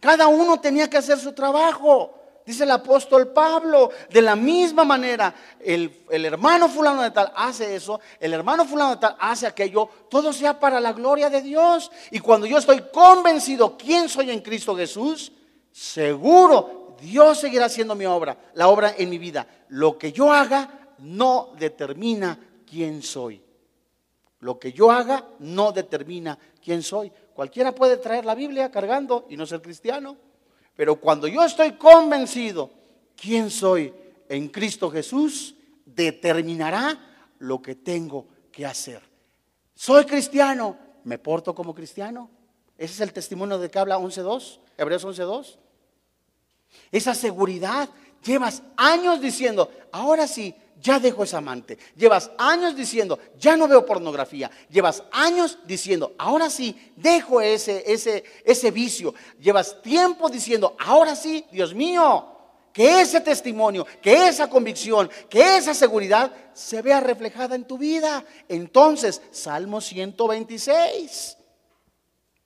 Cada 0.00 0.26
uno 0.26 0.60
tenía 0.60 0.88
que 0.88 0.96
hacer 0.96 1.18
su 1.18 1.32
trabajo. 1.32 2.21
Dice 2.44 2.64
el 2.64 2.70
apóstol 2.72 3.28
Pablo, 3.28 3.90
de 4.10 4.20
la 4.20 4.34
misma 4.34 4.84
manera, 4.84 5.32
el, 5.60 6.04
el, 6.10 6.24
hermano 6.24 6.68
fulano 6.68 7.02
de 7.02 7.12
tal 7.12 7.32
hace 7.36 7.76
eso, 7.76 8.00
el 8.18 8.32
hermano 8.32 8.64
fulano 8.64 8.90
de 8.90 9.00
tal 9.00 9.16
hace 9.20 9.46
aquello, 9.46 9.88
todo 10.10 10.32
sea 10.32 10.58
para 10.58 10.80
la 10.80 10.92
gloria 10.92 11.30
de 11.30 11.40
Dios. 11.40 11.90
Y 12.10 12.18
cuando 12.18 12.46
yo 12.46 12.58
estoy 12.58 12.82
convencido 12.92 13.76
quién 13.76 14.08
soy 14.08 14.30
en 14.30 14.40
Cristo 14.40 14.74
Jesús, 14.74 15.30
seguro 15.70 16.96
Dios 17.00 17.38
seguirá 17.38 17.66
haciendo 17.66 17.94
mi 17.94 18.06
obra, 18.06 18.36
la 18.54 18.68
obra 18.68 18.94
en 18.96 19.10
mi 19.10 19.18
vida. 19.18 19.46
Lo 19.68 19.96
que 19.96 20.12
yo 20.12 20.32
haga 20.32 20.94
no 20.98 21.50
determina 21.58 22.38
quién 22.68 23.02
soy. 23.02 23.42
Lo 24.40 24.58
que 24.58 24.72
yo 24.72 24.90
haga 24.90 25.28
no 25.38 25.70
determina 25.70 26.38
quién 26.62 26.82
soy. 26.82 27.12
Cualquiera 27.34 27.72
puede 27.72 27.96
traer 27.96 28.24
la 28.24 28.34
Biblia 28.34 28.70
cargando 28.70 29.26
y 29.28 29.36
no 29.36 29.46
ser 29.46 29.62
cristiano. 29.62 30.16
Pero 30.76 30.96
cuando 30.96 31.26
yo 31.26 31.44
estoy 31.44 31.72
convencido 31.72 32.70
quién 33.16 33.50
soy 33.50 33.92
en 34.28 34.48
Cristo 34.48 34.90
Jesús, 34.90 35.54
determinará 35.84 36.98
lo 37.38 37.60
que 37.60 37.74
tengo 37.74 38.26
que 38.50 38.64
hacer. 38.64 39.02
Soy 39.74 40.04
cristiano, 40.04 40.76
me 41.04 41.18
porto 41.18 41.54
como 41.54 41.74
cristiano. 41.74 42.30
Ese 42.78 42.94
es 42.94 43.00
el 43.00 43.12
testimonio 43.12 43.58
de 43.58 43.70
que 43.70 43.78
habla 43.78 43.98
11.2, 43.98 44.60
Hebreos 44.78 45.04
11.2. 45.04 45.56
Esa 46.90 47.14
seguridad, 47.14 47.88
llevas 48.24 48.62
años 48.76 49.20
diciendo, 49.20 49.70
ahora 49.92 50.26
sí, 50.26 50.54
ya 50.82 50.98
dejo 50.98 51.22
ese 51.22 51.36
amante. 51.36 51.78
Llevas 51.96 52.30
años 52.36 52.74
diciendo, 52.74 53.18
ya 53.38 53.56
no 53.56 53.68
veo 53.68 53.86
pornografía. 53.86 54.50
Llevas 54.68 55.04
años 55.12 55.58
diciendo, 55.64 56.14
ahora 56.18 56.50
sí, 56.50 56.92
dejo 56.96 57.40
ese, 57.40 57.84
ese, 57.86 58.24
ese 58.44 58.70
vicio. 58.70 59.14
Llevas 59.40 59.80
tiempo 59.80 60.28
diciendo, 60.28 60.76
ahora 60.80 61.14
sí, 61.14 61.46
Dios 61.52 61.72
mío, 61.72 62.26
que 62.72 63.00
ese 63.00 63.20
testimonio, 63.20 63.86
que 64.02 64.28
esa 64.28 64.50
convicción, 64.50 65.08
que 65.30 65.56
esa 65.56 65.72
seguridad 65.72 66.32
se 66.52 66.82
vea 66.82 67.00
reflejada 67.00 67.54
en 67.54 67.64
tu 67.64 67.78
vida. 67.78 68.24
Entonces, 68.48 69.22
Salmo 69.30 69.80
126. 69.80 71.38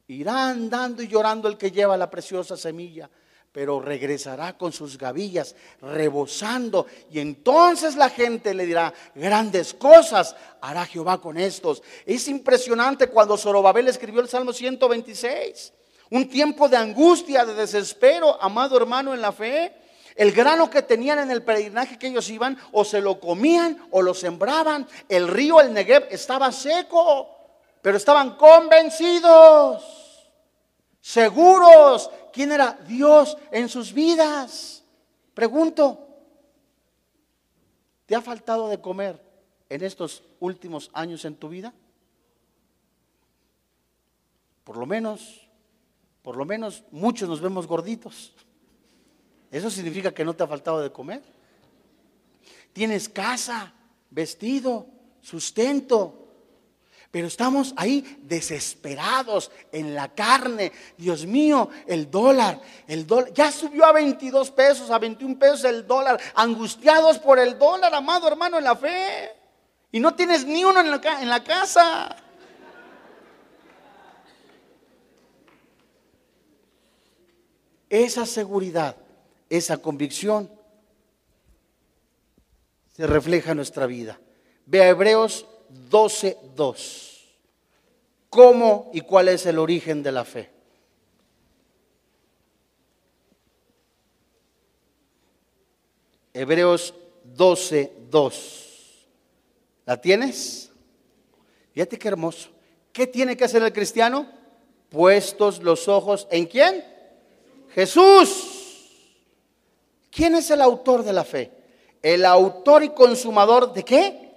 Irá 0.08 0.50
andando 0.50 1.02
y 1.02 1.08
llorando 1.08 1.48
el 1.48 1.56
que 1.56 1.70
lleva 1.70 1.96
la 1.96 2.10
preciosa 2.10 2.56
semilla 2.56 3.10
pero 3.56 3.80
regresará 3.80 4.52
con 4.58 4.70
sus 4.70 4.98
gavillas 4.98 5.54
rebosando. 5.80 6.84
Y 7.10 7.20
entonces 7.20 7.96
la 7.96 8.10
gente 8.10 8.52
le 8.52 8.66
dirá, 8.66 8.92
grandes 9.14 9.72
cosas 9.72 10.36
hará 10.60 10.84
Jehová 10.84 11.22
con 11.22 11.38
estos. 11.38 11.82
Es 12.04 12.28
impresionante 12.28 13.06
cuando 13.06 13.38
Zorobabel 13.38 13.88
escribió 13.88 14.20
el 14.20 14.28
Salmo 14.28 14.52
126. 14.52 15.72
Un 16.10 16.28
tiempo 16.28 16.68
de 16.68 16.76
angustia, 16.76 17.46
de 17.46 17.54
desespero, 17.54 18.36
amado 18.42 18.76
hermano 18.76 19.14
en 19.14 19.22
la 19.22 19.32
fe. 19.32 19.72
El 20.14 20.32
grano 20.32 20.68
que 20.68 20.82
tenían 20.82 21.20
en 21.20 21.30
el 21.30 21.42
peregrinaje 21.42 21.98
que 21.98 22.08
ellos 22.08 22.28
iban, 22.28 22.58
o 22.72 22.84
se 22.84 23.00
lo 23.00 23.18
comían 23.18 23.88
o 23.90 24.02
lo 24.02 24.12
sembraban. 24.12 24.86
El 25.08 25.28
río, 25.28 25.62
el 25.62 25.72
Negev, 25.72 26.08
estaba 26.10 26.52
seco, 26.52 27.30
pero 27.80 27.96
estaban 27.96 28.36
convencidos 28.36 29.96
seguros 31.06 32.10
quién 32.36 32.52
era 32.52 32.78
Dios 32.86 33.38
en 33.50 33.66
sus 33.66 33.94
vidas. 33.94 34.84
Pregunto, 35.32 36.06
¿te 38.04 38.14
ha 38.14 38.20
faltado 38.20 38.68
de 38.68 38.78
comer 38.78 39.18
en 39.70 39.82
estos 39.82 40.22
últimos 40.38 40.90
años 40.92 41.24
en 41.24 41.34
tu 41.34 41.48
vida? 41.48 41.72
Por 44.64 44.76
lo 44.76 44.84
menos, 44.84 45.48
por 46.20 46.36
lo 46.36 46.44
menos 46.44 46.84
muchos 46.90 47.26
nos 47.26 47.40
vemos 47.40 47.66
gorditos. 47.66 48.34
¿Eso 49.50 49.70
significa 49.70 50.12
que 50.12 50.24
no 50.24 50.34
te 50.34 50.42
ha 50.42 50.46
faltado 50.46 50.82
de 50.82 50.92
comer? 50.92 51.22
Tienes 52.74 53.08
casa, 53.08 53.72
vestido, 54.10 54.86
sustento, 55.22 56.25
pero 57.16 57.28
estamos 57.28 57.72
ahí 57.78 58.18
desesperados 58.24 59.50
en 59.72 59.94
la 59.94 60.14
carne. 60.14 60.70
Dios 60.98 61.24
mío, 61.24 61.70
el 61.86 62.10
dólar, 62.10 62.60
el 62.86 63.06
dólar, 63.06 63.32
ya 63.32 63.50
subió 63.50 63.86
a 63.86 63.92
22 63.92 64.50
pesos, 64.50 64.90
a 64.90 64.98
21 64.98 65.38
pesos 65.38 65.64
el 65.64 65.86
dólar, 65.86 66.20
angustiados 66.34 67.18
por 67.18 67.38
el 67.38 67.58
dólar, 67.58 67.94
amado 67.94 68.28
hermano 68.28 68.58
en 68.58 68.64
la 68.64 68.76
fe. 68.76 69.30
Y 69.92 69.98
no 69.98 70.14
tienes 70.14 70.44
ni 70.44 70.62
uno 70.62 70.78
en 70.78 70.90
la, 70.90 71.22
en 71.22 71.30
la 71.30 71.42
casa. 71.42 72.14
Esa 77.88 78.26
seguridad, 78.26 78.94
esa 79.48 79.78
convicción 79.78 80.50
se 82.94 83.06
refleja 83.06 83.52
en 83.52 83.56
nuestra 83.56 83.86
vida. 83.86 84.20
Ve 84.66 84.82
a 84.82 84.88
Hebreos 84.90 85.46
12.2 85.90 87.05
cómo 88.36 88.90
y 88.92 89.00
cuál 89.00 89.28
es 89.28 89.46
el 89.46 89.58
origen 89.58 90.02
de 90.02 90.12
la 90.12 90.22
fe. 90.22 90.50
Hebreos 96.34 96.92
12, 97.24 97.92
2. 98.10 99.08
¿La 99.86 99.98
tienes? 99.98 100.70
Fíjate 101.72 101.98
qué 101.98 102.08
hermoso. 102.08 102.50
¿Qué 102.92 103.06
tiene 103.06 103.38
que 103.38 103.44
hacer 103.44 103.62
el 103.62 103.72
cristiano? 103.72 104.30
Puestos 104.90 105.62
los 105.62 105.88
ojos 105.88 106.28
en 106.30 106.44
quién? 106.44 106.84
Jesús. 107.70 108.90
¿Quién 110.10 110.34
es 110.34 110.50
el 110.50 110.60
autor 110.60 111.04
de 111.04 111.12
la 111.14 111.24
fe? 111.24 111.52
El 112.02 112.26
autor 112.26 112.84
y 112.84 112.90
consumador 112.90 113.72
de 113.72 113.82
qué? 113.82 114.30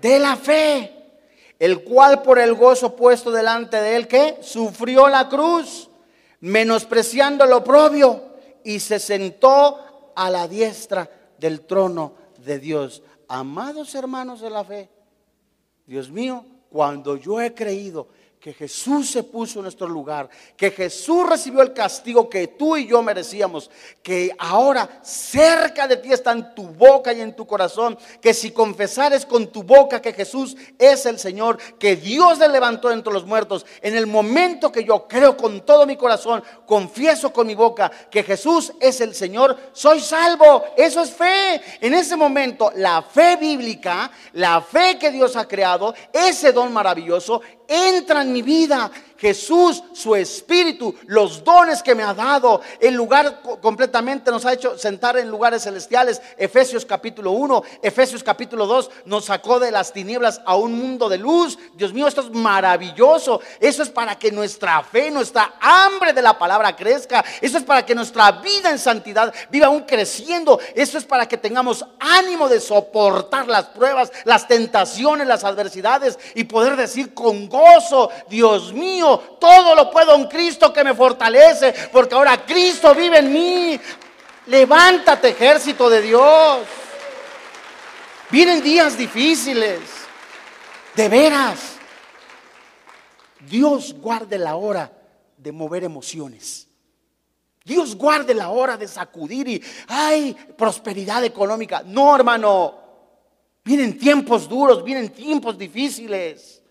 De 0.00 0.18
la 0.18 0.34
fe 0.34 0.93
el 1.58 1.84
cual 1.84 2.22
por 2.22 2.38
el 2.38 2.54
gozo 2.54 2.96
puesto 2.96 3.30
delante 3.30 3.80
de 3.80 3.96
él, 3.96 4.08
que 4.08 4.38
sufrió 4.42 5.08
la 5.08 5.28
cruz, 5.28 5.88
menospreciando 6.40 7.46
lo 7.46 7.62
propio, 7.62 8.22
y 8.64 8.80
se 8.80 8.98
sentó 8.98 10.12
a 10.14 10.30
la 10.30 10.48
diestra 10.48 11.08
del 11.38 11.62
trono 11.62 12.14
de 12.38 12.58
Dios. 12.58 13.02
Amados 13.28 13.94
hermanos 13.94 14.40
de 14.40 14.50
la 14.50 14.64
fe, 14.64 14.88
Dios 15.86 16.10
mío, 16.10 16.44
cuando 16.70 17.16
yo 17.16 17.40
he 17.40 17.54
creído 17.54 18.08
que 18.44 18.52
Jesús 18.52 19.10
se 19.10 19.22
puso 19.22 19.60
en 19.60 19.62
nuestro 19.62 19.88
lugar, 19.88 20.28
que 20.54 20.70
Jesús 20.70 21.26
recibió 21.26 21.62
el 21.62 21.72
castigo 21.72 22.28
que 22.28 22.46
tú 22.46 22.76
y 22.76 22.86
yo 22.86 23.02
merecíamos, 23.02 23.70
que 24.02 24.36
ahora 24.38 25.00
cerca 25.02 25.88
de 25.88 25.96
ti 25.96 26.12
está 26.12 26.32
en 26.32 26.54
tu 26.54 26.64
boca 26.64 27.14
y 27.14 27.22
en 27.22 27.34
tu 27.34 27.46
corazón, 27.46 27.96
que 28.20 28.34
si 28.34 28.50
confesares 28.50 29.24
con 29.24 29.46
tu 29.46 29.62
boca 29.62 30.02
que 30.02 30.12
Jesús 30.12 30.58
es 30.78 31.06
el 31.06 31.18
Señor, 31.18 31.56
que 31.78 31.96
Dios 31.96 32.38
le 32.38 32.48
levantó 32.48 32.90
entre 32.90 33.14
los 33.14 33.24
muertos, 33.24 33.64
en 33.80 33.96
el 33.96 34.06
momento 34.06 34.70
que 34.70 34.84
yo 34.84 35.08
creo 35.08 35.38
con 35.38 35.64
todo 35.64 35.86
mi 35.86 35.96
corazón, 35.96 36.44
confieso 36.66 37.32
con 37.32 37.46
mi 37.46 37.54
boca 37.54 37.90
que 38.10 38.22
Jesús 38.22 38.74
es 38.78 39.00
el 39.00 39.14
Señor, 39.14 39.56
soy 39.72 40.00
salvo. 40.00 40.64
Eso 40.76 41.00
es 41.00 41.10
fe. 41.10 41.62
En 41.80 41.94
ese 41.94 42.14
momento, 42.14 42.70
la 42.76 43.00
fe 43.00 43.36
bíblica, 43.36 44.10
la 44.34 44.60
fe 44.60 44.98
que 44.98 45.10
Dios 45.10 45.34
ha 45.34 45.48
creado, 45.48 45.94
ese 46.12 46.52
don 46.52 46.74
maravilloso, 46.74 47.40
entra 47.68 48.22
en 48.22 48.32
mi 48.32 48.42
vida. 48.42 48.90
Jesús, 49.16 49.82
su 49.92 50.14
espíritu, 50.14 50.94
los 51.06 51.44
dones 51.44 51.82
que 51.82 51.94
me 51.94 52.02
ha 52.02 52.14
dado, 52.14 52.60
el 52.80 52.94
lugar 52.94 53.42
completamente 53.60 54.30
nos 54.30 54.44
ha 54.44 54.52
hecho 54.52 54.76
sentar 54.76 55.16
en 55.16 55.28
lugares 55.28 55.62
celestiales. 55.62 56.20
Efesios 56.36 56.84
capítulo 56.84 57.30
1, 57.32 57.62
Efesios 57.82 58.22
capítulo 58.22 58.66
2 58.66 58.90
nos 59.06 59.26
sacó 59.26 59.60
de 59.60 59.70
las 59.70 59.92
tinieblas 59.92 60.40
a 60.44 60.56
un 60.56 60.78
mundo 60.78 61.08
de 61.08 61.18
luz. 61.18 61.58
Dios 61.74 61.92
mío, 61.92 62.08
esto 62.08 62.22
es 62.22 62.30
maravilloso. 62.30 63.40
Eso 63.60 63.82
es 63.82 63.90
para 63.90 64.18
que 64.18 64.32
nuestra 64.32 64.82
fe, 64.82 65.10
nuestra 65.10 65.54
hambre 65.60 66.12
de 66.12 66.22
la 66.22 66.38
palabra 66.38 66.74
crezca. 66.74 67.24
Eso 67.40 67.58
es 67.58 67.64
para 67.64 67.84
que 67.86 67.94
nuestra 67.94 68.32
vida 68.32 68.70
en 68.70 68.78
santidad 68.78 69.32
viva 69.50 69.66
aún 69.66 69.82
creciendo. 69.82 70.58
Eso 70.74 70.98
es 70.98 71.04
para 71.04 71.26
que 71.26 71.38
tengamos 71.38 71.84
ánimo 72.00 72.48
de 72.48 72.60
soportar 72.60 73.46
las 73.46 73.66
pruebas, 73.66 74.12
las 74.24 74.48
tentaciones, 74.48 75.26
las 75.26 75.44
adversidades 75.44 76.18
y 76.34 76.44
poder 76.44 76.76
decir 76.76 77.14
con 77.14 77.48
gozo, 77.48 78.10
Dios 78.28 78.72
mío, 78.72 79.03
todo 79.40 79.74
lo 79.74 79.90
puedo 79.90 80.14
en 80.14 80.26
Cristo 80.26 80.72
que 80.72 80.84
me 80.84 80.94
fortalece, 80.94 81.74
porque 81.92 82.14
ahora 82.14 82.44
Cristo 82.44 82.94
vive 82.94 83.18
en 83.18 83.32
mí. 83.32 83.80
Levántate, 84.46 85.30
ejército 85.30 85.88
de 85.88 86.02
Dios. 86.02 86.58
Vienen 88.30 88.62
días 88.62 88.96
difíciles, 88.98 89.80
de 90.94 91.08
veras. 91.08 91.76
Dios 93.40 93.94
guarde 93.94 94.38
la 94.38 94.56
hora 94.56 94.90
de 95.36 95.52
mover 95.52 95.84
emociones. 95.84 96.66
Dios 97.64 97.96
guarde 97.96 98.34
la 98.34 98.50
hora 98.50 98.76
de 98.76 98.88
sacudir 98.88 99.48
y, 99.48 99.62
ay, 99.88 100.34
prosperidad 100.56 101.24
económica. 101.24 101.82
No, 101.84 102.14
hermano. 102.14 102.82
Vienen 103.64 103.98
tiempos 103.98 104.46
duros, 104.46 104.84
vienen 104.84 105.08
tiempos 105.10 105.56
difíciles. 105.56 106.62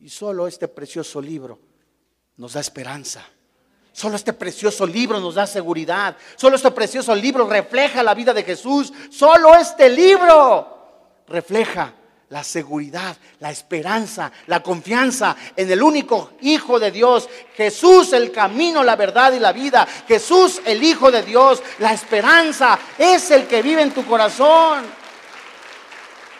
Y 0.00 0.08
solo 0.08 0.46
este 0.46 0.66
precioso 0.66 1.20
libro 1.20 1.58
nos 2.36 2.54
da 2.54 2.60
esperanza. 2.60 3.22
Solo 3.92 4.16
este 4.16 4.32
precioso 4.32 4.86
libro 4.86 5.20
nos 5.20 5.34
da 5.34 5.46
seguridad. 5.46 6.16
Solo 6.36 6.56
este 6.56 6.70
precioso 6.70 7.14
libro 7.14 7.46
refleja 7.46 8.02
la 8.02 8.14
vida 8.14 8.32
de 8.32 8.42
Jesús. 8.42 8.92
Solo 9.10 9.54
este 9.54 9.90
libro 9.90 11.22
refleja 11.28 11.92
la 12.30 12.44
seguridad, 12.44 13.16
la 13.40 13.50
esperanza, 13.50 14.32
la 14.46 14.62
confianza 14.62 15.36
en 15.54 15.70
el 15.70 15.82
único 15.82 16.32
Hijo 16.42 16.78
de 16.78 16.92
Dios, 16.92 17.28
Jesús 17.56 18.12
el 18.12 18.30
camino, 18.30 18.84
la 18.84 18.94
verdad 18.94 19.32
y 19.32 19.40
la 19.40 19.52
vida, 19.52 19.86
Jesús 20.06 20.62
el 20.64 20.82
Hijo 20.82 21.10
de 21.10 21.22
Dios, 21.24 21.60
la 21.80 21.92
esperanza, 21.92 22.78
es 22.96 23.32
el 23.32 23.48
que 23.48 23.62
vive 23.62 23.82
en 23.82 23.92
tu 23.92 24.06
corazón, 24.06 24.84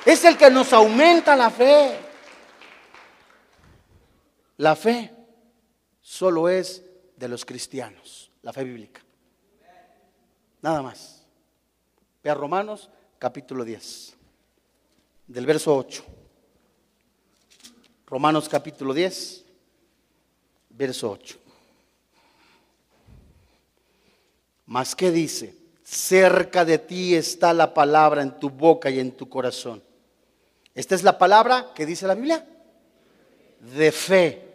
es 0.05 0.25
el 0.25 0.37
que 0.37 0.49
nos 0.49 0.73
aumenta 0.73 1.35
la 1.35 1.51
fe. 1.51 2.10
La 4.61 4.77
fe 4.77 5.11
solo 6.03 6.51
es 6.51 6.85
de 7.17 7.29
los 7.29 7.47
cristianos, 7.47 8.31
la 8.43 8.53
fe 8.53 8.63
bíblica. 8.63 9.01
Nada 10.61 10.83
más. 10.83 11.25
Ve 12.23 12.29
a 12.29 12.35
Romanos 12.35 12.91
capítulo 13.19 13.65
10 13.65 14.15
del 15.29 15.47
verso 15.47 15.75
8. 15.75 16.05
Romanos 18.07 18.51
capítulo 18.51 18.93
10, 18.93 19.47
verso 20.69 21.11
8. 21.11 21.39
Mas 24.67 24.95
¿qué 24.95 25.11
dice? 25.11 25.57
Cerca 25.83 26.67
de 26.67 26.77
ti 26.77 27.15
está 27.15 27.55
la 27.55 27.73
palabra 27.73 28.21
en 28.21 28.39
tu 28.39 28.51
boca 28.51 28.91
y 28.91 29.01
en 29.01 29.13
tu 29.13 29.27
corazón. 29.27 29.83
Esta 30.75 30.95
es 30.95 31.03
la 31.03 31.17
palabra 31.17 31.73
que 31.75 31.87
dice 31.87 32.07
la 32.07 32.15
Biblia 32.15 32.47
de 33.61 33.93
fe 33.93 34.50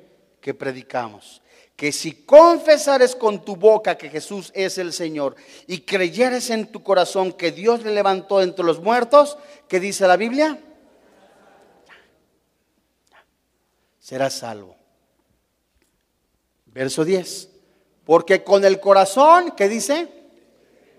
que 0.45 0.53
predicamos. 0.53 1.41
Que 1.75 1.91
si 1.91 2.23
confesares 2.23 3.15
con 3.15 3.43
tu 3.43 3.55
boca 3.55 3.97
que 3.97 4.11
Jesús 4.11 4.51
es 4.53 4.77
el 4.77 4.93
Señor 4.93 5.35
y 5.65 5.79
creyeres 5.79 6.51
en 6.51 6.67
tu 6.67 6.83
corazón 6.83 7.33
que 7.33 7.51
Dios 7.51 7.83
le 7.83 7.91
levantó 7.91 8.43
entre 8.43 8.63
los 8.63 8.79
muertos, 8.79 9.39
¿qué 9.67 9.79
dice 9.79 10.07
la 10.07 10.17
Biblia? 10.17 10.59
serás 13.99 14.35
salvo. 14.35 14.75
Verso 16.67 17.03
10. 17.03 17.49
Porque 18.05 18.43
con 18.43 18.63
el 18.65 18.79
corazón, 18.79 19.55
¿qué 19.57 19.67
dice? 19.67 20.07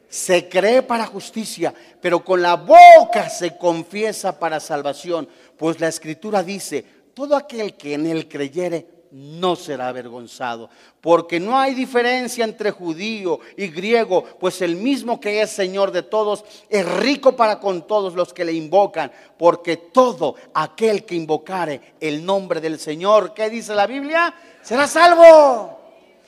Se 0.08 0.48
cree 0.48 0.82
para 0.82 1.06
justicia, 1.06 1.72
pero 2.00 2.24
con 2.24 2.42
la 2.42 2.56
boca 2.56 3.28
se 3.28 3.56
confiesa 3.56 4.40
para 4.40 4.58
salvación. 4.58 5.28
Pues 5.56 5.78
la 5.78 5.86
escritura 5.86 6.42
dice, 6.42 6.84
todo 7.14 7.36
aquel 7.36 7.76
que 7.76 7.94
en 7.94 8.06
él 8.06 8.26
creyere 8.26 8.95
no 9.16 9.56
será 9.56 9.88
avergonzado, 9.88 10.68
porque 11.00 11.40
no 11.40 11.58
hay 11.58 11.72
diferencia 11.72 12.44
entre 12.44 12.70
judío 12.70 13.40
y 13.56 13.68
griego, 13.68 14.22
pues 14.38 14.60
el 14.60 14.76
mismo 14.76 15.18
que 15.18 15.40
es 15.40 15.50
Señor 15.50 15.90
de 15.90 16.02
todos 16.02 16.44
es 16.68 16.86
rico 16.98 17.34
para 17.34 17.58
con 17.58 17.86
todos 17.86 18.12
los 18.12 18.34
que 18.34 18.44
le 18.44 18.52
invocan, 18.52 19.10
porque 19.38 19.78
todo 19.78 20.34
aquel 20.52 21.06
que 21.06 21.14
invocare 21.14 21.94
el 21.98 22.26
nombre 22.26 22.60
del 22.60 22.78
Señor, 22.78 23.32
¿qué 23.32 23.48
dice 23.48 23.74
la 23.74 23.86
Biblia? 23.86 24.34
Será 24.62 24.86
salvo. 24.86 25.80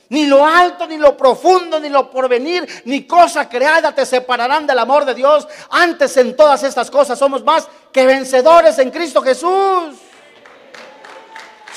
Ni 0.08 0.24
lo 0.24 0.46
alto, 0.46 0.86
ni 0.86 0.96
lo 0.96 1.14
profundo, 1.14 1.78
ni 1.78 1.90
lo 1.90 2.10
porvenir, 2.10 2.66
ni 2.86 3.06
cosa 3.06 3.46
creada 3.46 3.94
te 3.94 4.06
separarán 4.06 4.66
del 4.66 4.78
amor 4.78 5.04
de 5.04 5.14
Dios. 5.14 5.46
Antes 5.68 6.16
en 6.16 6.34
todas 6.34 6.62
estas 6.62 6.90
cosas 6.90 7.18
somos 7.18 7.44
más 7.44 7.68
que 7.92 8.06
vencedores 8.06 8.78
en 8.78 8.90
Cristo 8.90 9.20
Jesús. 9.20 10.07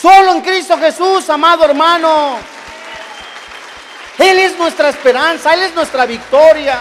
Solo 0.01 0.33
en 0.33 0.41
Cristo 0.41 0.77
Jesús, 0.79 1.29
amado 1.29 1.63
hermano. 1.63 2.37
Él 4.17 4.39
es 4.39 4.57
nuestra 4.57 4.89
esperanza, 4.89 5.53
Él 5.53 5.61
es 5.61 5.75
nuestra 5.75 6.07
victoria. 6.07 6.79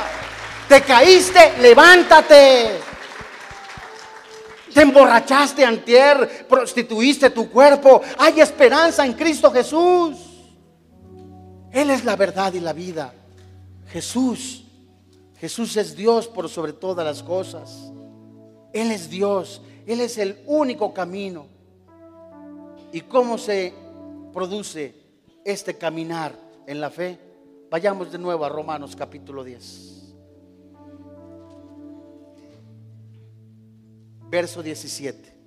Te 0.67 0.81
caíste, 0.81 1.59
levántate. 1.61 2.81
Te 4.73 4.81
emborrachaste 4.81 5.65
antier, 5.65 6.47
prostituiste 6.49 7.29
tu 7.29 7.51
cuerpo. 7.51 8.01
Hay 8.17 8.41
esperanza 8.41 9.05
en 9.05 9.13
Cristo 9.13 9.51
Jesús. 9.53 10.17
Él 11.73 11.91
es 11.91 12.05
la 12.07 12.17
verdad 12.17 12.55
y 12.55 12.61
la 12.61 12.73
vida. 12.73 13.13
Jesús, 13.93 14.65
Jesús 15.39 15.77
es 15.77 15.95
Dios 15.95 16.27
por 16.27 16.49
sobre 16.49 16.73
todas 16.73 17.05
las 17.05 17.23
cosas. 17.23 17.93
Él 18.73 18.91
es 18.93 19.11
Dios, 19.11 19.61
Él 19.87 20.01
es 20.01 20.17
el 20.17 20.43
único 20.47 20.95
camino. 20.95 21.60
¿Y 22.93 23.03
cómo 23.03 23.39
se 23.39 23.73
produce 24.33 24.95
este 25.45 25.79
caminar 25.79 26.35
en 26.67 26.81
la 26.81 26.91
fe? 26.91 27.19
Vayamos 27.71 28.11
de 28.11 28.19
nuevo 28.19 28.45
a 28.45 28.49
Romanos 28.49 28.97
capítulo 28.97 29.45
10. 29.45 30.15
Verso 34.29 34.63
17. 34.63 35.39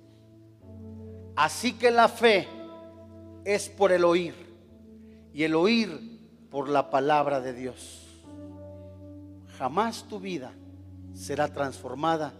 Así 1.36 1.74
que 1.74 1.90
la 1.90 2.08
fe 2.08 2.48
es 3.44 3.68
por 3.68 3.92
el 3.92 4.04
oír 4.04 4.34
y 5.34 5.42
el 5.42 5.54
oír 5.54 6.48
por 6.50 6.70
la 6.70 6.88
palabra 6.88 7.40
de 7.40 7.52
Dios. 7.52 8.24
Jamás 9.58 10.04
tu 10.04 10.18
vida 10.18 10.52
será 11.12 11.52
transformada 11.52 12.32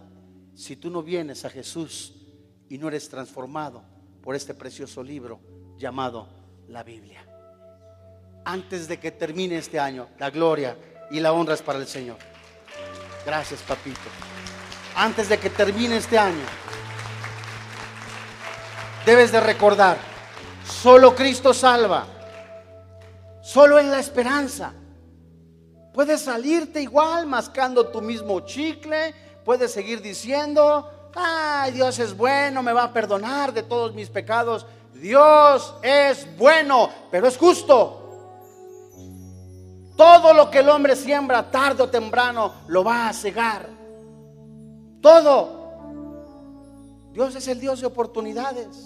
si 0.55 0.77
tú 0.77 0.89
no 0.89 1.03
vienes 1.03 1.45
a 1.45 1.51
Jesús 1.51 2.15
y 2.71 2.79
no 2.79 2.89
eres 2.89 3.11
transformado 3.11 3.94
por 4.25 4.35
este 4.35 4.55
precioso 4.55 5.03
libro 5.03 5.39
llamado 5.77 6.27
la 6.69 6.83
Biblia. 6.83 7.23
Antes 8.47 8.89
de 8.89 8.99
que 8.99 9.11
termine 9.11 9.59
este 9.59 9.79
año, 9.79 10.09
la 10.19 10.31
gloria 10.31 10.79
y 11.11 11.21
la 11.21 11.33
honra 11.35 11.53
es 11.53 11.61
para 11.61 11.79
el 11.79 11.87
Señor. 11.87 12.17
Gracias, 13.27 13.61
papito. 13.61 14.01
Antes 14.97 15.29
de 15.29 15.39
que 15.39 15.51
termine 15.51 15.99
este 15.99 16.19
año, 16.19 16.45
debes 19.05 19.31
de 19.31 19.41
recordar, 19.41 19.99
solo 20.67 21.15
Cristo 21.15 21.53
salva. 21.53 22.07
Solo 23.43 23.79
en 23.79 23.91
la 23.91 23.99
esperanza. 23.99 24.73
Puedes 25.93 26.23
salirte 26.23 26.81
igual 26.81 27.27
mascando 27.27 27.89
tu 27.89 28.01
mismo 28.01 28.41
chicle, 28.41 29.15
puedes 29.45 29.71
seguir 29.71 30.01
diciendo, 30.01 30.91
ay, 31.17 31.73
Dios 31.73 31.99
es 31.99 32.17
bueno, 32.17 32.63
me 32.63 32.73
va 32.73 32.85
a 32.85 32.93
perdonar 32.93 33.53
de 33.53 33.63
todos 33.63 33.95
mis 33.95 34.09
pecados. 34.09 34.67
Dios 34.95 35.75
es 35.83 36.27
bueno, 36.39 36.89
pero 37.11 37.27
es 37.27 37.37
justo. 37.37 38.01
Todo 39.97 40.35
lo 40.35 40.51
que 40.51 40.61
el 40.61 40.69
hombre 40.69 40.97
siembra, 40.97 41.51
tarde 41.51 41.83
o 41.83 41.89
temprano, 41.89 42.53
lo 42.67 42.83
va 42.83 43.09
a 43.09 43.13
cegar. 43.13 43.69
Todo. 45.01 45.65
Dios 47.13 47.35
es 47.37 47.47
el 47.49 47.61
Dios 47.61 47.81
de 47.81 47.87
oportunidades. 47.87 48.77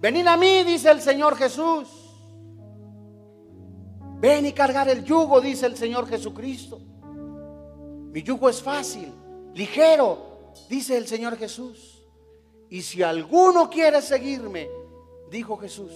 Venid 0.00 0.26
a 0.26 0.36
mí, 0.36 0.64
dice 0.64 0.90
el 0.90 1.00
Señor 1.00 1.36
Jesús. 1.36 1.88
Ven 4.20 4.46
y 4.46 4.52
cargar 4.52 4.88
el 4.88 5.04
yugo, 5.04 5.40
dice 5.40 5.66
el 5.66 5.76
Señor 5.76 6.08
Jesucristo. 6.08 6.80
Mi 8.12 8.22
yugo 8.22 8.48
es 8.48 8.62
fácil, 8.62 9.12
ligero 9.54 10.33
dice 10.68 10.96
el 10.96 11.06
Señor 11.06 11.36
Jesús. 11.36 12.02
Y 12.70 12.82
si 12.82 13.02
alguno 13.02 13.70
quiere 13.70 14.02
seguirme, 14.02 14.68
dijo 15.30 15.56
Jesús, 15.56 15.92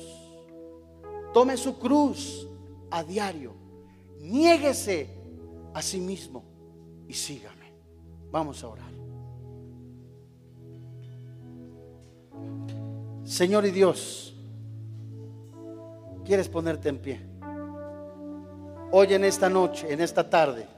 tome 1.32 1.56
su 1.56 1.78
cruz 1.78 2.46
a 2.90 3.02
diario, 3.02 3.54
niéguese 4.20 5.10
a 5.74 5.82
sí 5.82 6.00
mismo 6.00 6.44
y 7.08 7.14
sígame. 7.14 7.72
Vamos 8.30 8.62
a 8.62 8.68
orar. 8.68 8.92
Señor 13.24 13.66
y 13.66 13.70
Dios, 13.70 14.34
¿quieres 16.24 16.48
ponerte 16.48 16.88
en 16.88 16.98
pie? 16.98 17.20
Hoy 18.90 19.12
en 19.12 19.24
esta 19.24 19.50
noche, 19.50 19.92
en 19.92 20.00
esta 20.00 20.30
tarde 20.30 20.77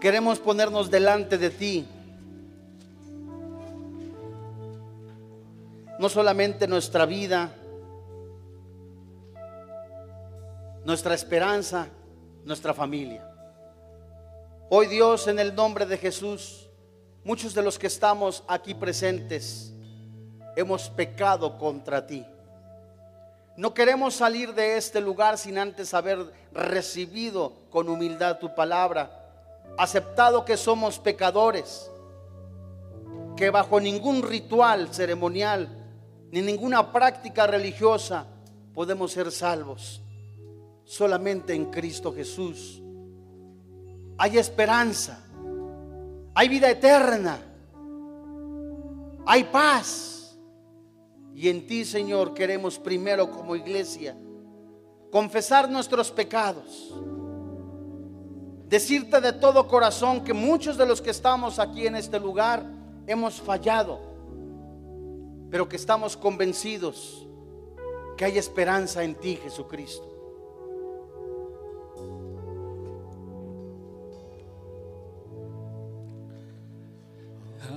Queremos 0.00 0.38
ponernos 0.38 0.90
delante 0.90 1.38
de 1.38 1.50
ti. 1.50 1.88
No 5.98 6.08
solamente 6.08 6.68
nuestra 6.68 7.04
vida, 7.04 7.52
nuestra 10.84 11.14
esperanza, 11.14 11.88
nuestra 12.44 12.72
familia. 12.72 13.28
Hoy 14.70 14.86
Dios, 14.86 15.26
en 15.26 15.40
el 15.40 15.52
nombre 15.56 15.84
de 15.84 15.98
Jesús, 15.98 16.68
muchos 17.24 17.52
de 17.52 17.62
los 17.62 17.76
que 17.76 17.88
estamos 17.88 18.44
aquí 18.46 18.74
presentes 18.74 19.72
hemos 20.54 20.90
pecado 20.90 21.58
contra 21.58 22.06
ti. 22.06 22.24
No 23.56 23.74
queremos 23.74 24.14
salir 24.14 24.54
de 24.54 24.76
este 24.76 25.00
lugar 25.00 25.38
sin 25.38 25.58
antes 25.58 25.92
haber 25.92 26.32
recibido 26.52 27.52
con 27.70 27.88
humildad 27.88 28.38
tu 28.38 28.54
palabra 28.54 29.17
aceptado 29.76 30.44
que 30.44 30.56
somos 30.56 30.98
pecadores, 30.98 31.90
que 33.36 33.50
bajo 33.50 33.80
ningún 33.80 34.22
ritual 34.22 34.92
ceremonial 34.94 35.68
ni 36.30 36.42
ninguna 36.42 36.92
práctica 36.92 37.46
religiosa 37.46 38.26
podemos 38.74 39.12
ser 39.12 39.30
salvos. 39.30 40.02
solamente 40.88 41.52
en 41.52 41.66
Cristo 41.66 42.14
Jesús. 42.14 42.82
Hay 44.16 44.38
esperanza, 44.38 45.22
hay 46.34 46.48
vida 46.48 46.70
eterna, 46.70 47.38
hay 49.26 49.44
paz. 49.44 50.38
Y 51.34 51.50
en 51.50 51.66
ti, 51.66 51.84
Señor, 51.84 52.32
queremos 52.32 52.78
primero 52.78 53.30
como 53.30 53.54
iglesia 53.54 54.16
confesar 55.12 55.70
nuestros 55.70 56.10
pecados, 56.10 56.94
decirte 58.68 59.20
de 59.20 59.32
todo 59.32 59.66
corazón 59.66 60.22
que 60.22 60.34
muchos 60.34 60.76
de 60.76 60.86
los 60.86 61.00
que 61.00 61.10
estamos 61.10 61.58
aquí 61.58 61.86
en 61.86 61.96
este 61.96 62.20
lugar 62.20 62.64
hemos 63.06 63.40
fallado, 63.40 64.00
pero 65.50 65.68
que 65.68 65.76
estamos 65.76 66.16
convencidos 66.16 67.26
que 68.16 68.24
hay 68.26 68.36
esperanza 68.36 69.02
en 69.04 69.14
ti, 69.14 69.36
Jesucristo. 69.36 70.04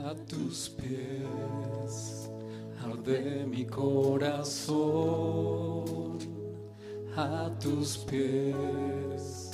A 0.03 0.15
tus 0.27 0.69
pies 0.69 2.29
arde 2.83 3.45
mi 3.45 3.65
corazón, 3.65 4.77
a 7.15 7.49
tus 7.59 7.99
pies 7.99 9.50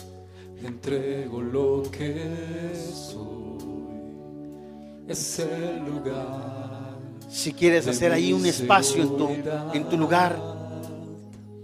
entrego 0.63 1.41
lo 1.41 1.83
que 1.91 2.73
soy. 2.83 3.27
Es 5.07 5.39
el 5.39 5.85
lugar. 5.85 6.97
Si 7.29 7.53
quieres 7.53 7.87
hacer 7.87 8.11
ahí 8.11 8.33
un 8.33 8.45
espacio 8.45 9.01
en 9.03 9.17
tu, 9.17 9.29
en 9.73 9.87
tu 9.89 9.97
lugar, 9.97 10.37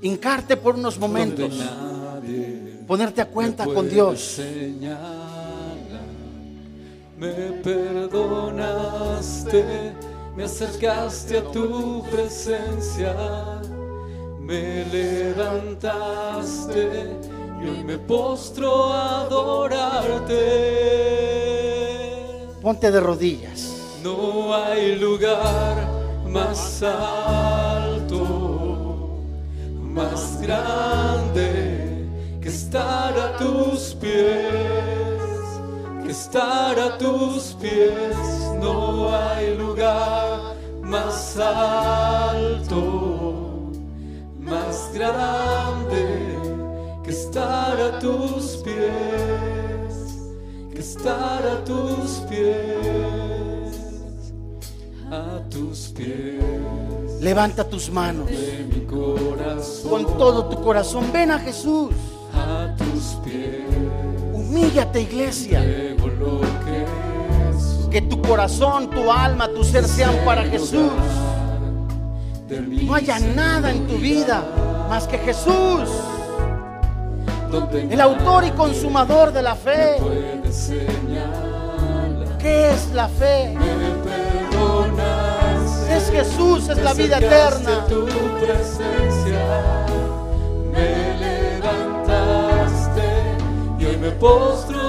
hincarte 0.02 0.56
por 0.58 0.76
unos 0.76 0.98
momentos, 1.00 1.62
ponerte 2.86 3.22
a 3.22 3.26
cuenta 3.26 3.66
con 3.66 3.90
Dios. 3.90 4.40
Me 7.18 7.32
perdonaste, 7.64 8.74
me 10.36 10.44
acercaste 10.44 11.38
a 11.38 11.44
tu 11.52 12.04
presencia, 12.12 13.16
me 14.40 14.86
levantaste 14.86 15.94
y 17.64 17.70
hoy 17.70 17.84
me 17.84 17.98
postro 17.98 18.92
a 18.92 19.22
adorarte. 19.22 20.40
Ponte 22.62 22.92
de 22.92 23.00
rodillas. 23.00 24.00
No 24.04 24.54
hay 24.56 24.96
lugar 24.98 25.88
más 26.28 26.84
alto, 26.84 28.18
más 29.82 30.42
grande 30.42 32.08
que 32.42 32.50
estar 32.50 33.18
a 33.18 33.38
tus 33.38 33.96
pies, 33.96 35.22
que 36.04 36.12
estar 36.12 36.78
a 36.80 36.98
tus 36.98 37.56
pies. 37.62 38.18
No 38.60 39.16
hay 39.16 39.56
lugar 39.58 40.56
más 40.82 41.38
alto, 41.38 42.72
más 44.40 44.92
grande 44.94 46.33
estar 47.14 47.80
a 47.80 48.00
tus 48.00 48.58
pies, 48.64 49.94
que 50.74 50.80
estar 50.80 51.46
a 51.46 51.64
tus 51.64 52.10
pies, 52.30 53.78
a 55.12 55.40
tus 55.50 55.94
pies. 55.96 56.42
Levanta 57.22 57.64
tus 57.64 57.90
manos 57.90 58.28
de 58.30 58.68
mi 58.74 58.82
corazón 58.86 59.90
con 59.90 60.18
todo 60.18 60.46
tu 60.50 60.62
corazón. 60.62 61.06
Ven 61.14 61.32
a 61.32 61.40
Jesús. 61.40 61.92
a 62.34 62.76
tus 62.76 63.04
pies 63.24 63.62
Humíllate, 64.34 65.02
iglesia. 65.02 65.60
lo 66.20 66.42
que 66.66 66.86
soy 67.60 67.90
Que 67.92 68.02
tu 68.02 68.22
corazón, 68.22 68.90
tu 68.90 69.12
alma, 69.12 69.48
tu 69.50 69.64
ser 69.64 69.88
sean 69.88 70.16
para 70.26 70.44
Jesús. 70.44 70.92
No 72.50 72.96
haya 72.96 73.20
nada 73.20 73.72
en 73.72 73.88
tu 73.88 73.98
vida 73.98 74.44
más 74.90 75.08
que 75.08 75.18
Jesús, 75.18 75.90
el 77.90 78.02
autor 78.02 78.46
y 78.46 78.52
consumador 78.52 79.32
de 79.32 79.42
la 79.42 79.56
fe. 79.56 79.98
¿Qué 82.40 82.72
es 82.72 82.92
la 82.94 83.08
fe? 83.08 83.56
Es 85.90 86.10
Jesús, 86.10 86.70
es 86.70 86.78
la 86.78 86.94
vida 86.94 87.18
eterna. 87.18 87.84
a 87.84 87.86
tu 87.86 88.06
presencia 88.40 89.86
me 90.72 91.18
levantaste 91.20 93.02
y 93.80 93.86
hoy 93.86 93.98
me 93.98 94.12
postro 94.12 94.83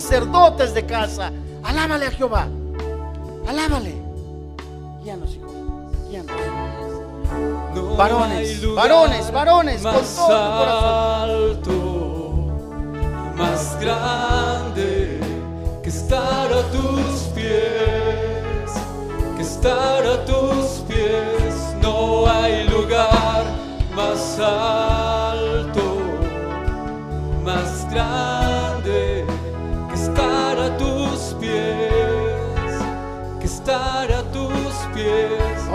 sacerdotes 0.00 0.74
de 0.74 0.86
casa. 0.86 1.32
Alábale 1.62 2.06
a 2.06 2.10
Jehová. 2.10 2.46
Alábale. 3.48 3.94
Guíanos, 5.02 5.34
hijo. 5.34 5.48
Guíanos. 6.08 6.36
No 7.74 7.96
Varones, 7.96 8.74
varones, 8.74 9.32
varones, 9.32 9.82
con 9.82 9.92
más 9.92 10.16
todo 10.16 10.26
corazón. 10.26 11.30
alto, 11.30 11.74
más 13.36 13.78
grande 13.80 15.20
que 15.82 15.88
estar 15.88 16.52
a 16.52 16.62
tus 16.70 17.20
pies, 17.34 18.70
que 19.36 19.42
estar 19.42 20.06
a 20.06 20.24
tus 20.24 20.66
pies. 20.88 21.54
No 21.82 22.30
hay 22.30 22.66
lugar 22.68 23.44
más 23.94 24.38
alto, 24.38 25.82
más 27.44 27.90
grande 27.90 28.27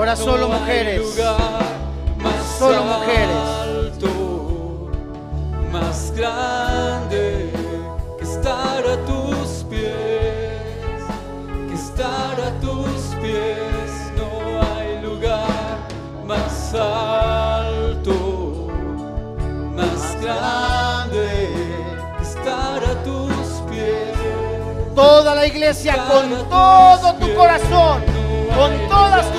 Ahora 0.04 0.18
solo 0.18 0.50
mujeres. 0.50 1.02
Solo 2.60 2.84
mujeres. 2.84 3.38
alto, 3.64 4.92
más 5.72 6.12
grande 6.12 7.50
que 8.18 8.24
estar 8.26 8.86
a 8.86 8.98
tus 9.06 9.64
pies, 9.70 11.00
que 11.70 11.74
estar 11.74 12.38
a 12.38 12.52
tus 12.60 13.16
pies. 13.22 14.12
No 14.18 14.60
hay 14.76 15.02
lugar 15.02 15.78
más 16.26 16.74
alto, 16.74 18.68
más 19.74 20.18
grande 20.22 21.50
que 22.18 22.24
estar 22.24 22.84
a 22.84 23.04
tus 23.06 23.62
pies. 23.72 24.18
Toda 24.94 25.34
la 25.34 25.48
iglesia 25.48 25.96
con 26.10 26.50
todo 26.50 27.14
tu 27.14 27.34
corazón, 27.36 28.04
con 28.54 28.90
todas 28.90 29.33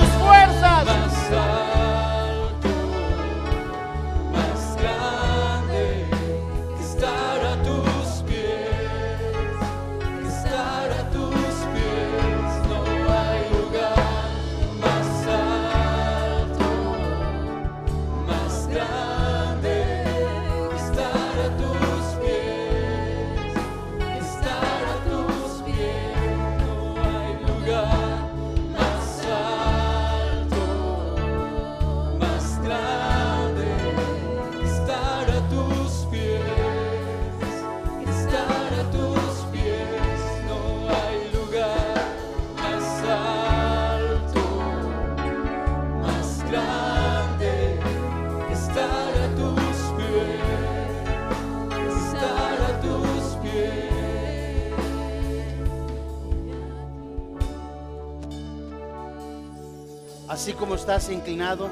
estás 60.85 61.09
inclinado, 61.09 61.67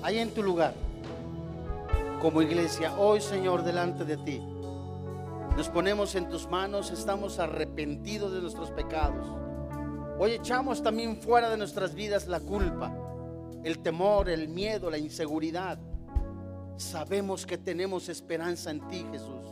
ahí 0.00 0.18
en 0.18 0.30
tu 0.30 0.44
lugar, 0.44 0.74
como 2.20 2.40
iglesia, 2.40 2.96
hoy 2.96 3.20
Señor, 3.20 3.64
delante 3.64 4.04
de 4.04 4.16
ti, 4.16 4.40
nos 5.56 5.68
ponemos 5.68 6.14
en 6.14 6.28
tus 6.28 6.48
manos, 6.48 6.92
estamos 6.92 7.40
arrepentidos 7.40 8.32
de 8.32 8.40
nuestros 8.40 8.70
pecados. 8.70 9.26
Hoy 10.20 10.34
echamos 10.34 10.84
también 10.84 11.16
fuera 11.16 11.50
de 11.50 11.56
nuestras 11.56 11.96
vidas 11.96 12.28
la 12.28 12.38
culpa, 12.38 12.96
el 13.64 13.80
temor, 13.80 14.28
el 14.28 14.46
miedo, 14.46 14.88
la 14.88 14.98
inseguridad. 14.98 15.80
Sabemos 16.76 17.44
que 17.44 17.58
tenemos 17.58 18.08
esperanza 18.08 18.70
en 18.70 18.86
ti, 18.86 19.04
Jesús. 19.10 19.44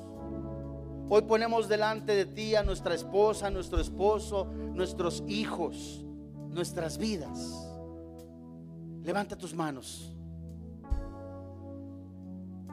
Hoy 1.08 1.22
ponemos 1.22 1.68
delante 1.68 2.14
de 2.14 2.26
ti 2.26 2.54
a 2.54 2.62
nuestra 2.62 2.94
esposa, 2.94 3.48
a 3.48 3.50
nuestro 3.50 3.80
esposo, 3.80 4.44
nuestros 4.44 5.24
hijos, 5.26 6.04
nuestras 6.50 6.98
vidas. 6.98 7.69
Levanta 9.02 9.36
tus 9.36 9.54
manos, 9.54 10.14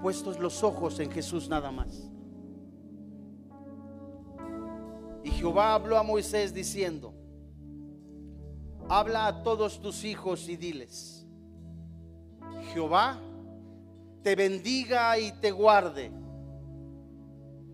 puestos 0.01 0.39
los 0.39 0.63
ojos 0.63 0.99
en 0.99 1.09
Jesús 1.09 1.47
nada 1.47 1.71
más. 1.71 2.09
Y 5.23 5.31
Jehová 5.31 5.73
habló 5.73 5.97
a 5.97 6.03
Moisés 6.03 6.53
diciendo, 6.53 7.13
habla 8.89 9.27
a 9.27 9.43
todos 9.43 9.81
tus 9.81 10.03
hijos 10.03 10.47
y 10.49 10.57
diles, 10.57 11.25
Jehová 12.73 13.19
te 14.21 14.35
bendiga 14.35 15.17
y 15.17 15.31
te 15.33 15.51
guarde. 15.51 16.11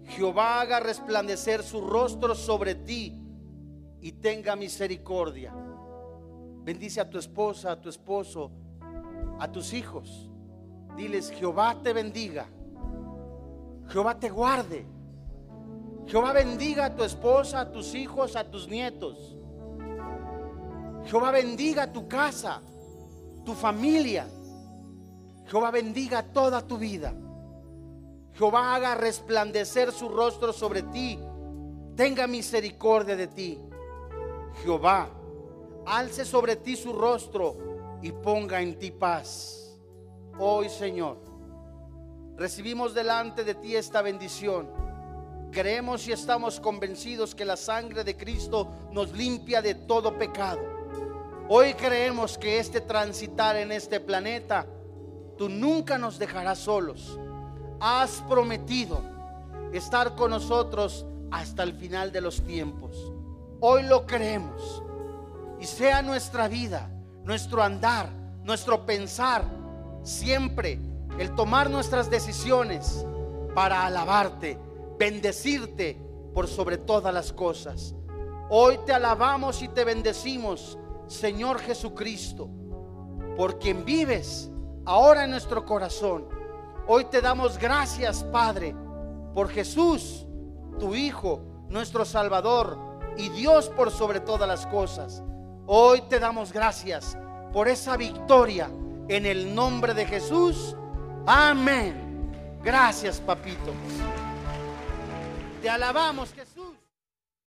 Jehová 0.06 0.62
haga 0.62 0.80
resplandecer 0.80 1.64
su 1.64 1.82
rostro 1.82 2.36
sobre 2.36 2.76
ti 2.76 3.20
y 4.02 4.12
tenga 4.12 4.56
misericordia. 4.56 5.54
Bendice 6.64 7.02
a 7.02 7.10
tu 7.10 7.18
esposa, 7.18 7.72
a 7.74 7.82
tu 7.82 7.90
esposo, 7.90 8.52
a 9.40 9.52
tus 9.52 9.74
hijos. 9.74 10.30
Diles, 10.96 11.30
Jehová 11.32 11.76
te 11.82 11.92
bendiga. 11.92 12.48
Jehová 13.90 14.18
te 14.18 14.30
guarde. 14.30 14.86
Jehová 16.08 16.34
bendiga 16.34 16.86
a 16.86 16.96
tu 16.96 17.04
esposa, 17.04 17.62
a 17.62 17.72
tus 17.72 17.94
hijos, 17.94 18.36
a 18.36 18.44
tus 18.50 18.68
nietos. 18.68 19.36
Jehová 21.06 21.32
bendiga 21.32 21.92
tu 21.92 22.08
casa, 22.08 22.62
tu 23.44 23.54
familia. 23.54 24.28
Jehová 25.48 25.72
bendiga 25.72 26.24
toda 26.24 26.62
tu 26.62 26.78
vida. 26.78 27.14
Jehová 28.34 28.74
haga 28.74 28.96
resplandecer 28.96 29.92
su 29.92 30.08
rostro 30.08 30.54
sobre 30.54 30.84
ti. 30.84 31.20
Tenga 31.96 32.26
misericordia 32.26 33.16
de 33.16 33.28
ti. 33.28 33.60
Jehová 34.64 35.10
alce 35.86 36.26
sobre 36.26 36.56
ti 36.56 36.76
su 36.76 36.94
rostro 36.94 37.58
y 38.02 38.12
ponga 38.12 38.62
en 38.62 38.78
ti 38.78 38.92
paz. 38.92 39.80
Hoy, 40.38 40.70
Señor, 40.70 41.18
recibimos 42.36 42.94
delante 42.94 43.44
de 43.44 43.56
ti 43.56 43.76
esta 43.76 44.02
bendición. 44.02 44.68
Creemos 45.52 46.08
y 46.08 46.12
estamos 46.12 46.60
convencidos 46.60 47.36
que 47.36 47.46
la 47.46 47.56
sangre 47.56 48.04
de 48.04 48.18
Cristo 48.18 48.68
nos 48.92 49.12
limpia 49.14 49.62
de 49.62 49.76
todo 49.76 50.18
pecado. 50.18 50.62
Hoy 51.48 51.74
creemos 51.76 52.38
que 52.38 52.58
este 52.58 52.82
transitar 52.82 53.56
en 53.58 53.72
este 53.72 54.00
planeta, 54.00 54.66
tú 55.38 55.50
nunca 55.50 55.98
nos 55.98 56.18
dejarás 56.18 56.60
solos. 56.60 57.20
Has 57.80 58.24
prometido 58.28 59.02
estar 59.74 60.16
con 60.16 60.32
nosotros 60.32 61.06
hasta 61.32 61.64
el 61.64 61.74
final 61.74 62.12
de 62.12 62.22
los 62.22 62.42
tiempos. 62.42 63.12
Hoy 63.60 63.84
lo 63.84 64.06
creemos. 64.06 64.84
Y 65.64 65.66
sea 65.66 66.02
nuestra 66.02 66.50
vida, 66.50 66.90
nuestro 67.24 67.64
andar, 67.64 68.10
nuestro 68.44 68.86
pensar, 68.86 69.46
siempre 70.04 70.78
el 71.18 71.34
tomar 71.36 71.70
nuestras 71.70 72.10
decisiones 72.10 73.06
para 73.56 73.86
alabarte, 73.86 74.60
bendecirte 75.00 75.98
por 76.34 76.50
sobre 76.50 76.78
todas 76.78 77.14
las 77.14 77.32
cosas. 77.32 77.96
Hoy 78.50 78.78
te 78.86 78.92
alabamos 78.92 79.62
y 79.62 79.70
te 79.70 79.86
bendecimos, 79.86 80.78
Señor 81.08 81.60
Jesucristo, 81.60 82.50
por 83.38 83.58
quien 83.58 83.86
vives 83.86 84.52
ahora 84.84 85.24
en 85.24 85.32
nuestro 85.32 85.66
corazón. 85.66 86.28
Hoy 86.88 87.06
te 87.06 87.22
damos 87.22 87.58
gracias, 87.58 88.26
Padre, 88.26 88.76
por 89.34 89.48
Jesús, 89.48 90.28
tu 90.78 90.94
Hijo, 90.94 91.40
nuestro 91.70 92.04
Salvador 92.04 92.78
y 93.16 93.30
Dios 93.30 93.70
por 93.70 93.92
sobre 93.92 94.20
todas 94.20 94.50
las 94.50 94.68
cosas. 94.68 95.24
Hoy 95.66 96.02
te 96.10 96.20
damos 96.20 96.52
gracias 96.52 97.18
por 97.54 97.70
esa 97.70 97.96
victoria 97.96 98.70
en 99.08 99.26
el 99.26 99.56
nombre 99.56 99.94
de 99.94 100.06
Jesús. 100.06 100.76
Amén. 101.26 101.96
Gracias, 102.62 103.22
papito. 103.22 103.74
Te 105.62 105.70
alabamos, 105.70 106.34
Jesús. 106.34 106.53